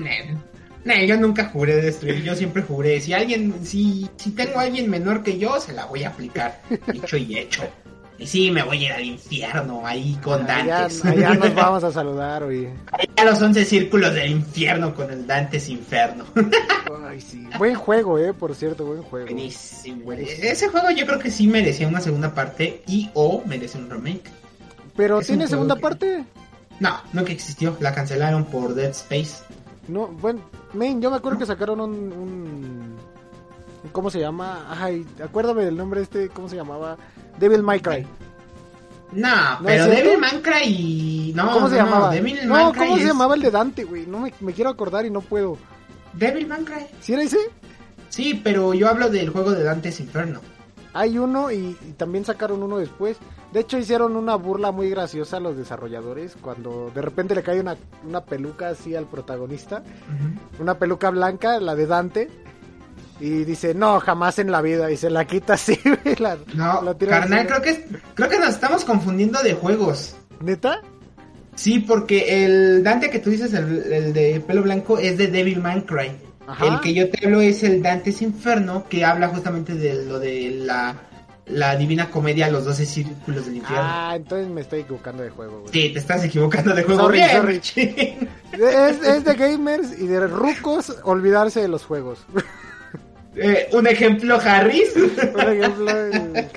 Nel, 0.83 1.07
yo 1.07 1.17
nunca 1.17 1.45
juré 1.45 1.77
destruir, 1.77 2.23
yo 2.23 2.35
siempre 2.35 2.61
juré, 2.61 2.99
si 2.99 3.13
alguien, 3.13 3.65
si, 3.65 4.09
si 4.17 4.31
tengo 4.31 4.59
a 4.59 4.63
alguien 4.63 4.89
menor 4.89 5.23
que 5.23 5.37
yo, 5.37 5.59
se 5.59 5.73
la 5.73 5.85
voy 5.85 6.03
a 6.03 6.09
aplicar, 6.09 6.61
dicho 6.91 7.17
y 7.17 7.37
hecho. 7.37 7.63
Y 8.17 8.25
sí, 8.27 8.49
me 8.49 8.63
voy 8.63 8.77
a 8.77 8.85
ir 8.87 8.91
al 8.93 9.03
infierno 9.03 9.85
ahí 9.85 10.17
con 10.23 10.49
Allá, 10.49 10.81
Dantes. 10.81 11.03
allá 11.05 11.33
nos 11.33 11.53
vamos 11.53 11.83
a 11.83 11.91
saludar, 11.91 12.43
oye. 12.43 12.71
Allá 12.91 13.29
los 13.31 13.41
11 13.41 13.65
círculos 13.65 14.13
del 14.13 14.31
infierno 14.31 14.93
con 14.95 15.11
el 15.11 15.27
Dantes 15.27 15.67
Inferno. 15.69 16.23
Ay, 17.09 17.19
sí. 17.19 17.45
Buen 17.57 17.75
juego, 17.75 18.17
eh, 18.17 18.33
por 18.33 18.55
cierto, 18.55 18.85
buen 18.85 19.01
juego. 19.03 19.25
Buenísimo. 19.27 20.11
Ese 20.13 20.69
juego 20.69 20.89
yo 20.91 21.05
creo 21.05 21.19
que 21.19 21.29
sí 21.29 21.47
merecía 21.47 21.87
una 21.89 21.99
segunda 21.99 22.33
parte 22.33 22.83
y 22.87 23.09
o 23.13 23.43
merece 23.45 23.77
un 23.77 23.89
remake. 23.89 24.29
Pero 24.95 25.19
Es 25.19 25.27
tiene 25.27 25.47
segunda 25.47 25.75
que- 25.75 25.81
parte. 25.81 26.23
No, 26.79 26.97
nunca 27.13 27.31
existió, 27.33 27.75
la 27.81 27.93
cancelaron 27.93 28.45
por 28.45 28.73
Dead 28.75 28.91
Space. 28.91 29.43
No, 29.89 30.07
bueno, 30.07 30.39
men, 30.73 31.01
yo 31.01 31.11
me 31.11 31.17
acuerdo 31.17 31.37
que 31.39 31.45
sacaron 31.45 31.79
un, 31.81 31.91
un 32.11 32.95
¿cómo 33.91 34.09
se 34.09 34.19
llama? 34.19 34.65
Ay, 34.69 35.05
acuérdame 35.23 35.65
del 35.65 35.77
nombre 35.77 36.01
este, 36.01 36.29
¿cómo 36.29 36.49
se 36.49 36.55
llamaba? 36.55 36.97
Devil 37.39 37.63
May 37.63 37.79
Cry. 37.79 38.05
No, 39.11 39.59
¿No 39.59 39.65
pero? 39.65 39.85
Devil 39.87 40.17
May 40.19 40.41
Cry 40.41 41.33
no, 41.35 41.51
¿Cómo 41.51 41.69
se 41.69 41.77
no, 41.77 41.85
llamaba? 41.85 42.11
Devil 42.11 42.39
no, 42.47 42.73
¿cómo 42.73 42.97
se 42.97 43.05
llamaba 43.05 43.35
el 43.35 43.41
de 43.41 43.51
Dante, 43.51 43.83
güey? 43.83 44.05
No 44.05 44.19
me, 44.19 44.33
me 44.39 44.53
quiero 44.53 44.69
acordar 44.69 45.05
y 45.05 45.09
no 45.09 45.21
puedo. 45.21 45.57
Devil 46.13 46.47
May 46.47 46.63
Cry. 46.63 46.87
¿Sí 47.01 47.13
era 47.13 47.23
ese? 47.23 47.37
Sí, 48.09 48.39
pero 48.43 48.73
yo 48.73 48.89
hablo 48.89 49.09
del 49.09 49.29
juego 49.29 49.51
de 49.51 49.63
Dantes 49.63 49.99
Inferno. 49.99 50.41
Hay 50.93 51.17
uno 51.17 51.51
y, 51.51 51.77
y 51.81 51.91
también 51.97 52.23
sacaron 52.23 52.63
uno 52.63 52.77
después. 52.77 53.17
De 53.51 53.59
hecho 53.61 53.77
hicieron 53.77 54.15
una 54.15 54.35
burla 54.35 54.71
muy 54.71 54.89
graciosa 54.89 55.37
a 55.37 55.39
los 55.41 55.55
desarrolladores 55.57 56.35
cuando 56.39 56.91
de 56.93 57.01
repente 57.01 57.35
le 57.35 57.43
cae 57.43 57.59
una, 57.59 57.77
una 58.05 58.21
peluca 58.23 58.69
así 58.69 58.95
al 58.95 59.05
protagonista. 59.05 59.83
Una 60.59 60.77
peluca 60.77 61.09
blanca, 61.09 61.59
la 61.59 61.75
de 61.75 61.85
Dante. 61.85 62.29
Y 63.19 63.45
dice, 63.45 63.73
no, 63.73 63.99
jamás 64.01 64.39
en 64.39 64.51
la 64.51 64.61
vida. 64.61 64.91
Y 64.91 64.97
se 64.97 65.09
la 65.09 65.25
quita 65.25 65.53
así, 65.53 65.79
la- 66.19 66.37
No, 66.53 66.81
la 66.81 66.93
tira 66.97 67.19
carnal, 67.21 67.47
creo 67.47 67.61
que, 67.61 67.69
es- 67.69 67.79
creo 68.13 68.29
que 68.29 68.39
nos 68.39 68.49
estamos 68.49 68.83
confundiendo 68.83 69.41
de 69.41 69.53
juegos. 69.53 70.15
¿Neta? 70.41 70.81
Sí, 71.55 71.79
porque 71.79 72.43
el 72.45 72.83
Dante 72.83 73.09
que 73.09 73.19
tú 73.19 73.29
dices, 73.29 73.53
el, 73.53 73.91
el 73.93 74.13
de 74.13 74.41
pelo 74.45 74.61
blanco, 74.63 74.97
es 74.99 75.17
de 75.17 75.27
Devil 75.27 75.61
May 75.61 75.81
Cry. 75.83 76.11
Ajá. 76.47 76.67
El 76.67 76.79
que 76.81 76.93
yo 76.93 77.09
te 77.09 77.25
hablo 77.25 77.39
es 77.41 77.63
el 77.63 77.81
Dantes 77.81 78.21
Inferno, 78.21 78.85
que 78.89 79.05
habla 79.05 79.29
justamente 79.29 79.73
de 79.73 80.03
lo 80.05 80.19
de 80.19 80.51
la, 80.51 80.95
la 81.47 81.75
Divina 81.77 82.11
Comedia, 82.11 82.49
los 82.51 82.65
12 82.65 82.85
círculos 82.85 83.45
del 83.45 83.55
infierno. 83.55 83.83
Ah, 83.87 84.13
entonces 84.17 84.49
me 84.49 84.59
estoy 84.61 84.81
equivocando 84.81 85.23
de 85.23 85.29
juego, 85.29 85.61
güey. 85.61 85.71
Sí, 85.71 85.93
te 85.93 85.99
estás 85.99 86.23
equivocando 86.25 86.75
de 86.75 86.83
juego. 86.83 87.01
Sorry, 87.03 87.17
Bien, 87.19 87.31
sorry. 87.31 87.55
machín. 87.55 88.29
Es, 88.55 89.01
es 89.01 89.23
de 89.23 89.33
gamers 89.33 89.99
y 89.99 90.07
de 90.07 90.27
rucos 90.27 90.93
olvidarse 91.03 91.61
de 91.61 91.67
los 91.69 91.85
juegos. 91.85 92.19
Eh, 93.35 93.69
un 93.73 93.87
ejemplo, 93.87 94.39
Harris. 94.41 94.93
Por 95.33 95.49
ejemplo, 95.49 95.91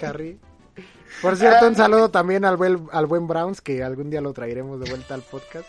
Harry. 0.02 0.38
Por 1.20 1.36
cierto, 1.36 1.66
un 1.66 1.74
saludo 1.74 2.10
también 2.10 2.44
al 2.44 2.56
buen, 2.56 2.86
al 2.92 3.06
buen 3.06 3.26
Browns, 3.26 3.60
que 3.60 3.82
algún 3.82 4.08
día 4.10 4.20
lo 4.20 4.32
traeremos 4.32 4.78
de 4.80 4.88
vuelta 4.90 5.14
al 5.14 5.22
podcast. 5.22 5.66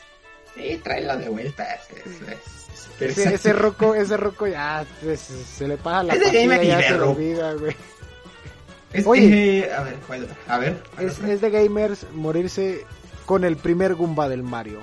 Sí, 0.55 0.79
tráelo 0.83 1.17
de 1.17 1.29
vuelta. 1.29 1.63
Es, 1.75 1.81
es- 2.05 3.01
es 3.01 3.17
Ese, 3.17 3.33
ese 3.35 3.53
roco, 3.53 3.95
ese 3.95 4.17
roco 4.17 4.45
ya 4.45 4.85
se, 5.01 5.15
se- 5.17 5.67
le 5.67 5.77
pasa 5.77 6.03
la 6.03 6.13
de 6.15 6.19
partida, 6.21 6.63
ya 6.63 6.77
de 6.77 6.83
se 6.83 6.93
olvida, 7.01 7.53
güey. 7.53 7.75
Es 8.93 9.07
Oye. 9.07 9.29
que- 9.29 9.71
a 9.73 9.83
ver, 9.83 9.95
¿cuál 10.05 10.23
otra? 10.25 10.35
A 10.47 10.57
ver. 10.59 10.83
¿cuál 10.95 11.07
Es, 11.07 11.19
es 11.19 11.41
de 11.41 11.49
gamers 11.49 12.05
morirse 12.13 12.85
con 13.25 13.43
el 13.45 13.55
primer 13.57 13.95
Goomba 13.95 14.27
del 14.27 14.43
Mario. 14.43 14.79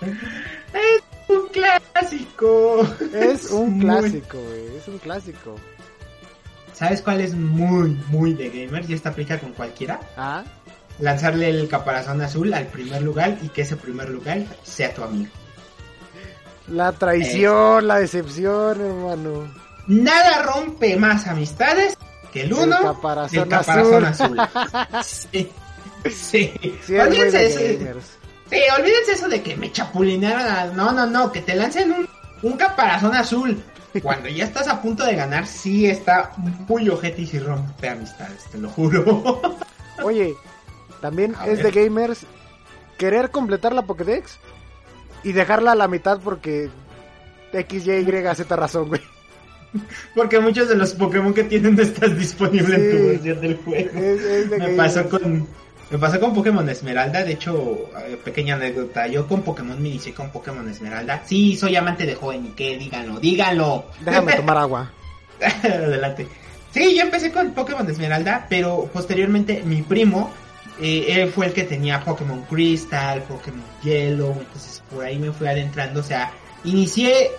un 1.28 1.48
clásico. 1.48 2.86
Es 3.14 3.50
un 3.50 3.80
clásico, 3.80 4.38
güey. 4.38 4.76
Es 4.76 4.88
un 4.88 4.98
clásico. 4.98 5.56
¿Sabes 6.72 7.00
cuál 7.02 7.20
es 7.22 7.34
muy, 7.34 7.90
muy 8.08 8.34
de 8.34 8.50
gamers? 8.50 8.88
Y 8.90 8.94
esta 8.94 9.08
aplica 9.10 9.38
con 9.38 9.52
cualquiera. 9.52 9.98
Ah, 10.16 10.44
Lanzarle 10.98 11.50
el 11.50 11.68
caparazón 11.68 12.20
azul 12.22 12.52
al 12.54 12.66
primer 12.68 13.02
lugar 13.02 13.38
y 13.42 13.48
que 13.48 13.62
ese 13.62 13.76
primer 13.76 14.08
lugar 14.08 14.42
sea 14.62 14.94
tu 14.94 15.02
amigo. 15.02 15.30
la 16.68 16.92
traición, 16.92 17.86
la 17.86 17.98
decepción, 18.00 18.80
hermano. 18.80 19.52
Nada 19.86 20.42
rompe 20.42 20.96
más 20.96 21.26
amistades 21.26 21.96
que 22.32 22.42
el 22.42 22.52
uno 22.52 22.76
El 22.78 22.84
caparazón 23.48 24.04
azul. 24.04 24.40
azul. 24.40 24.40
Sí. 25.04 25.50
Sí. 26.10 26.52
Sí, 26.82 26.96
es 26.96 28.18
sí, 28.50 28.58
olvídense 28.78 29.12
eso 29.12 29.28
de 29.28 29.42
que 29.42 29.56
me 29.56 29.70
chapulinearon. 29.72 30.46
a- 30.46 30.66
No, 30.66 30.92
no, 30.92 31.06
no, 31.06 31.32
que 31.32 31.40
te 31.42 31.54
lancen 31.54 31.92
un, 31.92 32.08
un 32.42 32.56
caparazón 32.56 33.14
azul. 33.14 33.62
Cuando 34.02 34.28
ya 34.28 34.44
estás 34.44 34.68
a 34.68 34.82
punto 34.82 35.04
de 35.06 35.14
ganar, 35.14 35.46
sí 35.46 35.86
está 35.86 36.32
muy 36.68 36.86
ojete 36.88 37.22
y 37.22 37.26
sí 37.26 37.38
rompe 37.38 37.88
amistades, 37.88 38.44
te 38.52 38.58
lo 38.58 38.68
juro. 38.68 39.40
Oye, 40.02 40.34
también 41.00 41.34
A 41.38 41.46
es 41.46 41.62
ver. 41.62 41.72
de 41.72 41.84
gamers 41.84 42.26
querer 42.98 43.30
completar 43.30 43.72
la 43.72 43.82
Pokédex 43.86 44.38
y 45.22 45.32
dejarla 45.32 45.72
a 45.72 45.76
la 45.76 45.88
mitad 45.88 46.20
porque 46.22 46.68
X, 47.54 47.86
Y, 47.86 47.90
Y, 47.92 48.34
Z 48.34 48.54
razón, 48.56 48.88
güey. 48.88 49.00
Porque 50.14 50.40
muchos 50.40 50.68
de 50.68 50.74
los 50.76 50.92
Pokémon 50.92 51.32
que 51.34 51.44
tienen 51.44 51.76
no 51.76 51.82
están 51.82 52.18
disponibles 52.18 52.78
en 52.78 52.90
tu 52.90 52.96
Sí. 52.98 53.02
versión 53.06 53.40
del 53.40 53.56
juego. 53.56 53.90
Es, 53.98 54.20
es 54.22 54.50
de 54.50 54.58
me 54.58 54.68
pasó 54.76 55.08
con 55.08 55.46
me 55.90 55.98
pasó 55.98 56.18
con 56.18 56.34
Pokémon 56.34 56.68
Esmeralda, 56.68 57.22
de 57.22 57.32
hecho, 57.32 57.88
eh, 58.06 58.18
pequeña 58.24 58.56
anécdota, 58.56 59.06
yo 59.06 59.26
con 59.28 59.42
Pokémon 59.42 59.80
me 59.80 59.88
inicié 59.90 60.12
con 60.12 60.30
Pokémon 60.30 60.68
Esmeralda. 60.68 61.22
Sí, 61.24 61.56
soy 61.56 61.76
amante 61.76 62.04
de 62.06 62.14
joven 62.14 62.46
y 62.46 62.48
qué, 62.50 62.76
díganlo, 62.76 63.20
díganlo. 63.20 63.86
Déjame 64.00 64.32
tomar 64.36 64.58
agua. 64.58 64.90
Adelante. 65.62 66.26
Sí, 66.72 66.94
yo 66.96 67.02
empecé 67.02 67.30
con 67.30 67.52
Pokémon 67.52 67.88
Esmeralda, 67.88 68.46
pero 68.50 68.88
posteriormente 68.92 69.62
mi 69.64 69.82
primo, 69.82 70.30
eh, 70.80 71.06
él 71.08 71.30
fue 71.30 71.46
el 71.46 71.52
que 71.52 71.62
tenía 71.64 72.02
Pokémon 72.04 72.42
Crystal, 72.42 73.22
Pokémon 73.22 73.62
Yellow, 73.82 74.32
entonces 74.38 74.82
por 74.92 75.04
ahí 75.04 75.18
me 75.18 75.32
fui 75.32 75.46
adentrando, 75.46 76.00
o 76.00 76.02
sea, 76.02 76.32
inicié 76.64 77.30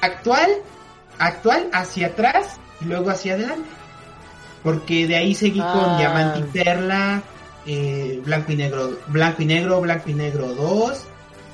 actual, 0.00 0.48
actual 1.18 1.68
hacia 1.72 2.06
atrás 2.08 2.58
y 2.80 2.84
luego 2.84 3.10
hacia 3.10 3.34
adelante. 3.34 3.68
Porque 4.62 5.06
de 5.06 5.16
ahí 5.16 5.34
seguí 5.34 5.60
Ah. 5.62 5.72
con 5.72 5.98
Diamante 5.98 6.38
y 6.40 6.42
Perla, 6.62 7.22
eh, 7.66 8.20
Blanco 8.24 8.52
y 8.52 8.56
Negro, 8.56 8.98
Blanco 9.08 9.42
y 9.42 9.46
Negro, 9.46 9.80
Blanco 9.80 10.10
y 10.10 10.14
Negro 10.14 10.48
2, 10.54 11.04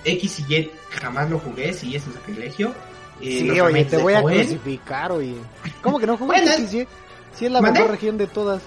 X 0.05 0.41
y 0.49 0.55
Y 0.55 0.71
jamás 0.91 1.31
lo 1.31 1.39
jugué, 1.39 1.73
sí, 1.73 1.97
es 1.97 2.07
un 2.07 2.15
sacrilegio. 2.15 2.75
Eh, 3.21 3.41
Sí, 3.41 3.61
oye, 3.61 3.85
te 3.85 3.97
voy 3.97 4.15
a 4.15 4.23
crucificar, 4.23 5.13
oye. 5.13 5.37
¿Cómo 5.83 5.99
que 5.99 6.07
no 6.07 6.17
juegas 6.17 6.43
Bueno, 6.43 6.55
X, 6.55 6.75
Y? 6.75 6.89
Sí, 7.35 7.47
es 7.47 7.53
la 7.53 7.61
mejor 7.61 7.91
región 7.91 8.19
de 8.19 8.27
todas. 8.27 8.63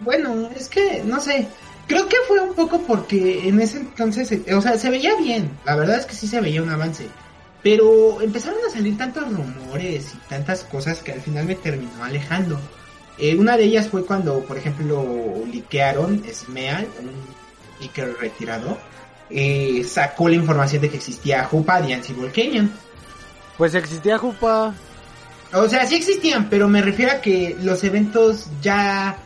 Bueno, 0.00 0.50
es 0.54 0.68
que, 0.68 1.02
no 1.04 1.20
sé, 1.20 1.48
creo 1.86 2.08
que 2.08 2.16
fue 2.28 2.40
un 2.40 2.54
poco 2.54 2.80
porque 2.82 3.48
en 3.48 3.60
ese 3.60 3.78
entonces, 3.78 4.30
eh, 4.32 4.54
o 4.54 4.60
sea, 4.60 4.76
se 4.78 4.90
veía 4.90 5.14
bien, 5.16 5.50
la 5.64 5.76
verdad 5.76 5.98
es 5.98 6.06
que 6.06 6.14
sí 6.14 6.26
se 6.26 6.40
veía 6.40 6.62
un 6.62 6.70
avance, 6.70 7.08
pero 7.62 8.20
empezaron 8.20 8.58
a 8.66 8.70
salir 8.70 8.96
tantos 8.98 9.24
rumores 9.32 10.14
y 10.14 10.18
tantas 10.28 10.64
cosas 10.64 11.00
que 11.00 11.12
al 11.12 11.20
final 11.20 11.46
me 11.46 11.54
terminó 11.54 12.04
alejando. 12.04 12.60
Eh, 13.18 13.34
una 13.36 13.56
de 13.56 13.64
ellas 13.64 13.88
fue 13.88 14.04
cuando, 14.04 14.40
por 14.40 14.58
ejemplo, 14.58 15.04
liquearon 15.50 16.22
Smeal, 16.32 16.86
un 17.00 17.10
leaker 17.80 18.14
retirado, 18.20 18.76
eh, 19.30 19.84
sacó 19.88 20.28
la 20.28 20.34
información 20.36 20.82
de 20.82 20.90
que 20.90 20.96
existía 20.98 21.44
Jupa, 21.44 21.80
Dance 21.80 22.12
y 22.12 22.16
Volcanion. 22.16 22.70
Pues 23.56 23.74
existía 23.74 24.18
Jupa. 24.18 24.74
O 25.52 25.68
sea, 25.68 25.86
sí 25.86 25.94
existían, 25.94 26.50
pero 26.50 26.68
me 26.68 26.82
refiero 26.82 27.12
a 27.12 27.20
que 27.20 27.56
los 27.62 27.82
eventos 27.84 28.48
ya 28.60 29.16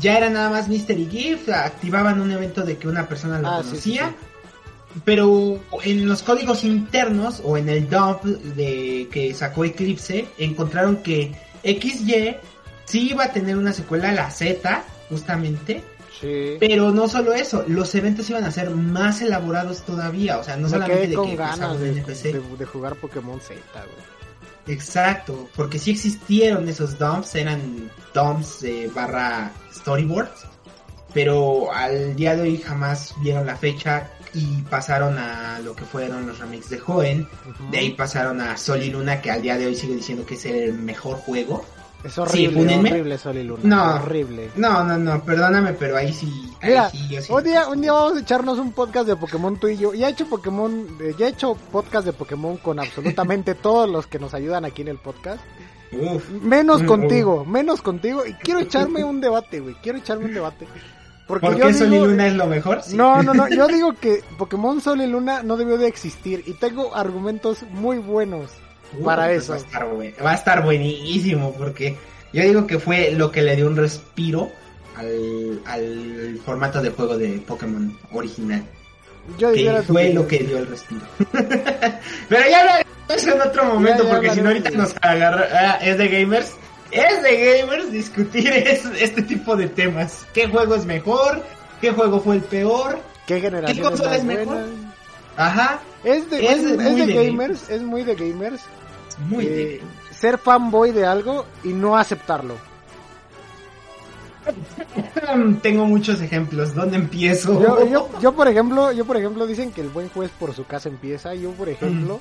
ya 0.00 0.16
era 0.16 0.30
nada 0.30 0.48
más 0.50 0.68
Mystery 0.68 1.06
Gift, 1.10 1.48
activaban 1.50 2.20
un 2.20 2.30
evento 2.30 2.62
de 2.62 2.76
que 2.78 2.88
una 2.88 3.06
persona 3.08 3.38
lo 3.38 3.48
Ah, 3.48 3.60
sí, 3.62 3.68
conocía. 3.68 4.08
sí, 4.08 5.00
Pero 5.04 5.60
en 5.84 6.06
los 6.08 6.22
códigos 6.22 6.64
internos 6.64 7.40
o 7.44 7.56
en 7.58 7.68
el 7.68 7.88
dump 7.88 8.22
de 8.24 9.08
que 9.12 9.32
sacó 9.34 9.64
Eclipse, 9.64 10.26
encontraron 10.38 10.96
que 11.02 11.32
XY 11.62 12.36
sí 12.84 13.10
iba 13.10 13.24
a 13.24 13.32
tener 13.32 13.56
una 13.56 13.72
secuela, 13.72 14.12
la 14.12 14.30
Z, 14.30 14.82
justamente. 15.08 15.82
Sí. 16.20 16.56
Pero 16.60 16.90
no 16.92 17.08
solo 17.08 17.32
eso, 17.32 17.64
los 17.66 17.94
eventos 17.94 18.28
iban 18.30 18.44
a 18.44 18.50
ser 18.52 18.70
más 18.70 19.20
elaborados 19.22 19.82
todavía. 19.82 20.38
O 20.38 20.44
sea, 20.44 20.56
no 20.56 20.64
Me 20.64 20.68
solamente 20.70 21.08
de 21.08 21.14
con 21.14 21.30
que 21.30 21.36
ganas 21.36 21.80
de, 21.80 21.94
de- 21.94 22.42
de 22.58 22.64
jugar 22.66 22.94
Pokémon 22.96 23.40
Z, 23.40 23.58
güey. 23.72 24.12
Exacto, 24.76 25.48
porque 25.56 25.78
sí 25.78 25.90
existieron 25.90 26.68
esos 26.68 26.96
dumps, 26.98 27.34
eran 27.34 27.90
dumps 28.14 28.62
eh, 28.62 28.88
barra 28.94 29.50
storyboards, 29.74 30.46
pero 31.12 31.72
al 31.72 32.14
día 32.14 32.36
de 32.36 32.42
hoy 32.42 32.58
jamás 32.58 33.12
vieron 33.22 33.44
la 33.44 33.56
fecha 33.56 34.08
y 34.34 34.62
pasaron 34.70 35.18
a 35.18 35.58
lo 35.58 35.74
que 35.74 35.84
fueron 35.84 36.28
los 36.28 36.38
remakes 36.38 36.70
de 36.70 36.78
Joen, 36.78 37.28
Ujú. 37.50 37.70
de 37.72 37.78
ahí 37.78 37.90
pasaron 37.90 38.40
a 38.40 38.56
Sol 38.56 38.80
y 38.82 38.90
Luna, 38.90 39.20
que 39.20 39.32
al 39.32 39.42
día 39.42 39.58
de 39.58 39.66
hoy 39.66 39.74
sigo 39.74 39.94
diciendo 39.94 40.24
que 40.24 40.34
es 40.34 40.44
el 40.46 40.72
mejor 40.74 41.16
juego. 41.16 41.64
Es 42.04 42.18
horrible, 42.18 42.76
horrible 42.78 43.16
Sol 43.18 43.36
y 43.36 43.44
Luna. 43.44 43.60
No. 43.62 43.94
Horrible. 43.94 44.50
No, 44.56 44.82
no, 44.84 44.98
no, 44.98 45.22
perdóname, 45.24 45.72
pero 45.74 45.96
ahí 45.96 46.12
sí, 46.12 46.50
ahí 46.60 46.70
Mira, 46.70 46.90
sí, 46.90 47.08
yo 47.08 47.22
sí. 47.22 47.32
un 47.32 47.44
día, 47.44 47.68
un 47.68 47.80
día 47.80 47.92
vamos 47.92 48.16
a 48.16 48.20
echarnos 48.20 48.58
un 48.58 48.72
podcast 48.72 49.06
de 49.06 49.16
Pokémon 49.16 49.56
tú 49.56 49.68
y 49.68 49.76
yo. 49.76 49.94
Ya 49.94 50.08
he 50.08 50.10
hecho 50.12 50.26
Pokémon, 50.26 50.86
eh, 51.00 51.14
ya 51.16 51.26
he 51.26 51.30
hecho 51.30 51.54
podcast 51.70 52.04
de 52.06 52.12
Pokémon 52.12 52.56
con 52.56 52.80
absolutamente 52.80 53.54
todos 53.56 53.88
los 53.88 54.06
que 54.08 54.18
nos 54.18 54.34
ayudan 54.34 54.64
aquí 54.64 54.82
en 54.82 54.88
el 54.88 54.98
podcast. 54.98 55.40
Uf. 55.92 56.28
Menos 56.30 56.82
Mm, 56.82 56.86
contigo, 56.86 57.44
menos 57.44 57.82
contigo. 57.82 58.24
Y 58.26 58.32
quiero 58.34 58.60
echarme 58.60 59.04
un 59.04 59.20
debate, 59.20 59.60
güey. 59.60 59.74
Quiero 59.82 59.98
echarme 59.98 60.24
un 60.24 60.34
debate. 60.34 60.66
Porque 61.28 61.46
¿Por 61.46 61.56
yo 61.56 61.66
qué 61.68 61.74
Sol 61.74 61.94
y 61.94 61.98
Luna 62.00 62.26
es 62.26 62.34
lo 62.34 62.46
mejor? 62.46 62.82
Sí. 62.84 62.96
No, 62.96 63.22
no, 63.22 63.32
no. 63.32 63.48
Yo 63.48 63.68
digo 63.68 63.94
que 63.94 64.24
Pokémon 64.38 64.80
Sol 64.80 65.00
y 65.02 65.06
Luna 65.06 65.42
no 65.44 65.56
debió 65.56 65.78
de 65.78 65.86
existir. 65.86 66.42
Y 66.46 66.54
tengo 66.54 66.96
argumentos 66.96 67.62
muy 67.70 67.98
buenos. 67.98 68.50
Uh, 68.98 69.04
para 69.04 69.26
pues 69.26 69.44
eso. 69.44 69.52
Va 69.52 69.58
a, 69.58 69.60
estar 69.60 69.86
buen- 69.88 70.14
va 70.24 70.30
a 70.30 70.34
estar 70.34 70.62
buenísimo 70.64 71.52
porque 71.56 71.96
yo 72.32 72.42
digo 72.42 72.66
que 72.66 72.78
fue 72.78 73.12
lo 73.12 73.30
que 73.30 73.42
le 73.42 73.56
dio 73.56 73.66
un 73.66 73.76
respiro 73.76 74.50
al, 74.96 75.60
al 75.66 76.38
formato 76.44 76.82
de 76.82 76.90
juego 76.90 77.16
de 77.16 77.38
Pokémon 77.46 77.96
original. 78.12 78.62
Yo 79.38 79.52
Que 79.52 79.70
fue 79.86 80.12
lo 80.12 80.26
que 80.26 80.38
dio 80.40 80.58
el 80.58 80.66
respiro. 80.66 81.02
Pero 82.28 82.48
ya 82.50 82.78
de 83.08 83.14
eso 83.14 83.34
en 83.34 83.40
otro 83.40 83.64
momento 83.64 84.02
Ya, 84.02 84.08
ya 84.08 84.14
porque 84.14 84.30
si 84.30 84.40
no 84.40 84.48
ahorita 84.48 84.70
nos 84.70 84.94
agarra... 85.00 85.46
ah, 85.52 85.78
es 85.82 85.96
de 85.98 86.08
gamers. 86.08 86.52
Es 86.90 87.22
de 87.22 87.60
gamers 87.62 87.90
discutir 87.92 88.48
es- 88.52 88.84
este 89.00 89.22
tipo 89.22 89.56
de 89.56 89.68
temas. 89.68 90.26
¿Qué 90.34 90.48
juego 90.48 90.74
es 90.74 90.84
mejor? 90.84 91.42
¿Qué 91.80 91.90
juego 91.92 92.20
fue 92.20 92.36
el 92.36 92.42
peor? 92.42 92.98
¿Qué 93.26 93.40
generación 93.40 93.76
¿Qué 93.76 93.82
es 93.82 93.88
consola 93.88 94.16
es 94.16 94.24
mejor? 94.24 94.46
buena? 94.46 94.66
Ajá. 95.36 95.80
Es 96.04 96.28
de, 96.28 96.44
Es 96.44 96.50
es, 96.58 96.76
de- 96.78 96.88
es 96.88 97.06
de 97.06 97.14
gamers, 97.26 97.70
es 97.70 97.82
muy 97.82 98.02
de 98.02 98.14
gamers. 98.14 98.60
Muy 99.28 99.46
eh, 99.46 99.80
ser 100.10 100.38
fanboy 100.38 100.92
de 100.92 101.06
algo 101.06 101.46
y 101.64 101.68
no 101.68 101.96
aceptarlo. 101.96 102.56
Tengo 105.62 105.86
muchos 105.86 106.20
ejemplos. 106.20 106.74
¿Dónde 106.74 106.96
empiezo? 106.96 107.62
Yo, 107.62 107.86
yo, 107.86 108.08
yo, 108.20 108.32
por 108.32 108.48
ejemplo, 108.48 108.92
yo 108.92 109.04
por 109.04 109.16
ejemplo 109.16 109.46
dicen 109.46 109.72
que 109.72 109.80
el 109.80 109.88
buen 109.88 110.08
juez 110.08 110.30
por 110.38 110.54
su 110.54 110.64
casa 110.64 110.88
empieza. 110.88 111.34
Yo 111.34 111.50
por 111.52 111.68
ejemplo 111.68 112.20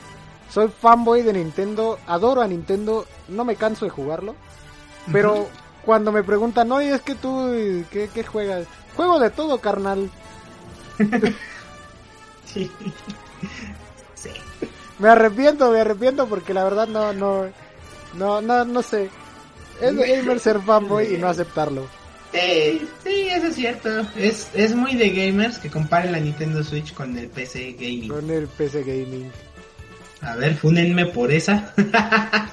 soy 0.52 0.68
fanboy 0.68 1.22
de 1.22 1.34
Nintendo, 1.34 1.98
adoro 2.08 2.42
a 2.42 2.48
Nintendo, 2.48 3.06
no 3.30 3.46
me 3.46 3.56
canso 3.56 3.86
de 3.86 3.92
jugarlo. 3.92 4.36
Pero 5.12 5.48
cuando 5.86 6.12
me 6.12 6.24
preguntan, 6.24 6.72
oye, 6.72 6.94
es 6.94 7.02
que 7.02 7.16
tú, 7.16 7.50
¿qué, 7.90 8.10
qué 8.14 8.24
juegas? 8.24 8.68
Juego 8.96 9.20
de 9.20 9.30
todo, 9.30 9.60
carnal. 9.60 10.10
Sí. 12.46 12.70
Me 15.02 15.10
arrepiento, 15.10 15.72
me 15.72 15.82
arrepiento 15.82 16.28
porque 16.28 16.54
la 16.54 16.64
verdad 16.64 16.88
no, 16.88 17.12
no, 17.12 17.50
no, 18.14 18.42
no, 18.42 18.66
no 18.66 18.82
sé. 18.84 19.10
Es 19.82 19.96
de 19.96 20.08
gamer 20.08 20.40
ser 20.40 20.62
fanboy 20.62 21.16
y 21.16 21.18
no 21.18 21.28
aceptarlo. 21.28 21.88
Sí, 22.32 22.88
sí, 23.04 23.28
eso 23.30 23.48
es 23.48 23.56
cierto. 23.56 23.90
Es, 24.16 24.50
es 24.54 24.76
muy 24.76 24.96
de 24.96 25.10
gamers 25.10 25.58
que 25.58 25.72
comparen 25.72 26.12
la 26.12 26.20
Nintendo 26.20 26.64
Switch 26.64 26.94
con 26.94 27.18
el 27.18 27.28
PC 27.30 27.74
Gaming. 27.74 28.10
Con 28.10 28.30
el 28.30 28.48
PC 28.48 28.84
Gaming. 28.84 29.32
A 30.22 30.36
ver, 30.36 30.56
fúnenme 30.56 31.08
por 31.08 31.32
esa. 31.32 31.74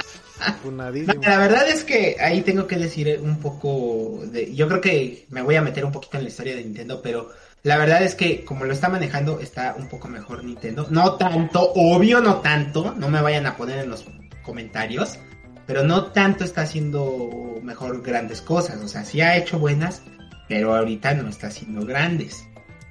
Funadísimo. 0.63 1.21
La 1.23 1.39
verdad 1.39 1.69
es 1.69 1.85
que 1.85 2.17
ahí 2.19 2.41
tengo 2.41 2.67
que 2.67 2.77
decir 2.77 3.21
un 3.23 3.39
poco 3.41 4.23
de... 4.25 4.55
Yo 4.55 4.69
creo 4.69 4.81
que 4.81 5.27
me 5.29 5.43
voy 5.43 5.57
a 5.57 5.63
meter 5.63 5.85
un 5.85 5.93
poquito 5.93 6.17
en 6.17 6.25
la 6.25 6.31
historia 6.31 6.57
de 6.57 6.65
Nintendo, 6.65 7.03
pero 7.03 7.31
la 7.63 7.77
verdad 7.77 8.03
es 8.03 8.15
que 8.15 8.45
como 8.45 8.65
lo 8.65 8.73
está 8.73 8.89
manejando 8.89 9.41
está 9.41 9.75
un 9.79 9.89
poco 9.89 10.09
mejor 10.09 10.45
Nintendo. 10.45 10.87
No 10.91 11.15
tanto, 11.15 11.73
obvio 11.75 12.21
no 12.21 12.37
tanto, 12.37 12.95
no 12.97 13.09
me 13.09 13.21
vayan 13.21 13.47
a 13.47 13.57
poner 13.57 13.79
en 13.81 13.91
los 13.91 14.05
comentarios, 14.43 15.19
pero 15.67 15.83
no 15.83 16.07
tanto 16.07 16.45
está 16.45 16.63
haciendo 16.63 17.59
mejor 17.63 18.03
grandes 18.03 18.41
cosas. 18.41 18.83
O 18.83 18.89
sea, 18.89 19.05
sí 19.05 19.21
ha 19.21 19.37
hecho 19.37 19.59
buenas, 19.59 20.03
pero 20.49 20.75
ahorita 20.75 21.15
no 21.15 21.29
está 21.29 21.49
haciendo 21.49 21.85
grandes. 21.85 22.47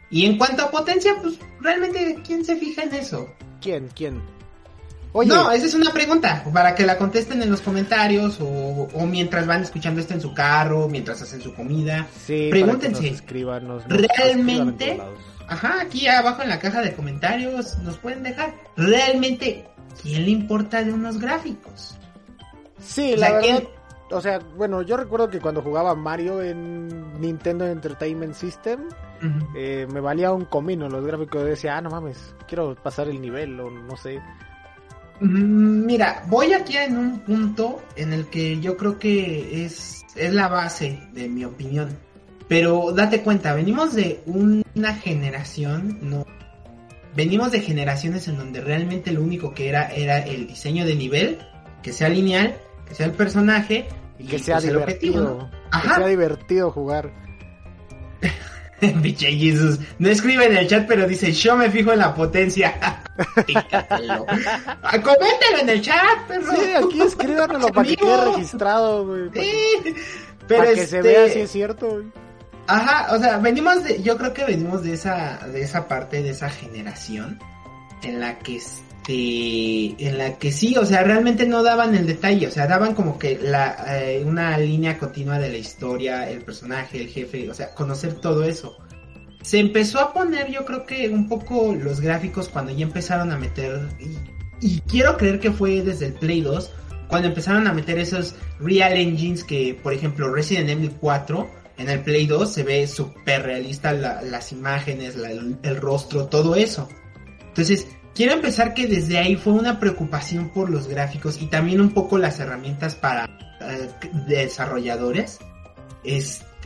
Y 0.09 0.25
en 0.25 0.37
cuanto 0.37 0.63
a 0.63 0.71
potencia, 0.71 1.15
pues 1.21 1.39
realmente, 1.59 2.17
¿quién 2.25 2.45
se 2.45 2.55
fija 2.55 2.83
en 2.83 2.93
eso? 2.93 3.33
¿Quién? 3.61 3.89
¿Quién? 3.95 4.21
Oye. 5.19 5.29
No, 5.29 5.51
esa 5.51 5.65
es 5.65 5.73
una 5.73 5.91
pregunta 5.91 6.43
para 6.53 6.75
que 6.75 6.85
la 6.85 6.95
contesten 6.95 7.41
en 7.41 7.49
los 7.49 7.61
comentarios 7.61 8.39
o, 8.39 8.45
o 8.93 9.05
mientras 9.07 9.47
van 9.47 9.63
escuchando 9.63 9.99
esto 9.99 10.13
en 10.13 10.21
su 10.21 10.31
carro, 10.31 10.87
mientras 10.87 11.19
hacen 11.23 11.41
su 11.41 11.55
comida. 11.55 12.07
Sí, 12.23 12.49
Pregúntense. 12.51 13.07
Escriban, 13.07 13.67
nos, 13.67 13.83
realmente, 13.87 15.01
ajá, 15.47 15.81
aquí 15.81 16.07
abajo 16.07 16.43
en 16.43 16.49
la 16.49 16.59
caja 16.59 16.83
de 16.83 16.93
comentarios 16.93 17.79
nos 17.79 17.97
pueden 17.97 18.21
dejar. 18.21 18.53
Realmente, 18.75 19.67
¿quién 20.03 20.23
le 20.23 20.29
importa 20.29 20.83
de 20.83 20.93
unos 20.93 21.19
gráficos? 21.19 21.97
Sí, 22.79 23.15
la 23.17 23.31
verdad. 23.31 23.63
O 24.11 24.21
sea, 24.21 24.37
bueno, 24.55 24.83
yo 24.83 24.97
recuerdo 24.97 25.29
que 25.29 25.39
cuando 25.39 25.63
jugaba 25.63 25.95
Mario 25.95 26.43
en 26.43 27.19
Nintendo 27.19 27.65
Entertainment 27.65 28.35
System, 28.35 28.81
eh, 29.57 29.87
me 29.91 29.99
valía 29.99 30.31
un 30.31 30.45
comino 30.45 30.87
los 30.87 31.03
gráficos. 31.03 31.43
Decía, 31.43 31.77
ah, 31.77 31.81
no 31.81 31.89
mames, 31.89 32.35
quiero 32.47 32.75
pasar 32.75 33.09
el 33.09 33.19
nivel 33.19 33.59
o 33.59 33.71
no 33.71 33.97
sé. 33.97 34.21
Mm, 35.19 35.85
mira, 35.85 36.23
voy 36.27 36.53
aquí 36.53 36.77
en 36.77 36.97
un 36.97 37.19
punto 37.19 37.81
en 37.95 38.13
el 38.13 38.27
que 38.27 38.59
yo 38.59 38.77
creo 38.77 38.99
que 38.99 39.65
es, 39.65 40.03
es 40.15 40.33
la 40.33 40.47
base 40.47 40.99
de 41.13 41.27
mi 41.27 41.45
opinión. 41.45 41.97
Pero 42.47 42.93
date 42.93 43.21
cuenta, 43.21 43.53
venimos 43.53 43.93
de 43.93 44.21
una 44.25 44.93
generación, 44.95 45.99
no. 46.01 46.25
Venimos 47.15 47.51
de 47.51 47.61
generaciones 47.61 48.27
en 48.27 48.37
donde 48.37 48.61
realmente 48.61 49.11
lo 49.11 49.21
único 49.21 49.53
que 49.53 49.69
era 49.69 49.87
era 49.91 50.19
el 50.19 50.47
diseño 50.47 50.85
de 50.85 50.95
nivel, 50.95 51.39
que 51.81 51.91
sea 51.91 52.09
lineal, 52.09 52.55
que 52.87 52.95
sea 52.95 53.07
el 53.07 53.13
personaje 53.13 53.87
y, 54.19 54.25
que 54.25 54.39
sea 54.39 54.57
pues, 54.57 54.67
divertido. 54.67 55.49
Que 55.71 55.89
sea 55.89 56.07
divertido 56.07 56.71
jugar. 56.71 57.11
Biche 59.01 59.31
Jesus. 59.35 59.79
No 59.97 60.09
escribe 60.09 60.45
en 60.45 60.57
el 60.57 60.67
chat, 60.67 60.87
pero 60.87 61.07
dice, 61.07 61.31
yo 61.31 61.57
me 61.57 61.69
fijo 61.69 61.91
en 61.91 61.99
la 61.99 62.13
potencia. 62.13 63.03
Ah, 64.83 65.01
coméntelo 65.01 65.59
en 65.61 65.69
el 65.69 65.81
chat, 65.81 66.27
perro. 66.27 66.55
Sí, 66.55 66.71
aquí 66.73 67.01
escríbanlo 67.01 67.67
para 67.73 67.87
que 67.87 67.97
quede 67.97 68.25
registrado, 68.25 69.05
güey. 69.05 69.29
Para, 70.47 70.73
que, 70.73 70.87
se 70.87 71.01
vea 71.01 71.29
si 71.29 71.39
es 71.41 71.51
cierto, 71.51 72.03
Ajá, 72.67 73.15
o 73.15 73.19
sea, 73.19 73.37
venimos 73.37 73.83
de, 73.83 74.01
yo 74.01 74.17
creo 74.17 74.33
que 74.33 74.43
venimos 74.43 74.83
de 74.83 74.93
esa, 74.93 75.39
de 75.51 75.61
esa 75.61 75.87
parte, 75.87 76.21
de 76.21 76.31
esa 76.31 76.49
generación, 76.49 77.39
en 78.03 78.19
la 78.19 78.39
que 78.39 78.57
este, 78.57 80.05
en 80.05 80.17
la 80.17 80.37
que 80.37 80.51
sí, 80.51 80.75
o 80.77 80.85
sea, 80.85 81.03
realmente 81.03 81.45
no 81.47 81.63
daban 81.63 81.95
el 81.95 82.05
detalle, 82.05 82.47
o 82.47 82.51
sea, 82.51 82.67
daban 82.67 82.93
como 82.93 83.17
que 83.17 83.39
la, 83.41 83.85
eh, 83.87 84.21
una 84.25 84.57
línea 84.57 84.97
continua 84.97 85.39
de 85.39 85.49
la 85.49 85.57
historia, 85.57 86.29
el 86.29 86.41
personaje, 86.41 86.99
el 86.99 87.07
jefe, 87.07 87.49
o 87.49 87.53
sea, 87.53 87.73
conocer 87.73 88.15
todo 88.15 88.43
eso. 88.43 88.77
Se 89.41 89.59
empezó 89.59 89.99
a 89.99 90.13
poner, 90.13 90.51
yo 90.51 90.65
creo 90.65 90.85
que 90.85 91.09
un 91.09 91.27
poco 91.27 91.73
los 91.73 92.01
gráficos 92.01 92.49
cuando 92.49 92.71
ya 92.71 92.83
empezaron 92.85 93.31
a 93.31 93.37
meter, 93.37 93.87
y, 94.59 94.79
quiero 94.81 95.17
creer 95.17 95.39
que 95.39 95.51
fue 95.51 95.81
desde 95.81 96.07
el 96.07 96.13
Play 96.13 96.41
2, 96.41 96.71
cuando 97.07 97.29
empezaron 97.29 97.67
a 97.67 97.73
meter 97.73 97.99
esos 97.99 98.35
Real 98.59 98.93
Engines 98.93 99.43
que, 99.43 99.79
por 99.81 99.93
ejemplo, 99.93 100.29
Resident 100.33 100.69
Evil 100.69 100.91
4, 100.99 101.49
en 101.77 101.89
el 101.89 102.01
Play 102.01 102.25
2 102.25 102.51
se 102.51 102.63
ve 102.63 102.87
súper 102.87 103.43
realista 103.43 103.93
las 103.93 104.51
imágenes, 104.51 105.15
el, 105.15 105.77
rostro, 105.77 106.25
todo 106.25 106.55
eso. 106.55 106.89
Entonces, 107.47 107.87
quiero 108.15 108.33
empezar 108.33 108.73
que 108.73 108.87
desde 108.87 109.19
ahí 109.19 109.35
fue 109.35 109.53
una 109.53 109.79
preocupación 109.79 110.49
por 110.49 110.69
los 110.69 110.87
gráficos 110.87 111.41
y 111.41 111.45
también 111.47 111.79
un 111.79 111.91
poco 111.91 112.17
las 112.17 112.39
herramientas 112.39 112.95
para 112.95 113.29
eh, 113.61 113.89
desarrolladores. 114.27 115.39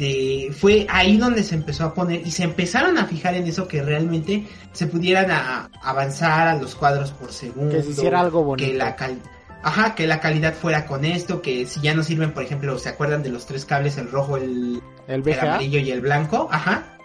Este, 0.01 0.51
fue 0.53 0.87
ahí 0.89 1.17
donde 1.17 1.43
se 1.43 1.55
empezó 1.55 1.85
a 1.85 1.93
poner 1.93 2.25
y 2.25 2.31
se 2.31 2.43
empezaron 2.43 2.97
a 2.97 3.05
fijar 3.05 3.35
en 3.35 3.45
eso 3.45 3.67
que 3.67 3.83
realmente 3.83 4.47
se 4.71 4.87
pudieran 4.87 5.29
avanzar 5.83 6.47
a 6.47 6.55
los 6.55 6.75
cuadros 6.75 7.11
por 7.11 7.31
segundo. 7.31 7.75
Que 7.75 7.83
se 7.83 7.91
hiciera 7.91 8.21
algo 8.21 8.43
bonito. 8.43 8.69
Que 8.69 8.77
la 8.77 8.95
Ajá, 9.63 9.93
que 9.93 10.07
la 10.07 10.19
calidad 10.19 10.55
fuera 10.55 10.87
con 10.87 11.05
esto, 11.05 11.43
que 11.43 11.67
si 11.67 11.81
ya 11.81 11.93
no 11.93 12.01
sirven, 12.01 12.31
por 12.31 12.41
ejemplo, 12.41 12.79
¿se 12.79 12.89
acuerdan 12.89 13.21
de 13.21 13.29
los 13.29 13.45
tres 13.45 13.63
cables, 13.63 13.97
el 13.97 14.09
rojo, 14.09 14.37
el, 14.37 14.81
el, 15.07 15.27
el 15.27 15.39
amarillo 15.39 15.77
y 15.77 15.91
el 15.91 16.01
blanco? 16.01 16.49
Ajá 16.51 16.97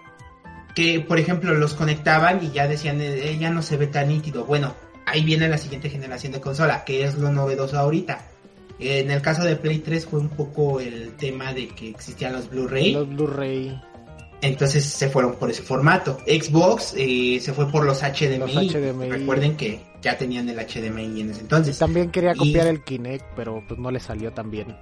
que 0.74 1.01
por 1.01 1.18
ejemplo 1.18 1.55
los 1.55 1.72
conectaban 1.72 2.45
y 2.45 2.51
ya 2.51 2.68
decían, 2.68 3.01
eh, 3.01 3.34
ya 3.41 3.49
no 3.49 3.62
se 3.62 3.78
ve 3.78 3.87
tan 3.87 4.09
nítido. 4.09 4.45
Bueno, 4.45 4.74
ahí 5.07 5.24
viene 5.24 5.49
la 5.49 5.57
siguiente 5.57 5.89
generación 5.89 6.32
de 6.32 6.41
consola, 6.43 6.84
que 6.84 7.03
es 7.05 7.14
lo 7.14 7.32
novedoso 7.32 7.78
ahorita. 7.78 8.20
En 8.78 9.10
el 9.10 9.22
caso 9.22 9.42
de 9.42 9.56
Play 9.56 9.78
3 9.78 10.06
fue 10.06 10.20
un 10.20 10.28
poco 10.28 10.80
el 10.80 11.14
tema 11.16 11.52
de 11.52 11.68
que 11.68 11.90
existían 11.90 12.34
los 12.34 12.50
Blu-ray. 12.50 12.92
Los 12.92 13.08
Blu-ray. 13.08 13.80
Entonces 14.42 14.84
se 14.84 15.08
fueron 15.08 15.36
por 15.36 15.50
ese 15.50 15.62
formato. 15.62 16.18
Xbox 16.26 16.94
eh, 16.96 17.38
se 17.40 17.52
fue 17.52 17.70
por 17.70 17.84
los 17.84 18.02
HDMI. 18.02 18.68
Recuerden 19.08 19.56
que 19.56 19.80
ya 20.02 20.18
tenían 20.18 20.48
el 20.48 20.56
HDMI 20.56 21.20
en 21.20 21.30
ese 21.30 21.40
entonces. 21.40 21.78
También 21.78 22.10
quería 22.10 22.34
copiar 22.34 22.66
el 22.66 22.82
Kinect, 22.84 23.24
pero 23.34 23.64
pues 23.66 23.80
no 23.80 23.90
le 23.90 23.98
salió 23.98 24.32
tan 24.32 24.50
bien. 24.50 24.76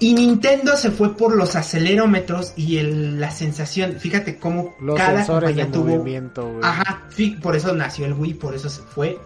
Y 0.00 0.14
Nintendo 0.14 0.76
se 0.76 0.90
fue 0.90 1.16
por 1.16 1.34
los 1.34 1.56
acelerómetros 1.56 2.52
y 2.56 2.80
la 2.80 3.30
sensación. 3.30 3.96
Fíjate 3.98 4.36
cómo 4.36 4.74
cada 4.96 5.26
compañía 5.26 5.68
tuvo. 5.70 5.96
Movimiento, 5.96 6.60
Ajá, 6.62 7.08
por 7.42 7.56
eso 7.56 7.74
nació 7.74 8.06
el 8.06 8.12
Wii, 8.12 8.34
por 8.34 8.54
eso 8.54 8.68
se 8.68 8.82
fue. 8.82 9.18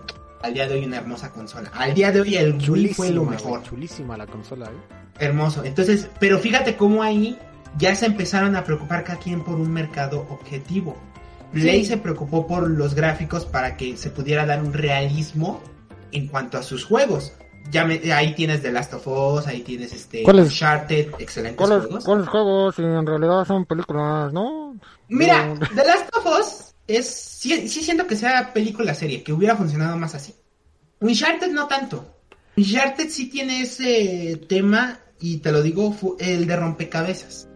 Al 0.43 0.55
día 0.55 0.67
de 0.67 0.75
hoy 0.75 0.85
una 0.85 0.97
hermosa 0.99 1.31
consola. 1.31 1.71
Al 1.75 1.95
día 1.95 2.11
de 2.13 2.21
hoy 2.21 2.37
el 2.37 2.59
Wii 2.69 2.95
fue 2.95 3.11
lo 3.11 3.25
mejor. 3.25 3.63
Chulísima 3.63 4.17
la 4.17 4.27
consola, 4.27 4.67
¿eh? 4.67 4.95
Hermoso. 5.19 5.65
Entonces, 5.65 6.09
pero 6.19 6.39
fíjate 6.39 6.77
cómo 6.77 7.03
ahí 7.03 7.39
ya 7.79 7.95
se 7.95 8.07
empezaron 8.07 8.57
a 8.57 8.65
preocupar 8.65 9.05
cada 9.05 9.19
quien 9.19 9.45
por 9.45 9.55
un 9.55 9.73
mercado 9.73 10.27
objetivo. 10.31 10.97
Play 11.53 11.85
se 11.85 11.99
preocupó 11.99 12.47
por 12.47 12.69
los 12.69 12.95
gráficos 12.95 13.45
para 13.45 13.77
que 13.77 13.97
se 13.97 14.11
pudiera 14.11 14.47
dar 14.47 14.63
un 14.63 14.73
realismo 14.73 15.61
en 16.11 16.29
cuanto 16.29 16.59
a 16.59 16.63
sus 16.63 16.85
juegos 16.85 17.33
ya 17.71 17.85
ahí 18.17 18.35
tienes 18.35 18.63
The 18.63 18.73
Last 18.73 18.95
of 18.95 19.07
Us, 19.07 19.47
ahí 19.47 19.61
tienes 19.61 19.93
este 19.93 20.25
Uncharted, 20.27 21.13
excelentes 21.19 21.57
¿cuáles, 21.57 21.87
juegos. 21.87 22.05
¿Cuáles 22.05 22.29
juegos? 22.29 22.79
En 22.79 23.07
realidad 23.07 23.45
son 23.45 23.65
películas, 23.65 24.33
¿no? 24.33 24.77
Mira, 25.09 25.55
The 25.75 25.85
Last 25.85 26.17
of 26.17 26.27
Us 26.27 26.72
es 26.87 27.07
sí, 27.09 27.69
sí 27.69 27.83
siento 27.83 28.07
que 28.07 28.17
sea 28.17 28.53
película 28.53 28.95
serie, 28.95 29.23
que 29.23 29.33
hubiera 29.33 29.57
funcionado 29.57 29.97
más 29.97 30.15
así. 30.15 30.35
Uncharted 31.01 31.51
no 31.53 31.67
tanto. 31.67 32.17
Uncharted 32.57 33.09
sí 33.09 33.29
tiene 33.29 33.63
ese 33.63 34.41
tema 34.49 35.01
y 35.21 35.39
te 35.39 35.53
lo 35.53 35.63
digo, 35.63 35.97
el 36.19 36.47
de 36.47 36.57
rompecabezas. 36.57 37.49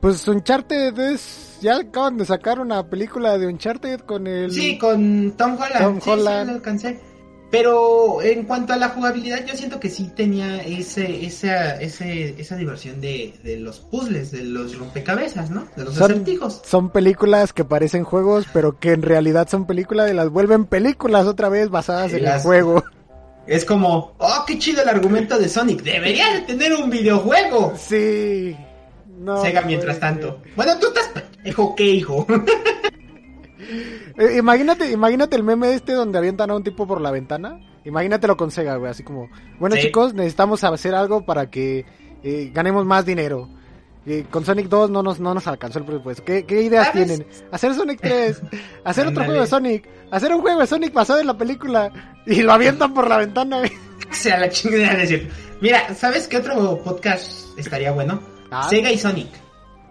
Pues 0.00 0.26
Uncharted 0.26 0.98
es 0.98 1.58
ya 1.60 1.76
acaban 1.76 2.18
de 2.18 2.24
sacar 2.24 2.58
una 2.58 2.88
película 2.88 3.38
de 3.38 3.46
Uncharted 3.46 4.00
con 4.00 4.26
el 4.26 4.50
Sí, 4.50 4.76
con 4.76 5.32
Tom 5.36 5.54
Holland. 5.54 5.78
Tom 5.78 6.00
Holland. 6.04 6.42
Sí, 6.42 6.50
lo 6.50 6.56
alcancé. 6.56 7.00
Pero 7.52 8.22
en 8.22 8.44
cuanto 8.44 8.72
a 8.72 8.76
la 8.76 8.88
jugabilidad, 8.88 9.44
yo 9.44 9.54
siento 9.54 9.78
que 9.78 9.90
sí 9.90 10.10
tenía 10.16 10.62
ese, 10.62 11.26
esa, 11.26 11.78
ese, 11.82 12.34
esa 12.40 12.56
diversión 12.56 12.98
de, 13.02 13.34
de 13.44 13.58
los 13.58 13.78
puzzles, 13.78 14.30
de 14.30 14.42
los 14.42 14.78
rompecabezas, 14.78 15.50
¿no? 15.50 15.68
De 15.76 15.84
los 15.84 15.94
son, 15.94 16.12
acertijos. 16.12 16.62
Son 16.64 16.88
películas 16.88 17.52
que 17.52 17.66
parecen 17.66 18.04
juegos, 18.04 18.46
pero 18.54 18.78
que 18.80 18.92
en 18.92 19.02
realidad 19.02 19.50
son 19.50 19.66
películas 19.66 20.10
y 20.10 20.14
las 20.14 20.30
vuelven 20.30 20.64
películas 20.64 21.26
otra 21.26 21.50
vez 21.50 21.68
basadas 21.68 22.14
en 22.14 22.26
el 22.26 22.40
juego. 22.40 22.82
Es 23.46 23.66
como, 23.66 24.14
oh, 24.16 24.44
qué 24.46 24.58
chido 24.58 24.80
el 24.80 24.88
argumento 24.88 25.38
de 25.38 25.46
Sonic. 25.50 25.82
Debería 25.82 26.32
de 26.32 26.40
tener 26.42 26.72
un 26.72 26.88
videojuego. 26.88 27.74
Sí. 27.76 28.56
No, 29.18 29.42
Sega 29.42 29.60
mientras 29.60 30.00
tanto. 30.00 30.40
Bueno, 30.56 30.78
tú 30.78 30.86
estás... 30.86 31.10
Hijo, 31.44 31.74
¿qué 31.76 31.84
hijo? 31.84 32.26
Eh, 34.18 34.36
imagínate, 34.38 34.90
imagínate 34.90 35.36
el 35.36 35.42
meme 35.42 35.74
este 35.74 35.92
donde 35.92 36.18
avientan 36.18 36.50
a 36.50 36.56
un 36.56 36.62
tipo 36.62 36.86
por 36.86 37.00
la 37.00 37.10
ventana. 37.10 37.60
Imagínatelo 37.84 38.36
con 38.36 38.50
Sega, 38.50 38.76
güey, 38.76 38.90
así 38.90 39.02
como, 39.02 39.28
bueno 39.58 39.76
chicos, 39.76 40.14
necesitamos 40.14 40.62
hacer 40.64 40.94
algo 40.94 41.24
para 41.24 41.50
que 41.50 41.84
eh, 42.22 42.50
ganemos 42.52 42.84
más 42.84 43.04
dinero. 43.04 43.48
Eh, 44.04 44.26
con 44.28 44.44
Sonic 44.44 44.68
2 44.68 44.90
no 44.90 45.02
nos, 45.02 45.20
no 45.20 45.32
nos 45.32 45.46
alcanzó 45.46 45.78
el 45.78 45.84
presupuesto. 45.84 46.24
¿Qué, 46.24 46.44
qué 46.44 46.62
ideas 46.62 46.92
tienen? 46.92 47.24
Hacer 47.52 47.74
Sonic 47.74 48.00
3, 48.00 48.42
hacer 48.84 49.06
otro 49.06 49.24
juego 49.24 49.40
de 49.40 49.46
Sonic, 49.46 49.88
hacer 50.10 50.34
un 50.34 50.40
juego 50.40 50.60
de 50.60 50.66
Sonic 50.66 50.92
basado 50.92 51.20
en 51.20 51.26
la 51.28 51.38
película 51.38 51.92
y 52.26 52.42
lo 52.42 52.52
avientan 52.52 52.92
por 52.94 53.08
la 53.08 53.18
ventana. 53.18 53.58
Güey. 53.58 53.72
sea 54.10 54.38
la 54.38 54.48
chingada 54.48 54.96
decir. 54.96 55.30
Mira, 55.60 55.94
¿sabes 55.94 56.26
qué 56.26 56.38
otro 56.38 56.82
podcast 56.82 57.56
estaría 57.58 57.92
bueno? 57.92 58.20
Ah. 58.50 58.68
Sega 58.68 58.90
y 58.90 58.98
Sonic. 58.98 59.28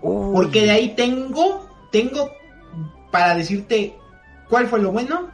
Porque 0.01 0.63
de 0.63 0.71
ahí 0.71 0.95
tengo, 0.95 1.69
tengo 1.91 2.31
para 3.11 3.35
decirte 3.35 3.95
cuál 4.49 4.67
fue 4.67 4.79
lo 4.79 4.91
bueno, 4.91 5.29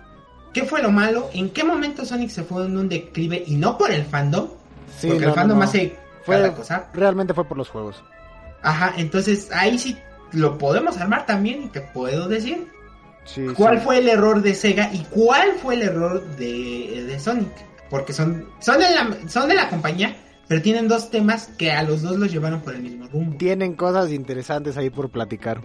qué 0.53 0.63
fue 0.63 0.81
lo 0.81 0.91
malo, 0.91 1.29
en 1.33 1.49
qué 1.49 1.63
momento 1.63 2.05
Sonic 2.05 2.29
se 2.29 2.43
fue 2.43 2.65
en 2.65 2.77
un 2.77 2.89
declive 2.89 3.43
y 3.45 3.55
no 3.55 3.77
por 3.77 3.91
el 3.91 4.03
fandom, 4.03 4.47
porque 5.01 5.25
el 5.25 5.33
fandom 5.33 5.61
hace 5.61 5.95
fue, 6.23 6.53
cosa. 6.53 6.87
Realmente 6.93 7.33
fue 7.33 7.45
por 7.45 7.57
los 7.57 7.69
juegos. 7.69 8.03
Ajá, 8.61 8.93
entonces 8.97 9.49
ahí 9.51 9.77
sí 9.77 9.97
lo 10.31 10.57
podemos 10.57 10.97
armar 10.97 11.25
también 11.25 11.63
y 11.63 11.67
te 11.67 11.81
puedo 11.81 12.27
decir 12.27 12.67
cuál 13.55 13.79
fue 13.79 13.99
el 13.99 14.09
error 14.09 14.41
de 14.41 14.53
Sega 14.53 14.91
y 14.93 15.03
cuál 15.09 15.53
fue 15.61 15.75
el 15.75 15.83
error 15.83 16.25
de, 16.37 17.05
de 17.07 17.19
Sonic. 17.19 17.51
Porque 17.89 18.11
son, 18.11 18.45
son, 18.59 18.79
de 18.79 18.89
la, 18.93 19.29
son 19.29 19.47
de 19.47 19.55
la 19.55 19.69
compañía, 19.69 20.17
pero 20.47 20.61
tienen 20.61 20.89
dos 20.89 21.09
temas 21.09 21.47
que 21.57 21.71
a 21.71 21.83
los 21.83 22.01
dos 22.01 22.17
los 22.17 22.31
llevaron 22.31 22.59
por 22.61 22.75
el 22.75 22.81
mismo 22.81 23.07
rumbo. 23.07 23.37
Tienen 23.37 23.75
cosas 23.75 24.11
interesantes 24.11 24.75
ahí 24.75 24.89
por 24.89 25.09
platicar. 25.09 25.61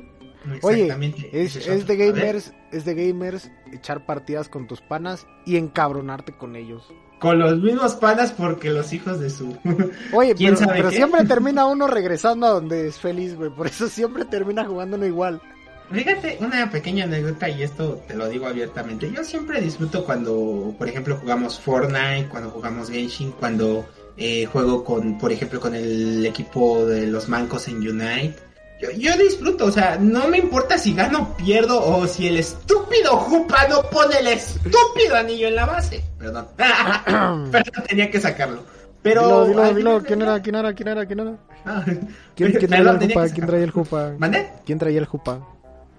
Oye, 0.63 0.89
es, 1.33 1.87
de 1.87 1.97
gamers, 1.97 2.53
es 2.71 2.85
de 2.85 2.95
gamers 2.95 3.51
echar 3.73 4.07
partidas 4.07 4.49
con 4.49 4.67
tus 4.67 4.81
panas 4.81 5.27
y 5.47 5.57
encabronarte 5.57 6.33
con 6.33 6.57
ellos. 6.57 6.93
Con 7.19 7.39
los 7.39 7.59
mismos 7.59 7.95
panas 7.95 8.33
porque 8.33 8.71
los 8.71 8.93
hijos 8.93 9.21
de 9.21 9.31
su... 9.31 9.57
Oye, 10.13 10.35
¿Quién 10.35 10.55
pero, 10.55 10.57
sabe 10.57 10.73
pero 10.79 10.91
qué? 10.91 10.97
siempre 10.97 11.25
termina 11.29 11.67
uno 11.67 11.87
regresando 11.87 12.47
a 12.47 12.51
donde 12.51 12.89
es 12.89 12.99
feliz, 12.99 13.37
güey. 13.37 13.51
Por 13.51 13.69
eso 13.69 13.89
siempre 13.89 14.25
termina 14.25 14.65
jugando 14.65 14.97
uno 14.97 15.07
igual. 15.07 15.41
Fíjate, 15.93 16.39
una 16.41 16.71
pequeña 16.71 17.05
anécdota 17.05 17.49
y 17.51 17.63
esto 17.63 18.03
te 18.09 18.15
lo 18.15 18.29
digo 18.29 18.47
abiertamente. 18.47 19.13
Yo 19.13 19.23
siempre 19.23 19.61
disfruto 19.61 20.05
cuando, 20.05 20.75
por 20.79 20.89
ejemplo, 20.89 21.19
jugamos 21.21 21.61
Fortnite, 21.61 22.29
cuando 22.31 22.51
jugamos 22.51 22.89
Genshin, 22.91 23.33
cuando 23.33 23.85
eh, 24.17 24.47
juego 24.47 24.85
con, 24.85 25.19
por 25.19 25.33
ejemplo, 25.33 25.61
con 25.61 25.75
el 25.75 26.25
equipo 26.25 26.87
de 26.87 27.07
los 27.07 27.29
mancos 27.29 27.69
en 27.69 27.77
Unite. 27.77 28.37
Yo, 28.83 28.91
yo 28.91 29.17
disfruto, 29.17 29.67
o 29.67 29.71
sea, 29.71 29.97
no 30.01 30.27
me 30.27 30.39
importa 30.39 30.77
si 30.77 30.93
gano 30.93 31.23
o 31.23 31.37
pierdo 31.37 31.81
o 31.83 32.05
si 32.09 32.27
el 32.27 32.37
estúpido 32.39 33.17
Jupa 33.17 33.69
no 33.69 33.83
pone 33.89 34.19
el 34.19 34.27
estúpido 34.27 35.15
anillo 35.17 35.47
en 35.49 35.55
la 35.55 35.67
base. 35.67 36.03
Perdón. 36.19 36.49
Perdón, 36.57 37.85
tenía 37.89 38.11
que 38.11 38.21
sacarlo. 38.21 38.65
Pero... 39.03 39.47
dilo, 39.47 39.63
dilo, 39.63 39.75
dilo. 39.77 40.03
¿Quién 40.03 40.23
era? 40.23 40.41
¿Quién 40.43 40.57
era? 40.57 40.75
¿Quién 40.75 40.89
era? 40.89 41.07
¿Quién 41.07 41.21
era? 41.21 41.37
Ah, 41.65 41.85
¿Quién, 42.35 42.53
quién 42.53 42.69
traía 42.71 42.91
el 42.91 42.99
jupa? 42.99 43.29
¿Quién 43.29 43.47
traía 43.47 43.65
el 43.65 43.71
jupa? 43.71 44.13
¿Mandé? 44.19 44.51
¿Quién 44.67 44.79
traía 44.81 44.99
el 44.99 45.07
jupa? 45.07 45.49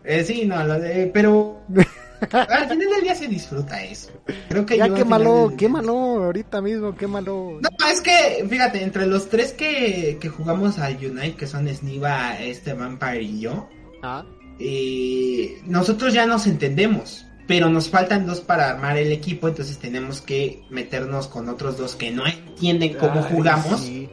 Eh, 0.04 0.24
sí, 0.26 0.46
no, 0.46 0.62
lo 0.66 0.78
de- 0.80 1.10
pero 1.14 1.62
al 2.32 2.70
final 2.70 2.90
del 2.90 3.02
día 3.04 3.16
se 3.16 3.28
disfruta 3.28 3.84
eso. 3.84 4.12
Creo 4.50 4.66
que 4.66 4.78
Ya 4.78 4.88
yo 4.88 4.96
quémalo, 4.96 5.50
del 5.50 5.58
quémalo 5.58 5.94
ahorita 6.24 6.62
mismo, 6.62 6.96
quémalo. 6.96 7.60
No, 7.62 7.88
es 7.88 8.02
que, 8.02 8.46
fíjate, 8.50 8.84
entre 8.84 9.06
los 9.08 9.30
tres 9.30 9.54
que, 9.54 10.18
que 10.20 10.30
jugamos 10.30 10.80
al 10.80 10.96
Unite, 10.96 11.36
que 11.36 11.48
son 11.48 11.68
Sniva, 11.68 12.40
este 12.40 12.74
Vampire 12.74 13.22
y 13.22 13.40
yo, 13.42 13.70
Ah, 14.04 14.26
eh, 14.60 15.62
nosotros 15.66 16.14
ya 16.14 16.28
nos 16.28 16.46
entendemos, 16.46 17.26
pero 17.48 17.70
nos 17.70 17.90
faltan 17.90 18.26
dos 18.26 18.42
para 18.42 18.70
armar 18.70 18.98
el 18.98 19.14
equipo, 19.14 19.48
entonces 19.48 19.80
tenemos 19.80 20.22
que 20.22 20.64
meternos 20.70 21.28
con 21.30 21.48
otros 21.48 21.78
dos 21.78 21.96
que 21.96 22.12
no 22.12 22.28
entienden 22.28 22.96
cómo 22.96 23.24
ay, 23.24 23.32
jugamos 23.32 23.80
sí. 23.80 24.10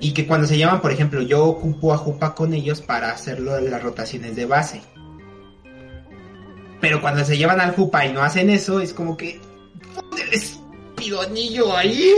y 0.00 0.12
que 0.12 0.26
cuando 0.26 0.48
se 0.48 0.58
llaman, 0.58 0.80
por 0.80 0.90
ejemplo, 0.90 1.22
yo 1.22 1.44
ocupo 1.44 1.94
a 1.94 1.96
Jupa 1.96 2.34
con 2.34 2.54
ellos 2.54 2.80
para 2.80 3.12
hacerlo 3.12 3.54
de 3.54 3.70
las 3.70 3.82
rotaciones 3.82 4.34
de 4.34 4.46
base. 4.46 4.82
Pero 6.84 7.00
cuando 7.00 7.24
se 7.24 7.38
llevan 7.38 7.62
al 7.62 7.74
Jupa 7.74 8.04
y 8.04 8.12
no 8.12 8.20
hacen 8.22 8.50
eso, 8.50 8.78
es 8.78 8.92
como 8.92 9.16
que... 9.16 9.40
"Pon 9.94 10.04
el 10.20 10.34
estúpido 10.34 11.22
anillo 11.22 11.74
ahí! 11.74 12.12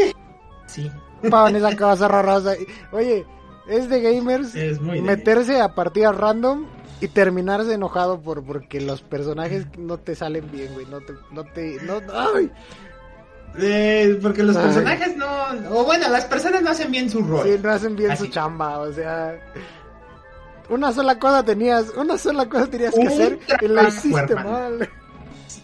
Sí, 0.67 0.91
en 1.23 1.57
esa 1.57 1.77
casa 1.77 2.09
rarosa. 2.09 2.55
Oye, 2.91 3.25
es 3.69 3.89
de 3.89 4.01
gamers 4.03 4.57
es 4.57 4.81
muy... 4.81 4.97
de- 4.97 5.03
meterse 5.03 5.61
a 5.61 5.73
partidas 5.77 6.17
random 6.17 6.67
y 7.01 7.07
terminarse 7.07 7.75
enojado 7.75 8.21
por 8.21 8.43
porque 8.43 8.81
los 8.81 9.03
personajes 9.03 9.67
no 9.79 9.99
te 9.99 10.17
salen 10.17 10.51
bien, 10.51 10.75
güey. 10.75 10.87
No 10.87 10.99
te, 11.01 11.13
no 11.31 11.45
te, 11.45 11.79
no, 11.85 12.01
ay. 12.13 12.51
Eh, 13.59 14.19
porque 14.21 14.43
los 14.43 14.57
Ay. 14.57 14.65
personajes 14.65 15.17
no... 15.17 15.27
O 15.71 15.85
bueno, 15.85 16.09
las 16.09 16.25
personas 16.25 16.61
no 16.63 16.71
hacen 16.71 16.91
bien 16.91 17.09
su 17.09 17.23
rol. 17.23 17.47
Sí, 17.47 17.57
no 17.63 17.71
hacen 17.71 17.95
bien 17.95 18.17
su 18.17 18.27
chamba, 18.27 18.79
o 18.81 18.93
sea. 18.93 19.39
Una 20.69 20.93
sola 20.93 21.19
cosa 21.19 21.45
tenías, 21.45 21.91
una 21.97 22.19
sola 22.19 22.49
cosa 22.49 22.67
tenías 22.67 22.95
que 22.95 23.07
hacer 23.07 23.39
y 23.61 23.69
la 23.69 23.89
hiciste 23.89 24.33
hermano. 24.33 24.51
mal. 24.51 24.89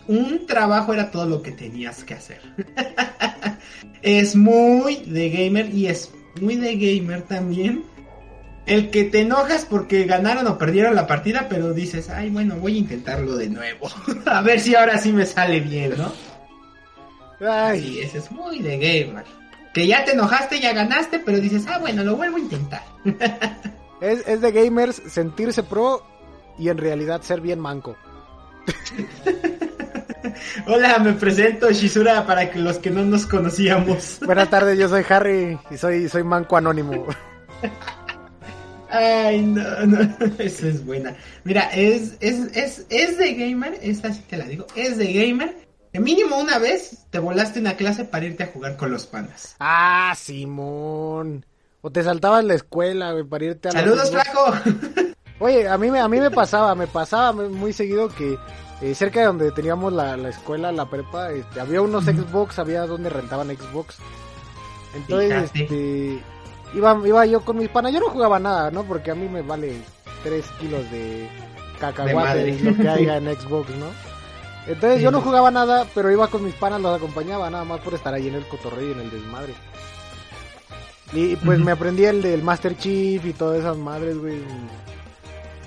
un 0.07 0.47
trabajo 0.47 0.93
era 0.93 1.11
todo 1.11 1.27
lo 1.27 1.43
que 1.43 1.53
tenías 1.53 2.05
que 2.05 2.15
hacer. 2.15 2.41
es 4.03 4.37
muy 4.37 4.97
de 5.05 5.31
gamer 5.31 5.75
y 5.75 5.89
es 5.89 6.11
muy 6.41 6.57
de 6.57 6.77
gamer 6.77 7.23
también. 7.23 7.85
El 8.65 8.91
que 8.91 9.03
te 9.05 9.23
enojas 9.23 9.67
porque 9.69 10.05
ganaron 10.05 10.47
o 10.47 10.57
perdieron 10.57 10.95
la 10.95 11.09
partida, 11.09 11.49
pero 11.49 11.73
dices, 11.73 12.09
ay, 12.09 12.31
bueno, 12.31 12.57
voy 12.57 12.77
a 12.77 12.79
intentarlo 12.79 13.37
de 13.37 13.49
nuevo. 13.49 13.89
a 14.27 14.41
ver 14.43 14.61
si 14.61 14.77
ahora 14.77 14.99
sí 14.99 15.13
me 15.13 15.27
sale 15.27 15.59
bien, 15.59 15.95
¿no? 15.99 16.13
Ay, 17.45 17.81
Sí, 17.81 18.01
ese 18.01 18.19
es 18.19 18.31
muy 18.31 18.61
de 18.61 18.79
gamer. 18.79 19.25
Que 19.75 19.89
ya 19.89 20.05
te 20.05 20.13
enojaste, 20.13 20.61
ya 20.61 20.73
ganaste, 20.73 21.19
pero 21.19 21.41
dices, 21.41 21.65
ah, 21.67 21.79
bueno, 21.79 22.05
lo 22.05 22.15
vuelvo 22.15 22.37
a 22.37 22.41
intentar. 22.41 22.83
es, 24.03 24.27
es 24.27 24.41
de 24.41 24.53
gamers 24.53 25.03
sentirse 25.07 25.63
pro 25.63 26.03
y 26.59 26.69
en 26.69 26.79
realidad 26.79 27.23
ser 27.23 27.41
bien 27.41 27.61
manco. 27.61 27.97
Hola, 30.67 30.99
me 30.99 31.13
presento 31.15 31.71
Shizura 31.71 32.27
para 32.27 32.51
que 32.51 32.59
los 32.59 32.79
que 32.79 32.91
no 32.91 33.05
nos 33.05 33.27
conocíamos. 33.27 34.19
Buenas 34.27 34.51
tardes, 34.51 34.79
yo 34.79 34.89
soy 34.89 35.05
Harry 35.09 35.59
y 35.71 35.77
soy, 35.77 36.09
soy 36.09 36.25
manco 36.25 36.57
anónimo. 36.57 37.07
Ay, 38.91 39.41
no, 39.41 39.63
no, 39.87 40.01
esa 40.39 40.69
es 40.69 40.85
buena. 40.85 41.17
Mira, 41.45 41.71
es, 41.73 42.17
es, 42.21 42.55
es, 42.55 42.87
es 42.91 43.17
de 43.17 43.35
gamer, 43.35 43.79
esta 43.81 44.13
sí 44.13 44.23
te 44.29 44.37
la 44.37 44.45
digo, 44.45 44.67
es 44.77 44.99
de 44.99 45.13
gamer. 45.13 45.63
Que 45.93 46.01
mínimo 46.01 46.39
una 46.39 46.59
vez 46.59 47.07
te 47.11 47.19
volaste 47.19 47.61
una 47.61 47.77
clase 47.77 48.05
para 48.05 48.27
irte 48.27 48.43
a 48.43 48.49
jugar 48.49 48.77
con 48.77 48.91
los 48.91 49.07
panas. 49.07 49.57
Ah, 49.61 50.15
Simón. 50.17 51.45
O 51.83 51.91
te 51.91 52.03
saltabas 52.05 52.45
la 52.45 52.55
escuela, 52.55 53.13
güey, 53.13 53.25
para 53.25 53.45
irte 53.45 53.69
a 53.69 53.73
la 53.73 53.81
¡Saludos, 53.81 54.11
flaco! 54.11 54.53
Oye, 55.41 55.69
a 55.69 55.77
mí 55.77 55.91
me, 55.91 55.99
a 55.99 56.07
mí 56.07 56.21
me 56.21 56.31
pasaba, 56.31 56.77
me 56.77 56.87
pasaba 56.87 57.33
muy 57.33 57.73
seguido 57.73 58.09
que 58.09 58.39
eh, 58.81 58.95
cerca 58.95 59.21
de 59.21 59.27
donde 59.27 59.51
teníamos 59.51 59.93
la, 59.93 60.17
la 60.17 60.29
escuela, 60.29 60.71
la 60.71 60.89
prepa, 60.89 61.33
este, 61.33 61.61
había 61.61 61.83
unos 61.83 62.05
Xbox, 62.05 62.61
había 62.61 62.87
donde 62.87 63.11
rentaban 63.11 63.49
Xbox. 63.49 63.97
Entonces, 64.95 65.51
Fíjate. 65.51 65.63
este, 65.65 66.23
iba, 66.75 67.01
iba 67.05 67.27
yo 67.27 67.41
con 67.41 67.59
mis 67.59 67.69
panas, 67.69 67.93
yo 67.93 67.99
no 67.99 68.11
jugaba 68.11 68.39
nada, 68.39 68.71
¿no? 68.71 68.85
Porque 68.85 69.11
a 69.11 69.17
mí 69.17 69.29
me 69.29 69.43
vale 69.43 69.75
3 70.23 70.47
kilos 70.61 70.89
de 70.93 71.29
cacahuate 71.81 72.61
lo 72.61 72.77
que 72.77 72.89
haya 72.89 73.17
en 73.17 73.27
Xbox, 73.41 73.71
¿no? 73.71 73.87
Entonces 74.69 74.99
Sí, 74.99 75.03
yo 75.03 75.11
no 75.11 75.21
jugaba 75.21 75.51
nada, 75.51 75.87
pero 75.93 76.13
iba 76.13 76.29
con 76.29 76.45
mis 76.45 76.55
panas, 76.55 76.81
los 76.81 76.97
acompañaba 76.97 77.51
nada 77.51 77.65
más 77.65 77.81
por 77.81 77.95
estar 77.95 78.15
ahí 78.15 78.29
en 78.29 78.37
el 78.37 78.47
cotorreo 78.47 78.91
y 78.91 78.93
en 78.93 79.01
el 79.01 79.11
desmadre. 79.11 79.55
Y 81.13 81.37
pues 81.37 81.59
me 81.59 81.73
aprendí 81.73 82.05
el 82.05 82.23
del 82.23 82.43
Master 82.43 82.77
Chief 82.77 83.25
y 83.25 83.33
todas 83.33 83.61
esas 83.61 83.77
madres, 83.77 84.17
güey. 84.19 84.41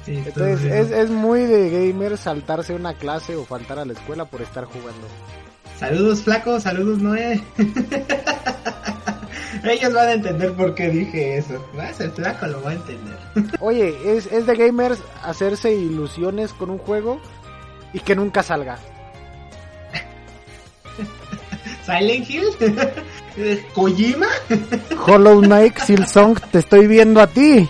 Sí, 0.05 0.21
Entonces 0.25 0.63
es, 0.63 0.91
es 0.91 1.09
muy 1.09 1.45
de 1.45 1.69
gamer 1.69 2.17
saltarse 2.17 2.73
una 2.73 2.93
clase 2.93 3.35
o 3.35 3.45
faltar 3.45 3.79
a 3.79 3.85
la 3.85 3.93
escuela 3.93 4.25
por 4.25 4.41
estar 4.41 4.65
jugando. 4.65 5.07
Saludos, 5.79 6.23
flaco, 6.23 6.59
saludos, 6.59 6.99
Noé. 6.99 7.41
Ellos 9.63 9.93
van 9.93 10.07
a 10.07 10.11
entender 10.13 10.53
por 10.53 10.75
qué 10.75 10.89
dije 10.89 11.37
eso. 11.37 11.65
Vas, 11.75 11.99
el 11.99 12.11
flaco 12.11 12.45
lo 12.47 12.61
va 12.61 12.71
a 12.71 12.75
entender. 12.75 13.17
Oye, 13.59 13.95
es, 14.05 14.27
es 14.31 14.45
de 14.45 14.55
gamers 14.55 14.99
hacerse 15.23 15.73
ilusiones 15.73 16.53
con 16.53 16.69
un 16.69 16.77
juego 16.77 17.19
y 17.93 17.99
que 17.99 18.15
nunca 18.15 18.43
salga. 18.43 18.77
Silent 21.85 22.29
Hill, 22.29 22.45
Kojima. 23.73 24.27
Hollow 25.07 25.41
Knight, 25.41 25.77
Silsong, 25.79 26.39
te 26.51 26.59
estoy 26.59 26.87
viendo 26.87 27.21
a 27.21 27.27
ti. 27.27 27.67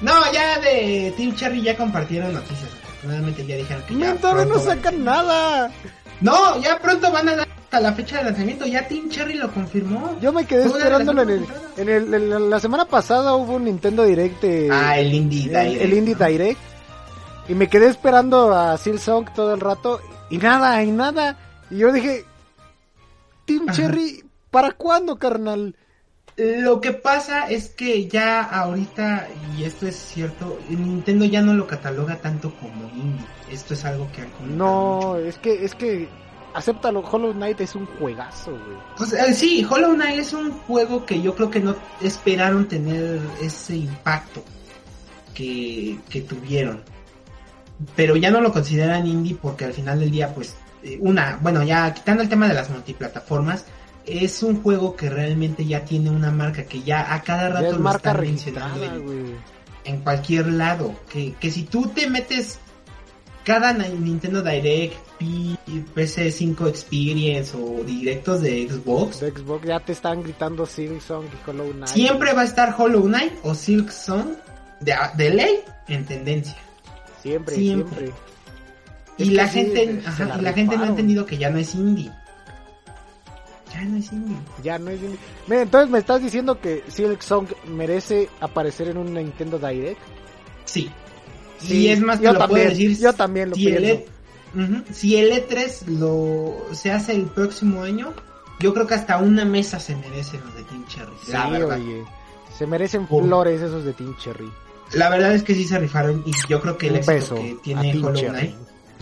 No, 0.00 0.12
ya 0.32 0.58
de 0.60 1.12
Team 1.16 1.34
Cherry 1.34 1.62
ya 1.62 1.76
compartieron 1.76 2.32
noticias. 2.32 2.68
Afortunadamente 2.82 3.46
ya 3.46 3.56
dijeron 3.56 3.82
que 3.86 3.96
ya 3.96 4.14
todavía 4.16 4.44
no 4.44 4.58
sacan 4.58 5.04
nada. 5.04 5.70
No, 6.20 6.60
ya 6.60 6.78
pronto 6.78 7.10
van 7.12 7.28
a 7.28 7.36
dar 7.36 7.48
hasta 7.48 7.80
la 7.80 7.92
fecha 7.92 8.18
de 8.18 8.24
lanzamiento. 8.24 8.66
Ya 8.66 8.86
Team 8.86 9.08
Cherry 9.08 9.34
lo 9.34 9.50
confirmó. 9.52 10.16
Yo 10.20 10.32
me 10.32 10.44
quedé 10.46 10.66
esperándolo 10.66 11.22
en 11.22 11.30
el, 11.30 11.46
en 11.76 11.88
el, 11.88 12.14
en 12.14 12.50
la 12.50 12.60
semana 12.60 12.84
pasada 12.84 13.34
hubo 13.34 13.54
un 13.54 13.64
Nintendo 13.64 14.04
Direct. 14.04 14.42
eh, 14.44 14.68
Ah, 14.70 14.98
el 14.98 15.12
Indie 15.14 15.44
el, 15.44 15.48
Direct, 15.48 15.82
el 15.82 15.92
Indie 15.94 16.16
¿no? 16.18 16.26
Direct. 16.26 16.60
Y 17.48 17.54
me 17.54 17.68
quedé 17.68 17.86
esperando 17.88 18.52
a 18.54 18.76
Silsong 18.76 19.32
todo 19.34 19.54
el 19.54 19.60
rato. 19.60 20.00
Y 20.30 20.38
nada, 20.38 20.82
y 20.84 20.90
nada. 20.90 21.36
Y 21.70 21.78
yo 21.78 21.90
dije, 21.92 22.24
Team 23.46 23.62
Ajá. 23.68 23.72
Cherry, 23.76 24.22
¿para 24.50 24.72
cuándo, 24.72 25.18
carnal? 25.18 25.74
Lo 26.36 26.80
que 26.80 26.92
pasa 26.92 27.48
es 27.50 27.70
que 27.70 28.06
ya 28.06 28.42
ahorita, 28.44 29.26
y 29.56 29.64
esto 29.64 29.88
es 29.88 29.96
cierto, 29.96 30.60
Nintendo 30.68 31.24
ya 31.24 31.42
no 31.42 31.52
lo 31.54 31.66
cataloga 31.66 32.16
tanto 32.20 32.54
como 32.54 32.88
indie. 32.90 33.26
Esto 33.50 33.74
es 33.74 33.84
algo 33.84 34.08
que 34.12 34.22
han 34.22 34.30
comentado 34.30 34.56
No, 34.56 34.96
mucho. 35.14 35.16
es 35.18 35.38
que, 35.38 35.64
es 35.64 35.74
que, 35.74 36.08
acéptalo, 36.54 37.00
Hollow 37.00 37.32
Knight 37.32 37.60
es 37.60 37.74
un 37.74 37.86
juegazo, 37.86 38.52
güey. 38.52 38.78
Pues, 38.96 39.12
eh, 39.14 39.34
sí, 39.34 39.66
Hollow 39.68 39.94
Knight 39.94 40.20
es 40.20 40.32
un 40.32 40.52
juego 40.52 41.04
que 41.04 41.20
yo 41.20 41.34
creo 41.34 41.50
que 41.50 41.58
no 41.58 41.74
esperaron 42.00 42.68
tener 42.68 43.18
ese 43.42 43.74
impacto 43.76 44.44
que, 45.34 45.98
que 46.08 46.20
tuvieron. 46.20 46.82
Pero 47.96 48.14
ya 48.16 48.30
no 48.30 48.40
lo 48.40 48.52
consideran 48.52 49.06
indie 49.08 49.36
porque 49.40 49.64
al 49.64 49.72
final 49.72 49.98
del 49.98 50.10
día, 50.12 50.32
pues, 50.32 50.54
eh, 50.84 50.98
una, 51.00 51.36
bueno, 51.42 51.64
ya 51.64 51.92
quitando 51.94 52.22
el 52.22 52.28
tema 52.28 52.46
de 52.46 52.54
las 52.54 52.70
multiplataformas, 52.70 53.64
es 54.08 54.42
un 54.42 54.62
juego 54.62 54.96
que 54.96 55.08
realmente 55.10 55.64
ya 55.64 55.84
tiene 55.84 56.10
una 56.10 56.30
marca 56.30 56.64
que 56.64 56.82
ya 56.82 57.14
a 57.14 57.22
cada 57.22 57.48
rato 57.50 57.72
lo 57.72 57.78
marca 57.80 58.10
están 58.10 58.24
mencionando 58.24 58.84
en, 59.84 60.00
cualquier 60.00 60.46
lado. 60.48 60.94
Que, 61.10 61.34
que 61.34 61.50
si 61.50 61.64
tú 61.64 61.88
te 61.88 62.08
metes 62.08 62.58
cada 63.44 63.72
Nintendo 63.72 64.42
Direct, 64.42 64.94
P- 65.18 65.56
PC5 65.94 66.68
Experience 66.68 67.56
o 67.56 67.82
directos 67.84 68.42
de 68.42 68.68
Xbox, 68.68 69.20
De 69.20 69.30
Xbox 69.30 69.66
ya 69.66 69.80
te 69.80 69.92
están 69.92 70.22
gritando 70.22 70.66
Silsong 70.66 71.24
y 71.24 71.50
Hollow 71.50 71.72
Knight. 71.72 71.88
siempre 71.92 72.32
va 72.34 72.42
a 72.42 72.44
estar 72.44 72.74
Hollow 72.78 73.04
Knight 73.04 73.32
o 73.42 73.54
Silk 73.54 73.90
Song 73.90 74.34
de, 74.80 74.94
de 75.16 75.30
ley 75.30 75.60
en 75.88 76.04
tendencia. 76.04 76.56
Siempre, 77.22 77.54
Siempre. 77.56 77.98
siempre. 77.98 78.28
Y 79.16 79.30
la 79.30 79.48
sí, 79.48 79.54
gente, 79.58 80.02
ajá, 80.06 80.24
la 80.26 80.38
y 80.38 80.40
la 80.42 80.52
gente 80.52 80.76
no 80.76 80.84
ha 80.84 80.88
entendido 80.88 81.26
que 81.26 81.38
ya 81.38 81.50
no 81.50 81.58
es 81.58 81.74
indie. 81.74 82.12
Ya 83.72 83.82
no 83.84 83.96
es 83.98 84.12
indie. 84.12 84.36
Ya 84.62 84.78
no 84.78 84.90
es... 84.90 85.00
Mira, 85.46 85.62
entonces 85.62 85.90
me 85.90 85.98
estás 85.98 86.22
diciendo 86.22 86.60
que 86.60 86.82
Silk 86.88 87.20
Song 87.20 87.46
merece 87.68 88.28
aparecer 88.40 88.88
en 88.88 88.96
un 88.98 89.12
Nintendo 89.14 89.58
Direct. 89.58 90.00
Sí. 90.64 90.90
Sí, 91.58 91.76
y 91.86 91.88
es 91.88 92.00
más, 92.00 92.18
te 92.18 92.24
yo 92.26 92.32
lo 92.32 92.38
también, 92.38 92.66
puedo 92.66 92.70
decir. 92.78 92.98
yo 92.98 93.12
también 93.12 93.50
lo 93.50 93.56
si 93.56 93.68
el. 93.68 93.84
E- 93.84 94.06
si 94.92 95.16
el 95.16 95.30
E3 95.32 95.86
lo 95.98 96.54
se 96.72 96.90
hace 96.92 97.12
el 97.12 97.24
próximo 97.26 97.82
año, 97.82 98.12
yo 98.60 98.72
creo 98.72 98.86
que 98.86 98.94
hasta 98.94 99.18
una 99.18 99.44
mesa 99.44 99.78
se 99.80 99.94
merecen 99.96 100.40
los 100.44 100.54
de 100.54 100.62
Team 100.64 100.86
Cherry. 100.86 101.12
Sí, 101.26 101.32
la 101.32 101.50
verdad. 101.50 101.78
oye. 101.80 102.04
Se 102.56 102.66
merecen 102.66 103.06
Por- 103.06 103.24
flores 103.24 103.60
esos 103.60 103.84
de 103.84 103.92
Team 103.92 104.16
Cherry. 104.18 104.48
La 104.92 105.10
verdad 105.10 105.34
es 105.34 105.42
que 105.42 105.54
sí 105.54 105.64
se 105.64 105.78
rifaron 105.78 106.22
y 106.24 106.32
yo 106.48 106.60
creo 106.62 106.78
que 106.78 106.86
el 106.86 106.92
Un 106.92 106.98
éxito 106.98 107.12
beso 107.14 107.34
que 107.34 107.56
tiene 107.62 107.92
Hollow. 107.98 108.14
Knight, 108.30 108.54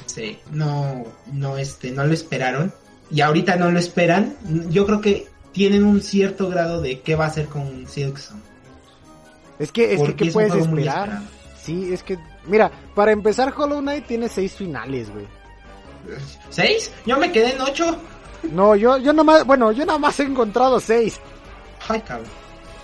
sí, 0.07 0.39
no, 0.51 1.05
no, 1.33 1.57
este, 1.59 1.93
no 1.93 2.05
lo 2.05 2.13
esperaron 2.13 2.73
y 3.11 3.21
ahorita 3.21 3.57
no 3.57 3.71
lo 3.71 3.79
esperan. 3.79 4.35
Yo 4.71 4.87
creo 4.87 5.01
que 5.01 5.29
tienen 5.53 5.85
un 5.85 6.03
cierto 6.03 6.49
grado 6.49 6.81
de 6.81 7.01
qué 7.01 7.15
va 7.17 7.25
a 7.25 7.29
hacer 7.29 7.47
con 7.47 7.87
Silksong. 7.87 8.41
Es 9.59 9.73
que, 9.73 9.85
es 9.85 9.91
que, 9.93 9.97
porque 9.99 10.17
¿qué 10.17 10.25
es 10.29 10.35
un 10.35 10.43
puedes 10.49 10.55
esperar? 10.67 11.21
Sí, 11.63 11.93
es 11.93 12.03
que, 12.03 12.19
mira, 12.47 12.71
para 12.95 13.13
empezar 13.13 13.53
Hollow 13.57 13.81
Knight 13.81 14.07
tiene 14.07 14.29
seis 14.29 14.53
finales, 14.53 15.11
güey. 15.11 15.27
¿Seis? 16.51 16.93
Yo 17.05 17.19
me 17.19 17.33
quedé 17.33 17.55
en 17.55 17.61
ocho. 17.61 17.99
No, 18.53 18.77
yo, 18.77 18.99
yo 18.99 19.13
nomás, 19.13 19.45
bueno, 19.45 19.73
yo 19.73 19.85
nada 19.85 19.99
más 19.99 20.21
he 20.21 20.25
encontrado 20.25 20.79
seis. 20.79 21.19
Ay, 21.89 22.01
cabrón. 22.03 22.29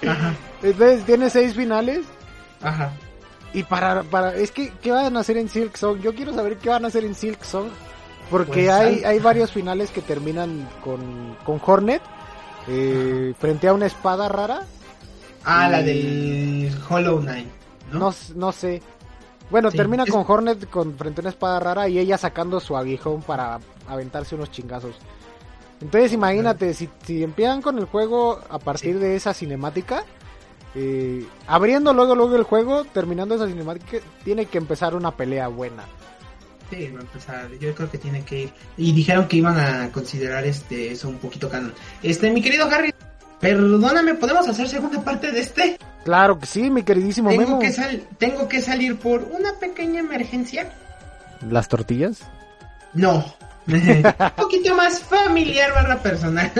Ajá, 0.07 0.35
Entonces 0.63 1.05
tiene 1.05 1.31
seis 1.31 1.55
finales. 1.55 2.01
ajá. 2.63 2.93
Y 3.55 3.65
para, 3.65 4.03
para, 4.05 4.35
es 4.35 4.51
que, 4.51 4.73
¿qué 4.81 4.91
van 4.91 5.15
a 5.15 5.21
hacer 5.21 5.37
en 5.37 5.47
Silk 5.49 5.77
Song? 5.77 6.01
Yo 6.01 6.15
quiero 6.15 6.33
saber 6.33 6.57
qué 6.57 6.71
van 6.71 6.87
a 6.87 6.89
hacer 6.89 7.05
en 7.05 7.15
Silk 7.15 7.43
Song. 7.45 7.69
Porque 8.33 8.65
Pues, 8.65 8.69
hay, 8.71 9.05
hay- 9.05 9.19
varios 9.21 9.53
finales 9.53 9.91
que 9.91 10.01
terminan 10.03 10.69
con, 10.83 11.37
con 11.45 11.61
Hornet. 11.65 12.03
eh, 12.69 13.35
frente 13.39 13.69
a 13.69 13.75
una 13.75 13.87
espada 13.87 14.29
rara. 14.29 14.63
Ah, 15.45 15.69
la 15.69 15.83
del 15.83 16.73
Hollow 16.89 17.21
Knight, 17.21 17.49
¿no? 17.93 18.13
No, 18.37 18.53
sé. 18.53 18.81
Bueno, 19.51 19.71
Sí, 19.71 19.77
termina 19.77 20.05
es- 20.05 20.11
con 20.11 20.25
Hornet 20.27 20.71
con, 20.71 20.95
frente 20.97 21.21
a 21.21 21.23
una 21.23 21.31
espada 21.31 21.59
rara 21.61 21.89
y 21.89 21.99
ella 21.99 22.17
sacando 22.17 22.59
su 22.61 22.77
aguijón 22.77 23.21
para 23.23 23.59
aventarse 23.89 24.35
unos 24.37 24.51
chingazos. 24.51 24.95
Entonces 25.81 26.13
imagínate, 26.13 26.73
si, 26.75 26.89
si 27.05 27.25
empiezan 27.25 27.61
con 27.61 27.77
el 27.79 27.87
juego 27.87 28.39
a 28.49 28.61
partir 28.61 29.01
de 29.01 29.17
esa 29.17 29.35
cinemática, 29.35 30.05
eh, 30.77 31.27
abriendo 31.49 31.93
luego 31.93 32.15
luego 32.15 32.37
el 32.37 32.45
juego, 32.45 32.85
terminando 32.85 33.35
esa 33.35 33.49
cinemática, 33.49 33.99
tiene 34.25 34.47
que 34.47 34.59
empezar 34.59 34.95
una 34.95 35.11
pelea 35.11 35.49
buena. 35.49 35.83
Sí, 36.73 36.89
va 36.89 37.01
a 37.01 37.03
empezar. 37.03 37.51
Yo 37.61 37.75
creo 37.75 37.91
que 37.91 37.99
tiene 37.99 38.25
que 38.25 38.45
ir. 38.45 38.53
Y 38.79 38.93
dijeron 38.93 39.29
que 39.29 39.37
iban 39.37 39.59
a 39.59 39.93
considerar 39.93 40.47
este 40.47 40.93
eso 40.93 41.11
un 41.11 41.19
poquito 41.19 41.51
canon. 41.51 41.75
Este, 42.03 42.31
mi 42.31 42.41
querido 42.41 42.65
Harry, 42.65 42.95
perdóname, 43.41 44.15
¿podemos 44.15 44.49
hacer 44.49 44.67
segunda 44.67 45.05
parte 45.05 45.31
de 45.33 45.41
este? 45.41 45.79
Claro 46.03 46.39
que 46.39 46.47
sí, 46.47 46.71
mi 46.71 46.83
queridísimo 46.83 47.29
Tengo 47.29 47.43
Memo. 47.43 47.59
que, 47.59 47.73
sal 47.73 48.03
tengo 48.17 48.49
que 48.49 48.63
salir 48.63 48.97
por 48.97 49.23
una 49.23 49.53
pequeña 49.61 50.01
emergencia. 50.01 50.73
¿Las 51.51 51.69
tortillas? 51.69 52.23
No. 52.95 53.23
un 53.67 54.31
poquito 54.35 54.75
más 54.75 55.01
familiar 55.01 55.75
barra 55.75 56.03
personal. 56.03 56.51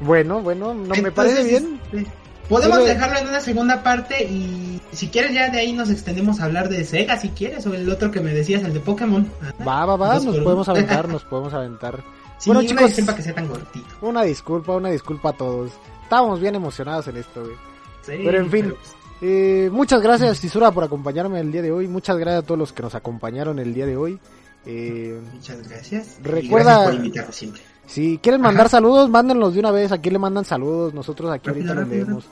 Bueno, 0.00 0.42
bueno, 0.42 0.74
no 0.74 0.94
me 0.96 1.10
parece 1.10 1.44
bien. 1.44 1.80
este, 1.94 2.06
Podemos 2.48 2.78
Pero- 2.78 2.88
dejarlo 2.88 3.18
en 3.18 3.28
una 3.28 3.40
segunda 3.40 3.82
parte 3.82 4.24
y 4.24 4.80
si 4.92 5.08
quieres 5.08 5.34
ya 5.34 5.48
de 5.50 5.58
ahí 5.58 5.72
nos 5.72 5.90
extendemos 5.90 6.40
a 6.40 6.44
hablar 6.44 6.68
de 6.68 6.84
Sega 6.84 7.18
si 7.18 7.30
quieres 7.30 7.66
o 7.66 7.74
el 7.74 7.88
otro 7.90 8.10
que 8.10 8.20
me 8.20 8.32
decías, 8.32 8.62
el 8.62 8.72
de 8.72 8.80
Pokémon. 8.80 9.30
Va, 9.66 9.84
va, 9.84 9.96
va, 9.96 10.14
nos 10.20 10.36
podemos 10.38 10.68
aventar, 10.68 11.08
nos 11.10 11.24
podemos 11.24 11.52
aventar. 11.54 12.02
Sí, 12.38 12.50
Bueno, 12.50 12.60
una 12.60 12.68
chicos. 12.68 12.86
disculpa 12.88 13.16
que 13.16 13.22
sea 13.22 13.34
tan 13.34 13.48
cortito. 13.48 13.86
Una 14.02 14.22
disculpa, 14.22 14.72
una 14.76 14.90
disculpa 14.90 15.30
a 15.30 15.32
todos. 15.32 15.72
Estábamos 16.02 16.38
bien 16.40 16.54
emocionados 16.54 17.08
en 17.08 17.16
esto, 17.16 17.40
güey. 17.42 17.54
Sí, 18.02 18.12
Pero 18.24 18.38
en 18.38 18.50
fin, 18.50 18.62
pero, 18.66 18.76
pues, 18.76 18.92
Eh, 19.22 19.70
muchas 19.72 20.02
gracias, 20.02 20.38
Tisura, 20.40 20.70
por 20.70 20.84
acompañarme 20.84 21.40
el 21.40 21.50
día 21.50 21.62
de 21.62 21.72
hoy. 21.72 21.88
Muchas 21.88 22.18
gracias 22.18 22.44
a 22.44 22.46
todos 22.46 22.58
los 22.58 22.72
que 22.74 22.82
nos 22.82 22.94
acompañaron 22.94 23.58
el 23.58 23.72
día 23.72 23.86
de 23.86 23.96
hoy. 23.96 24.20
Eh, 24.66 25.18
muchas 25.32 25.66
gracias. 25.68 26.18
Y 26.20 26.22
Recuerda- 26.22 26.72
gracias 26.74 26.86
por 26.86 26.94
invitarnos 26.94 27.34
siempre. 27.34 27.62
Si 27.86 28.18
quieren 28.18 28.40
mandar 28.40 28.68
saludos, 28.68 29.08
mándenlos 29.10 29.54
de 29.54 29.60
una 29.60 29.70
vez. 29.70 29.92
Aquí 29.92 30.10
le 30.10 30.18
mandan 30.18 30.44
saludos. 30.44 30.92
Nosotros 30.94 31.30
aquí 31.32 31.48
Rápido, 31.48 31.72
ahorita 31.72 31.74
los 31.74 31.84
rápido, 31.88 32.04
leemos. 32.06 32.24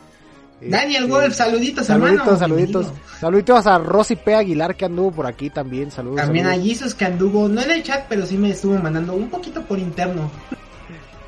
Daniel 0.60 1.02
Este, 1.04 1.14
Wolf, 1.14 1.34
saluditos, 1.34 1.86
Saluditos, 1.86 2.20
hermano. 2.20 2.38
saluditos. 2.38 2.82
Bienvenido. 2.86 3.18
Saluditos 3.20 3.66
a 3.66 3.78
Rosy 3.78 4.16
P. 4.16 4.34
Aguilar 4.34 4.76
que 4.76 4.84
anduvo 4.86 5.10
por 5.12 5.26
aquí 5.26 5.50
también. 5.50 5.90
Saludos. 5.90 6.16
También 6.16 6.46
a 6.46 6.50
saludos. 6.50 6.68
Jesus 6.68 6.94
que 6.94 7.04
anduvo, 7.04 7.48
no 7.48 7.60
en 7.60 7.70
el 7.70 7.82
chat, 7.82 8.06
pero 8.08 8.24
sí 8.24 8.36
me 8.38 8.50
estuvo 8.50 8.74
mandando 8.78 9.14
un 9.14 9.28
poquito 9.28 9.62
por 9.62 9.78
interno. 9.78 10.30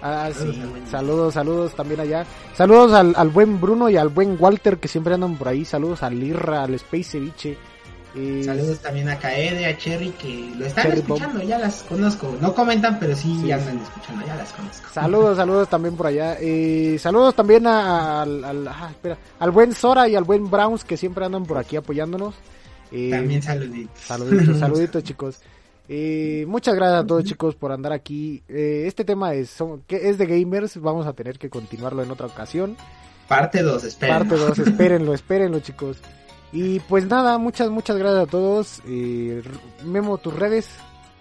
Ah, 0.03 0.29
sí. 0.33 0.39
Saludos 0.39 0.91
Saludos, 0.91 1.35
saludos 1.35 1.75
también 1.75 2.01
allá. 2.01 2.25
Saludos 2.55 2.93
al, 2.93 3.15
al 3.17 3.29
buen 3.31 3.61
Bruno 3.61 3.91
y 3.91 3.97
al 3.97 4.09
buen 4.09 4.37
Walter 4.39 4.79
que 4.79 4.89
siempre 4.89 5.15
andan 5.15 5.37
por 5.37 5.49
ahí. 5.49 5.65
Saludos 5.65 6.03
al 6.03 6.19
Lirra, 6.19 6.63
al 6.63 6.75
Space 6.75 7.05
Ceviche. 7.05 7.59
Eh, 8.17 8.43
Saludos 8.45 8.79
también 8.81 9.09
a 9.11 9.19
Kaede, 9.19 9.67
a 9.67 9.77
Cherry, 9.77 10.11
que 10.11 10.51
lo 10.57 10.65
están 10.65 10.85
Cherry 10.87 11.01
escuchando, 11.01 11.43
ya 11.43 11.59
las 11.59 11.83
conozco. 11.83 12.35
No 12.41 12.55
comentan, 12.55 12.99
pero 12.99 13.15
sí, 13.15 13.39
Sí, 13.43 13.53
andan 13.53 13.79
escuchando, 13.79 14.25
ya 14.27 14.37
las 14.37 14.53
conozco. 14.53 14.89
Saludos, 14.93 15.37
saludos 15.37 15.69
también 15.69 15.97
por 15.97 16.07
allá. 16.07 16.37
Eh, 16.41 16.97
saludos 16.99 17.35
también 17.35 17.67
a- 17.67 18.23
al, 18.23 18.43
al, 18.45 18.69
ah, 18.69 18.89
espera, 18.91 19.19
al 19.39 19.51
buen 19.51 19.75
Sora 19.75 20.09
y 20.09 20.15
al 20.17 20.25
buen 20.25 20.51
Browns 20.51 20.85
que 20.85 20.97
siempre 20.97 21.25
andan 21.27 21.45
por 21.45 21.59
aquí 21.59 21.77
apoyándonos. 21.77 22.35
Eh, 22.93 23.11
También 23.11 23.43
saluditos. 23.43 24.01
Saluditos, 24.01 24.59
saluditos 24.61 25.03
chicos. 25.05 25.41
Muchas 26.47 26.75
gracias 26.75 27.05
a 27.05 27.07
todos 27.07 27.25
chicos 27.25 27.55
por 27.55 27.71
andar 27.71 27.93
aquí. 27.93 28.43
Eh, 28.49 28.85
este 28.87 29.05
tema 29.05 29.35
es, 29.35 29.51
son- 29.51 29.83
que 29.87 30.09
es 30.09 30.19
de 30.19 30.27
gamers, 30.27 30.81
vamos 30.81 31.07
a 31.07 31.13
tener 31.13 31.39
que 31.39 31.51
continuarlo 31.51 32.03
en 32.03 32.11
otra 32.11 32.27
ocasión. 32.27 32.77
Parte 33.29 33.63
2, 33.63 33.85
esperen. 33.85 34.17
Parte 34.19 34.37
2, 34.37 34.59
espérenlo, 34.69 35.13
espérenlo 35.15 35.61
chicos. 35.61 35.99
Y 36.57 36.81
pues 36.81 37.07
nada, 37.07 37.37
muchas, 37.37 37.69
muchas 37.69 37.97
gracias 37.99 38.23
a 38.23 38.31
todos. 38.31 38.81
Eh, 38.87 39.43
Memo, 39.85 40.17
tus 40.17 40.33
redes, 40.35 40.69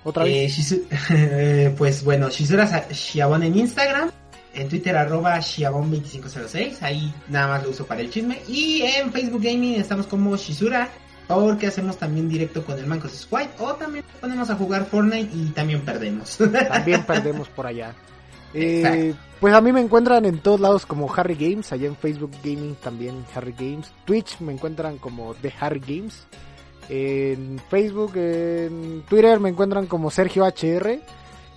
otra 0.05 0.23
vez. 0.23 0.57
Eh, 0.57 0.61
Shizu- 0.61 0.83
eh, 1.09 1.75
pues 1.77 2.03
bueno, 2.05 2.29
Shizura 2.29 2.87
Shiabon 2.89 3.43
en 3.43 3.57
Instagram, 3.57 4.11
en 4.53 4.69
Twitter 4.69 4.95
arroba 4.95 5.37
Shiabon2506, 5.39 6.77
ahí 6.81 7.13
nada 7.27 7.47
más 7.49 7.63
lo 7.63 7.71
uso 7.71 7.85
para 7.85 7.99
el 8.01 8.09
chisme. 8.09 8.41
Y 8.47 8.81
en 8.83 9.11
Facebook 9.11 9.41
Gaming 9.43 9.75
estamos 9.79 10.07
como 10.07 10.37
Shizura, 10.37 10.89
porque 11.27 11.67
hacemos 11.67 11.97
también 11.97 12.29
directo 12.29 12.63
con 12.63 12.79
el 12.79 12.85
Mancos 12.87 13.11
Squad, 13.11 13.47
o 13.59 13.73
también 13.73 14.05
ponemos 14.21 14.49
a 14.49 14.55
jugar 14.55 14.85
Fortnite 14.85 15.35
y 15.35 15.45
también 15.47 15.81
perdemos. 15.81 16.37
También 16.37 17.03
perdemos 17.07 17.49
por 17.49 17.67
allá. 17.67 17.93
Eh, 18.57 19.13
pues 19.39 19.53
a 19.53 19.59
mí 19.61 19.71
me 19.73 19.81
encuentran 19.81 20.25
en 20.25 20.39
todos 20.39 20.59
lados 20.59 20.85
como 20.85 21.13
Harry 21.13 21.35
Games, 21.35 21.71
allá 21.73 21.87
en 21.87 21.95
Facebook 21.95 22.31
Gaming 22.43 22.75
también 22.75 23.25
Harry 23.35 23.53
Games, 23.57 23.91
Twitch 24.05 24.39
me 24.39 24.53
encuentran 24.53 24.97
como 24.97 25.33
The 25.35 25.53
Harry 25.59 25.81
Games, 25.85 26.25
en 26.89 27.59
Facebook, 27.69 28.13
en 28.15 29.03
Twitter 29.09 29.39
me 29.39 29.49
encuentran 29.49 29.87
como 29.87 30.09
Sergio 30.09 30.45
HR, 30.45 30.99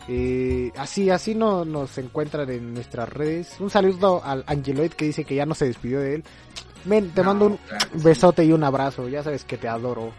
eh, 0.08 0.72
así, 0.76 1.10
así 1.10 1.34
no, 1.34 1.64
nos 1.64 1.96
encuentran 1.98 2.48
en 2.50 2.74
nuestras 2.74 3.08
redes. 3.10 3.54
Un 3.60 3.70
saludo 3.70 4.22
al 4.24 4.42
Angeloid 4.46 4.92
que 4.92 5.04
dice 5.04 5.24
que 5.24 5.34
ya 5.34 5.44
no 5.46 5.54
se 5.54 5.66
despidió 5.66 6.00
de 6.00 6.16
él. 6.16 6.24
Men, 6.84 7.10
te 7.10 7.20
No, 7.22 7.26
mando 7.28 7.46
un 7.46 7.56
claro 7.58 7.90
que 7.92 7.98
sí. 7.98 8.04
besote 8.04 8.44
y 8.44 8.52
un 8.52 8.64
abrazo, 8.64 9.08
ya 9.08 9.22
sabes 9.22 9.44
que 9.44 9.58
te 9.58 9.68
adoro. 9.68 10.12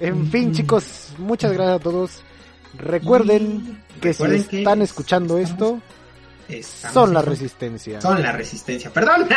En 0.00 0.26
fin, 0.26 0.48
Mm. 0.50 0.52
chicos, 0.52 1.12
muchas 1.18 1.52
gracias 1.52 1.76
a 1.76 1.82
todos. 1.82 2.22
Recuerden 2.76 3.78
Y 3.96 4.00
que 4.00 4.08
recuerden 4.12 4.42
si 4.42 4.48
que 4.48 4.58
están 4.58 4.82
escuchando 4.82 5.38
estamos- 5.38 5.74
esto, 5.80 5.82
estamos 6.58 6.94
son 6.94 7.14
la 7.14 7.20
en- 7.20 7.26
resistencia. 7.26 8.00
Son 8.00 8.22
la 8.22 8.32
resistencia, 8.32 8.90
perdón. 8.92 9.28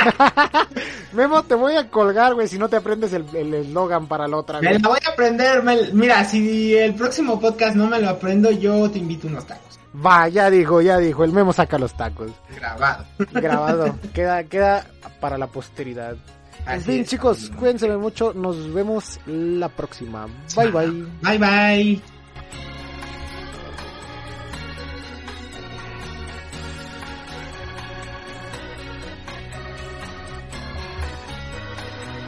Memo, 1.14 1.44
te 1.44 1.56
voy 1.56 1.76
a 1.76 1.90
colgar, 1.90 2.34
güey, 2.34 2.48
si 2.48 2.58
no 2.58 2.70
te 2.70 2.76
aprendes 2.78 3.14
el 3.14 3.26
el 3.36 3.54
eslogan 3.54 4.08
para 4.08 4.28
la 4.28 4.38
otra. 4.38 4.60
Me 4.62 4.70
güey. 4.70 4.82
la 4.82 4.90
voy 4.90 5.00
a 5.06 5.10
aprender. 5.10 5.64
me- 5.64 5.92
mira, 5.94 6.24
si 6.26 6.76
el 6.76 6.94
próximo 6.96 7.40
podcast 7.40 7.76
no 7.76 7.88
me 7.88 8.00
lo 8.00 8.10
aprendo, 8.10 8.52
yo 8.52 8.90
te 8.92 9.00
invito 9.00 9.28
unos 9.28 9.46
tacos. 9.46 9.80
Va, 10.06 10.28
ya 10.28 10.50
dijo, 10.50 10.82
ya 10.82 10.98
dijo, 10.98 11.24
el 11.24 11.32
Memo 11.32 11.54
saca 11.54 11.78
los 11.78 11.96
tacos. 11.96 12.32
Grabado. 12.56 13.06
Grabado, 13.32 13.98
queda, 14.14 14.44
queda 14.44 14.86
para 15.22 15.38
la 15.38 15.48
posteridad. 15.48 16.16
En 16.68 16.72
Así 16.80 16.84
fin, 16.86 17.02
es, 17.02 17.10
chicos, 17.10 17.52
cuídense 17.58 17.88
mucho, 17.96 18.34
nos 18.34 18.74
vemos 18.74 19.20
la 19.28 19.70
próxima. 19.70 20.28
Bye 20.56 20.72
bye. 20.72 21.06
Bye 21.22 21.38
bye. 21.38 22.15